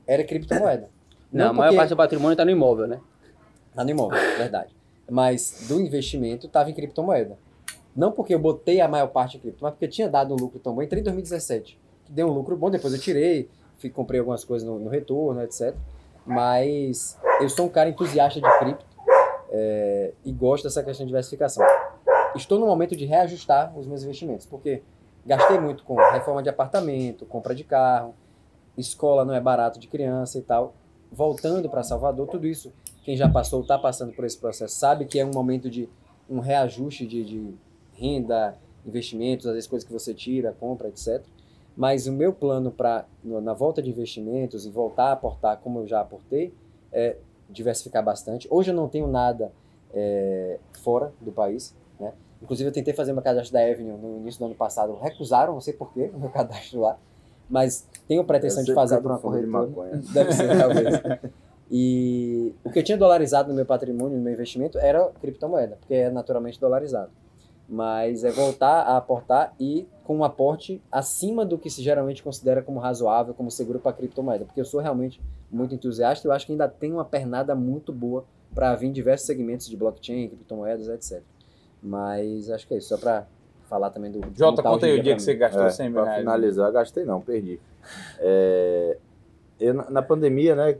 [0.05, 0.89] era criptomoeda.
[1.31, 2.99] Não, não a maior parte do patrimônio está no imóvel, né?
[3.69, 4.75] Está no imóvel, verdade.
[5.09, 7.37] Mas do investimento estava em criptomoeda.
[7.95, 10.59] Não porque eu botei a maior parte em cripto, mas porque tinha dado um lucro
[10.59, 10.81] tão bom.
[10.81, 11.79] Entrei em 2017, que
[12.11, 15.73] deu um lucro bom, depois eu tirei, fui, comprei algumas coisas no, no retorno, etc.
[16.25, 18.85] Mas eu sou um cara entusiasta de cripto
[19.49, 21.65] é, e gosto dessa questão de diversificação.
[22.35, 24.83] Estou no momento de reajustar os meus investimentos, porque
[25.25, 28.13] gastei muito com reforma de apartamento, compra de carro,
[28.77, 30.75] escola não é barato de criança e tal.
[31.11, 32.71] Voltando para Salvador, tudo isso,
[33.03, 35.89] quem já passou, está passando por esse processo, sabe que é um momento de
[36.29, 37.53] um reajuste de, de
[37.93, 41.21] renda, investimentos, às vezes coisas que você tira, compra, etc.
[41.75, 45.87] Mas o meu plano para na volta de investimentos e voltar a aportar como eu
[45.87, 46.53] já aportei
[46.91, 47.15] é
[47.49, 48.47] diversificar bastante.
[48.51, 49.51] Hoje eu não tenho nada
[49.93, 52.13] é, fora do país, né?
[52.41, 55.61] Inclusive eu tentei fazer meu cadastro da Avenue no início do ano passado, recusaram, não
[55.61, 56.97] sei porquê, o meu cadastro lá.
[57.49, 59.97] Mas tenho pretensão de fazer para uma corretora.
[59.97, 61.31] De Deve ser, talvez.
[61.69, 65.93] E o que eu tinha dolarizado no meu patrimônio, no meu investimento, era criptomoeda, porque
[65.93, 67.11] é naturalmente dolarizado
[67.71, 72.61] mas é voltar a aportar e com um aporte acima do que se geralmente considera
[72.61, 76.45] como razoável, como seguro para criptomoeda, porque eu sou realmente muito entusiasta e eu acho
[76.45, 80.89] que ainda tem uma pernada muito boa para vir em diversos segmentos de blockchain, criptomoedas,
[80.89, 81.23] etc.
[81.81, 83.25] Mas acho que é isso, só para
[83.69, 84.19] falar também do.
[84.37, 86.19] Jota, conta aí o dia que você gastou é, 100 mil reais.
[86.19, 87.57] finalizar, gastei não, perdi.
[88.19, 88.97] É,
[89.59, 90.77] eu, na pandemia, né,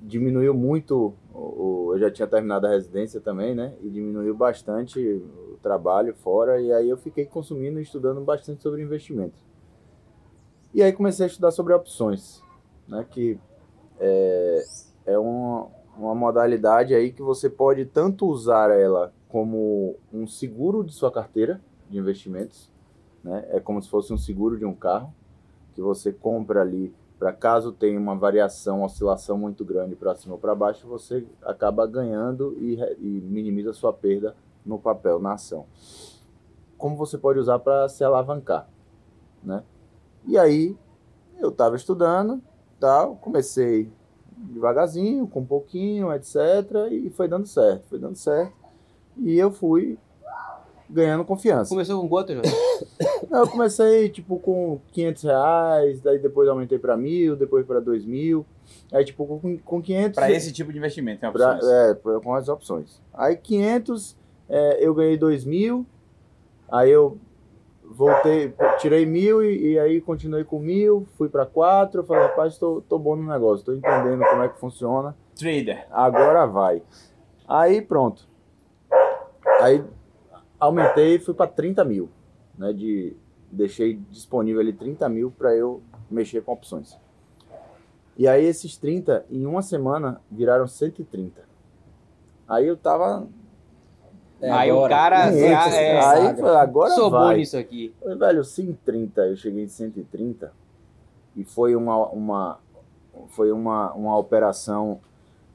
[0.00, 5.22] diminuiu muito, eu já tinha terminado a residência também, né, e diminuiu bastante
[5.64, 9.40] trabalho fora, e aí eu fiquei consumindo e estudando bastante sobre investimento.
[10.74, 12.42] E aí comecei a estudar sobre opções,
[12.86, 13.38] né, que
[13.98, 14.64] é,
[15.06, 20.92] é uma, uma modalidade aí que você pode tanto usar ela como um seguro de
[20.92, 22.70] sua carteira de investimentos,
[23.22, 25.14] né, é como se fosse um seguro de um carro,
[25.74, 30.40] que você compra ali para caso tenha uma variação, oscilação muito grande para cima ou
[30.40, 35.66] para baixo, você acaba ganhando e, e minimiza a sua perda no papel, na ação.
[36.78, 38.68] Como você pode usar para se alavancar,
[39.42, 39.62] né?
[40.26, 40.76] E aí
[41.38, 42.42] eu estava estudando,
[42.80, 43.90] tal, comecei
[44.36, 46.36] devagarzinho, com um pouquinho, etc,
[46.90, 48.52] e foi dando certo, foi dando certo.
[49.16, 49.98] E eu fui
[50.88, 51.70] ganhando confiança.
[51.70, 52.44] Começou com quanto, João?
[53.30, 58.44] eu comecei, tipo, com 500 reais, daí depois aumentei para mil, depois para dois mil.
[58.92, 60.14] Aí, tipo, com, com 500...
[60.14, 61.60] Para esse tipo de investimento, tem opções?
[61.60, 63.00] Pra, é, com as opções.
[63.12, 64.16] Aí, 500
[64.48, 65.86] é, eu ganhei dois mil,
[66.70, 67.18] aí eu
[67.84, 72.58] voltei, tirei mil e, e aí continuei com mil, fui para quatro, eu falei, rapaz,
[72.58, 75.16] tô, tô bom no negócio, tô entendendo como é que funciona.
[75.36, 75.86] Trader.
[75.90, 76.82] Agora vai.
[77.46, 78.26] Aí pronto.
[79.60, 79.84] Aí
[80.58, 82.08] aumentei e fui para 30 mil,
[82.56, 83.16] né, de,
[83.50, 86.98] deixei disponível ali 30 mil para eu mexer com opções.
[88.16, 91.42] E aí esses 30, em uma semana, viraram 130.
[92.48, 93.26] Aí eu tava
[94.44, 95.34] é, aí agora, o cara.
[95.34, 97.32] É, é, aí foi, agora Sou vai.
[97.32, 97.94] bom nisso aqui.
[98.00, 100.52] Falei, velho, 130, eu cheguei em 130
[101.36, 102.58] e foi uma, uma,
[103.28, 105.00] foi uma, uma operação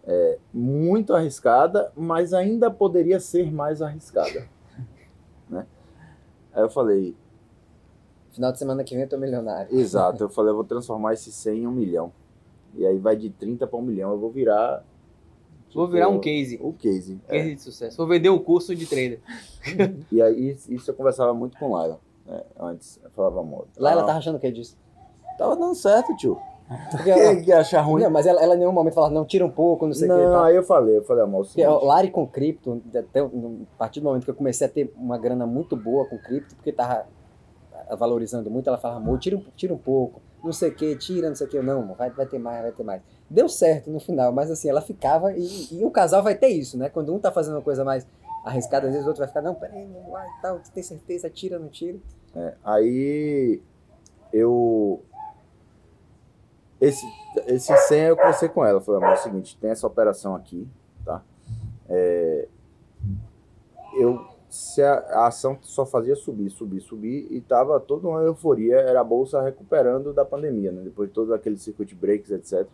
[0.05, 4.47] é, muito arriscada, mas ainda poderia ser mais arriscada.
[5.49, 5.65] né?
[6.53, 7.15] Aí eu falei.
[8.31, 9.75] Final de semana que vem eu tô milionário.
[9.75, 12.11] Exato, eu falei, eu vou transformar esse 100 em um milhão.
[12.75, 14.83] E aí vai de 30 para um milhão, eu vou virar
[15.73, 16.59] Vou virar um case.
[16.61, 17.19] Um case.
[17.27, 17.55] Case é.
[17.55, 17.97] de sucesso.
[17.97, 19.19] Vou vender um curso de trader.
[20.11, 21.99] e aí, isso eu conversava muito com Laila.
[22.25, 22.41] Né?
[22.59, 23.69] Antes, eu falava muito.
[23.77, 24.77] Laila tá achando o que disso?
[25.37, 26.37] Tava dando certo, tio.
[26.91, 28.03] Porque ela, que achar ruim?
[28.03, 30.15] Não, mas ela, ela em nenhum momento falava, não, tira um pouco, não sei o
[30.15, 30.21] que.
[30.21, 31.45] Não, aí eu falei, eu falei, amor.
[31.45, 33.29] Porque Lari com cripto, até, a
[33.77, 36.71] partir do momento que eu comecei a ter uma grana muito boa com cripto, porque
[36.71, 37.05] tava
[37.97, 41.35] valorizando muito, ela falava, amor, tira, tira um pouco, não sei o que, tira, não
[41.35, 41.59] sei o que.
[41.59, 43.01] Não, vai, vai ter mais, vai ter mais.
[43.29, 45.31] Deu certo no final, mas assim, ela ficava.
[45.33, 46.89] E, e o casal vai ter isso, né?
[46.89, 48.07] Quando um tá fazendo uma coisa mais
[48.43, 51.59] arriscada, às vezes o outro vai ficar, não, peraí, não vai, tal, tem certeza, tira,
[51.59, 51.97] não tira.
[52.35, 53.61] É, aí
[54.33, 55.03] eu.
[56.81, 57.05] Esse,
[57.45, 58.79] esse 100 eu conversei com ela.
[58.79, 60.67] Falei, é o seguinte, tem essa operação aqui,
[61.05, 61.21] tá?
[61.89, 62.47] É,
[63.99, 68.77] eu se a, a, ação só fazia subir, subir, subir e tava toda uma euforia,
[68.77, 70.81] era a bolsa recuperando da pandemia, né?
[70.83, 72.67] Depois de todos aqueles circuit breaks, etc.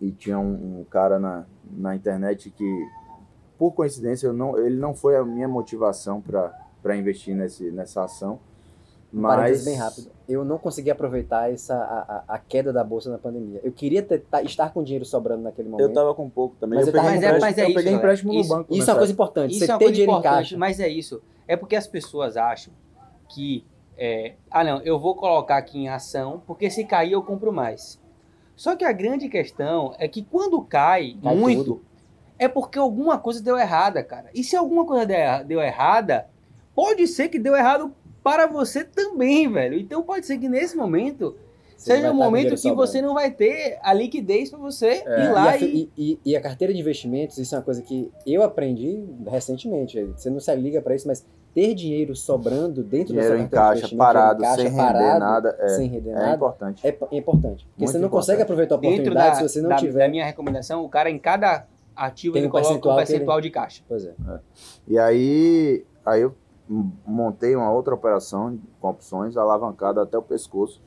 [0.00, 2.88] E tinha um, um, cara na, na internet que,
[3.58, 8.40] por coincidência, não, ele não foi a minha motivação para investir nesse, nessa ação.
[9.12, 9.64] Mas...
[9.64, 10.10] bem rápido.
[10.28, 13.60] Eu não consegui aproveitar essa, a, a queda da bolsa na pandemia.
[13.62, 15.88] Eu queria ter, tá, estar com dinheiro sobrando naquele momento.
[15.88, 16.78] Eu tava com pouco também.
[16.78, 18.74] Mas eu, peguei, mas é, mas é eu isso, peguei empréstimo no isso, banco.
[18.74, 19.50] Isso é uma coisa importante.
[19.52, 20.58] Isso você é uma ter coisa dinheiro em caixa.
[20.58, 21.22] mas é isso.
[21.46, 22.72] É porque as pessoas acham
[23.28, 23.64] que,
[23.96, 28.00] é, ah não, eu vou colocar aqui em ação, porque se cair eu compro mais.
[28.56, 31.84] Só que a grande questão é que quando cai, Cai muito, tudo.
[32.38, 34.30] é porque alguma coisa deu errada, cara.
[34.34, 35.06] E se alguma coisa
[35.46, 36.26] deu errada,
[36.74, 37.94] pode ser que deu errado
[38.26, 39.78] para você também, velho.
[39.78, 41.36] Então pode ser que nesse momento
[41.76, 42.76] Você seja um com momento que sobrando.
[42.86, 45.24] você não vai ter a liquidez para você É.
[45.26, 47.80] ir lá e, a, e, e- e- a carteira de investimentos, isso é uma coisa
[47.82, 50.02] que eu aprendi recentemente.
[50.16, 51.24] Você não se liga para isso, mas
[51.54, 54.68] ter dinheiro sobrando dentro Dinheiro da em sua carteira caixa, de parado, em sem caixa,
[54.68, 56.84] render parado, nada, é, sem render é nada, importante.
[56.84, 57.64] é, é importante.
[57.64, 58.10] Porque Muito você não importante.
[58.10, 59.98] consegue aproveitar a oportunidade da, se você não da, tiver.
[60.00, 63.02] da minha recomendação, o cara em cada ativo Tem ele um coloca percentual um que
[63.04, 63.82] ele- percentual de caixa.
[63.88, 64.12] Pois é.
[64.88, 66.34] E aí, aí eu
[66.68, 70.82] montei uma outra operação com opções alavancada até o pescoço.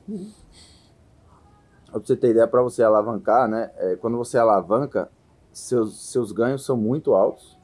[1.86, 3.72] Pra você ter ideia, para você alavancar, né?
[3.78, 5.10] é, quando você alavanca,
[5.52, 7.58] seus, seus ganhos são muito altos.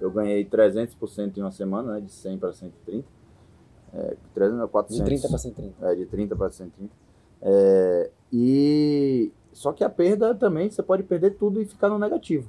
[0.00, 2.00] Eu ganhei 300% em uma semana, né?
[2.00, 3.08] De 100 para 130.
[3.92, 5.04] É, 300 a De 400.
[5.04, 5.86] 30 para 130.
[5.86, 6.92] É, de 30 para 130.
[7.40, 12.48] É, e só que a perda também, você pode perder tudo e ficar no negativo.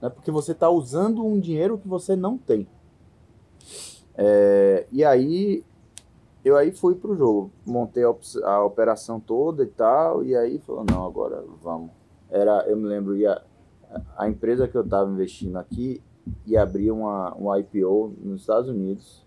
[0.00, 0.08] Né?
[0.08, 2.66] Porque você está usando um dinheiro que você não tem.
[4.16, 5.64] É, e aí
[6.44, 8.14] eu aí fui pro jogo, montei a,
[8.48, 11.90] a operação toda e tal, e aí falou, não, agora vamos.
[12.30, 13.40] Era, eu me lembro, ia,
[14.16, 16.02] a empresa que eu estava investindo aqui
[16.46, 19.24] ia abrir uma, um IPO nos Estados Unidos.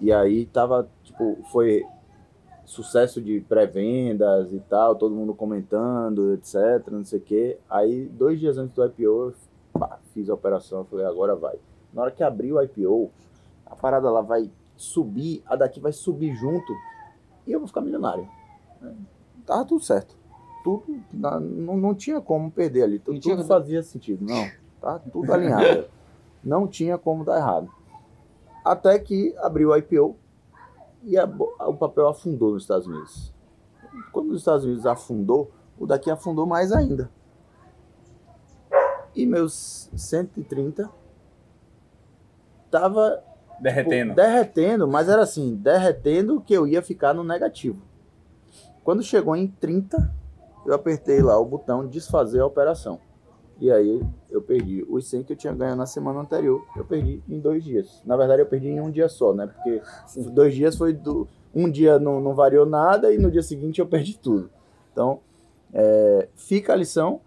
[0.00, 1.84] E aí tava, tipo, foi
[2.64, 7.58] sucesso de pré-vendas e tal, todo mundo comentando, etc, não sei o quê.
[7.68, 9.34] Aí, dois dias antes do IPO, eu
[9.72, 11.58] pá, fiz a operação, falei, agora vai.
[11.94, 13.10] Na hora que abrir o IPO,
[13.64, 16.72] a parada lá vai subir, a daqui vai subir junto,
[17.46, 18.28] e eu vou ficar milionário.
[19.46, 20.16] Tava tudo certo.
[20.64, 24.50] Tudo, não, não tinha como perder ali, tudo, tudo fazia sentido, não.
[24.80, 25.86] Tá tudo alinhado.
[26.42, 27.70] não tinha como dar errado.
[28.64, 30.16] Até que abriu o IPO,
[31.04, 33.32] e a o papel afundou nos Estados Unidos.
[34.10, 37.10] Quando os Estados Unidos afundou, o daqui afundou mais ainda.
[39.14, 40.90] E meus 130
[42.74, 44.14] tava tipo, Derretendo.
[44.14, 47.80] derretendo, mas era assim, derretendo que eu ia ficar no negativo.
[48.82, 50.12] Quando chegou em 30,
[50.66, 52.98] eu apertei lá o botão desfazer a operação.
[53.60, 57.22] E aí eu perdi os 100 que eu tinha ganho na semana anterior, eu perdi
[57.28, 58.02] em dois dias.
[58.04, 59.46] Na verdade, eu perdi em um dia só, né?
[59.46, 59.80] Porque
[60.32, 61.28] dois dias foi do.
[61.54, 64.50] Um dia não, não variou nada e no dia seguinte eu perdi tudo.
[64.92, 65.20] Então,
[65.72, 67.20] é, fica a lição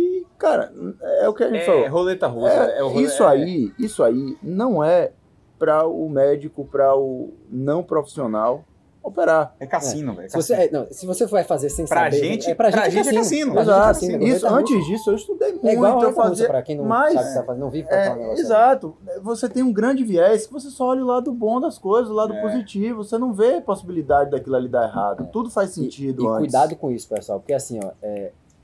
[0.00, 0.72] que, cara,
[1.20, 1.88] é o que a gente É, falou.
[1.88, 2.48] roleta russa.
[2.52, 5.12] É, é isso é- aí, isso aí não é
[5.58, 8.64] para o médico, para o não profissional
[9.02, 9.54] operar.
[9.58, 10.30] É cassino, velho.
[10.30, 12.16] Se você, é, não, se você vai fazer sem Pra saber...
[12.18, 13.52] gente- é, pra pra gente, gente é cassino.
[13.52, 13.86] Pra gente é Exato.
[13.88, 14.22] cassino.
[14.26, 14.86] Isso, antes russa.
[14.90, 16.46] disso, eu estudei muito, É igual a russa, fazia...
[16.48, 18.96] pra quem não mas- sabe o que tá fazendo, não vive É, um exato.
[19.22, 22.14] Você tem um grande viés que você só olha o lado bom das coisas, o
[22.14, 22.40] lado É.
[22.42, 23.02] positivo.
[23.02, 25.28] Você não vê possibilidade daquilo ali dar errado.
[25.32, 26.38] Tudo faz E, sentido e antes.
[26.38, 27.90] cuidado com isso, pessoal, porque assim, ó,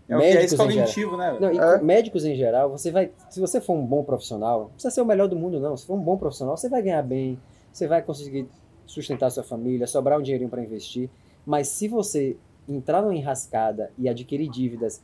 [0.09, 1.37] é, É médicos em geral- cognitivo, né?
[1.41, 1.83] Não, É.
[1.83, 3.11] médicos em geral, você vai.
[3.31, 5.77] Se você for um bom profissional, não precisa ser o melhor do mundo, não.
[5.77, 7.39] Se for um bom profissional, você vai ganhar bem,
[7.73, 8.49] você vai conseguir
[8.87, 11.11] sustentar sua família, sobrar um dinheirinho para investir.
[11.45, 12.37] Mas se você
[12.69, 15.01] entrar numa enrascada e adquirir dívidas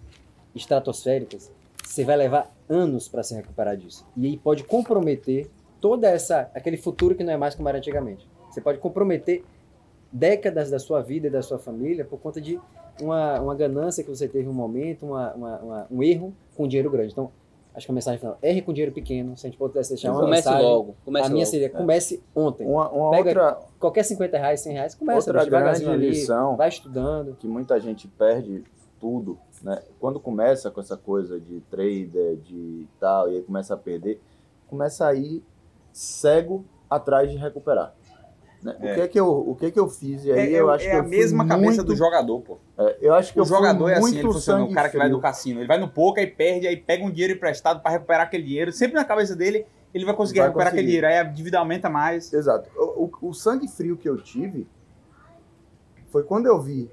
[0.55, 1.51] estratosféricas,
[1.85, 4.07] você vai levar anos para se recuperar disso.
[4.17, 5.51] E aí pode comprometer
[5.81, 8.27] toda essa aquele futuro que não é mais como era antigamente.
[8.51, 9.45] Você pode comprometer
[10.13, 12.61] décadas da sua vida e da sua família por conta de
[13.01, 16.91] uma, uma ganância que você teve um momento, uma, uma- uma- um erro com dinheiro
[16.91, 17.13] grande.
[17.13, 17.31] Então,
[17.75, 20.21] acho que a mensagem final, erre com dinheiro pequeno, se a gente pudesse deixar uma
[20.21, 20.95] Comece mensagem, logo.
[21.05, 21.51] Comece a minha logo.
[21.51, 22.67] seria, comece ontem.
[22.67, 25.31] Uma, uma Pega- outra Qualquer 50 reais, 100 reais, começa.
[25.31, 26.57] Outra grande ali, lição.
[26.57, 27.35] Vai estudando.
[27.37, 28.63] que muita gente perde
[29.01, 29.83] tudo, né?
[29.99, 34.21] Quando começa com essa coisa de trader, de tal, e aí começa a perder,
[34.69, 35.43] começa a ir
[35.93, 37.95] cego atrás de recuperar.
[38.63, 38.77] Né?
[38.81, 38.93] É.
[38.93, 40.25] O que é que eu, o que é que eu fiz?
[40.25, 42.41] E aí É, eu é- acho é que a eu mesma cabeça muito- do jogador,
[42.41, 42.59] pô.
[42.79, 44.61] é, eu acho que O eu jogador é assim, ele funciona.
[44.61, 45.61] O sangue cara que vai do cassino.
[45.61, 48.73] Ele vai no poker, aí perde, aí pega um dinheiro emprestado pra recuperar aquele dinheiro.
[48.73, 50.89] Sempre na cabeça dele, ele vai conseguir Vai recuperar conseguir.
[50.97, 51.07] aquele dinheiro.
[51.07, 52.33] Aí a dívida aumenta mais.
[52.33, 52.69] Exato.
[52.77, 54.67] O, o- o sangue frio que eu tive
[56.09, 56.91] foi quando eu vi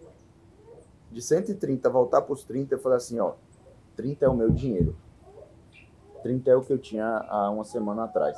[1.11, 3.33] de 130 voltar para os 30, eu falei assim, ó,
[3.95, 4.95] 30 é o meu dinheiro.
[6.23, 8.37] 30 é o que eu tinha há uma semana atrás.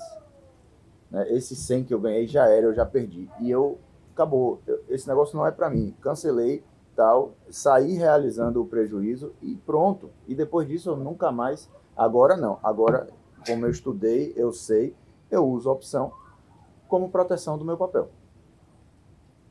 [1.11, 1.29] Né?
[1.33, 3.29] Esse 100 que eu ganhei já era, eu já perdi.
[3.41, 3.77] E eu,
[4.13, 5.93] acabou, esse negócio não é para mim.
[6.01, 6.63] Cancelei,
[6.95, 10.09] tal, saí realizando o prejuízo e pronto.
[10.27, 12.57] E depois disso eu nunca mais, agora não.
[12.63, 13.07] Agora,
[13.45, 14.95] como eu estudei, eu sei,
[15.29, 16.13] eu uso a opção
[16.87, 18.09] como proteção do meu papel.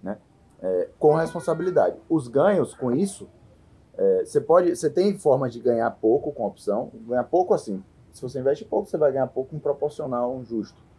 [0.02, 0.18] Né?
[0.62, 1.96] É, com responsabilidade.
[2.08, 3.28] Os ganhos com isso,
[3.96, 7.82] é, você pode, você tem formas de ganhar pouco com opção, ganhar pouco assim.
[8.12, 10.89] Se você investe pouco, você vai ganhar pouco em proporcional justo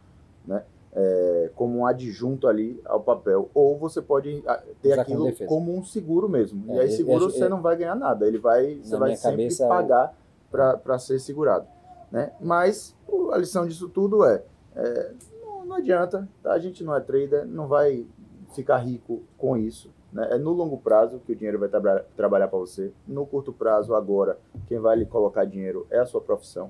[0.45, 0.63] né?
[0.93, 3.49] É, como um adjunto ali ao papel.
[3.53, 6.73] Ou você pode ah, ter Usar aquilo como, como, um seguro mesmo.
[6.73, 8.27] É, e aí seguro você não vai ganhar nada.
[8.27, 10.13] Ele vai, você vai sempre cabeça, pagar
[10.51, 11.65] para ser segurado.
[12.11, 12.34] Né?
[12.41, 12.95] Mas
[13.31, 14.43] a lição disso tudo é,
[14.76, 16.51] é não, não, adianta, tá?
[16.51, 18.05] a gente não é trader, não vai
[18.53, 19.89] ficar rico com isso.
[20.11, 20.27] Né?
[20.31, 22.91] É no longo prazo que o dinheiro vai tra trabalhar para você.
[23.07, 24.38] No curto prazo, agora,
[24.68, 26.69] quem vai lhe colocar dinheiro é a sua profissão.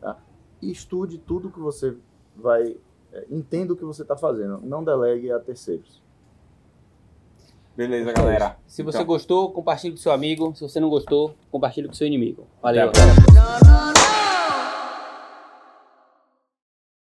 [0.00, 0.18] Tá?
[0.60, 1.96] E estude tudo que você
[2.36, 2.76] vai
[3.12, 6.02] é, entenda o que você está fazendo, não delegue a terceiros.
[7.76, 8.56] Beleza, galera.
[8.66, 9.06] Se você então.
[9.06, 10.54] gostou, compartilhe com seu amigo.
[10.56, 12.46] Se você não gostou, compartilhe com seu inimigo.
[12.62, 12.90] Valeu.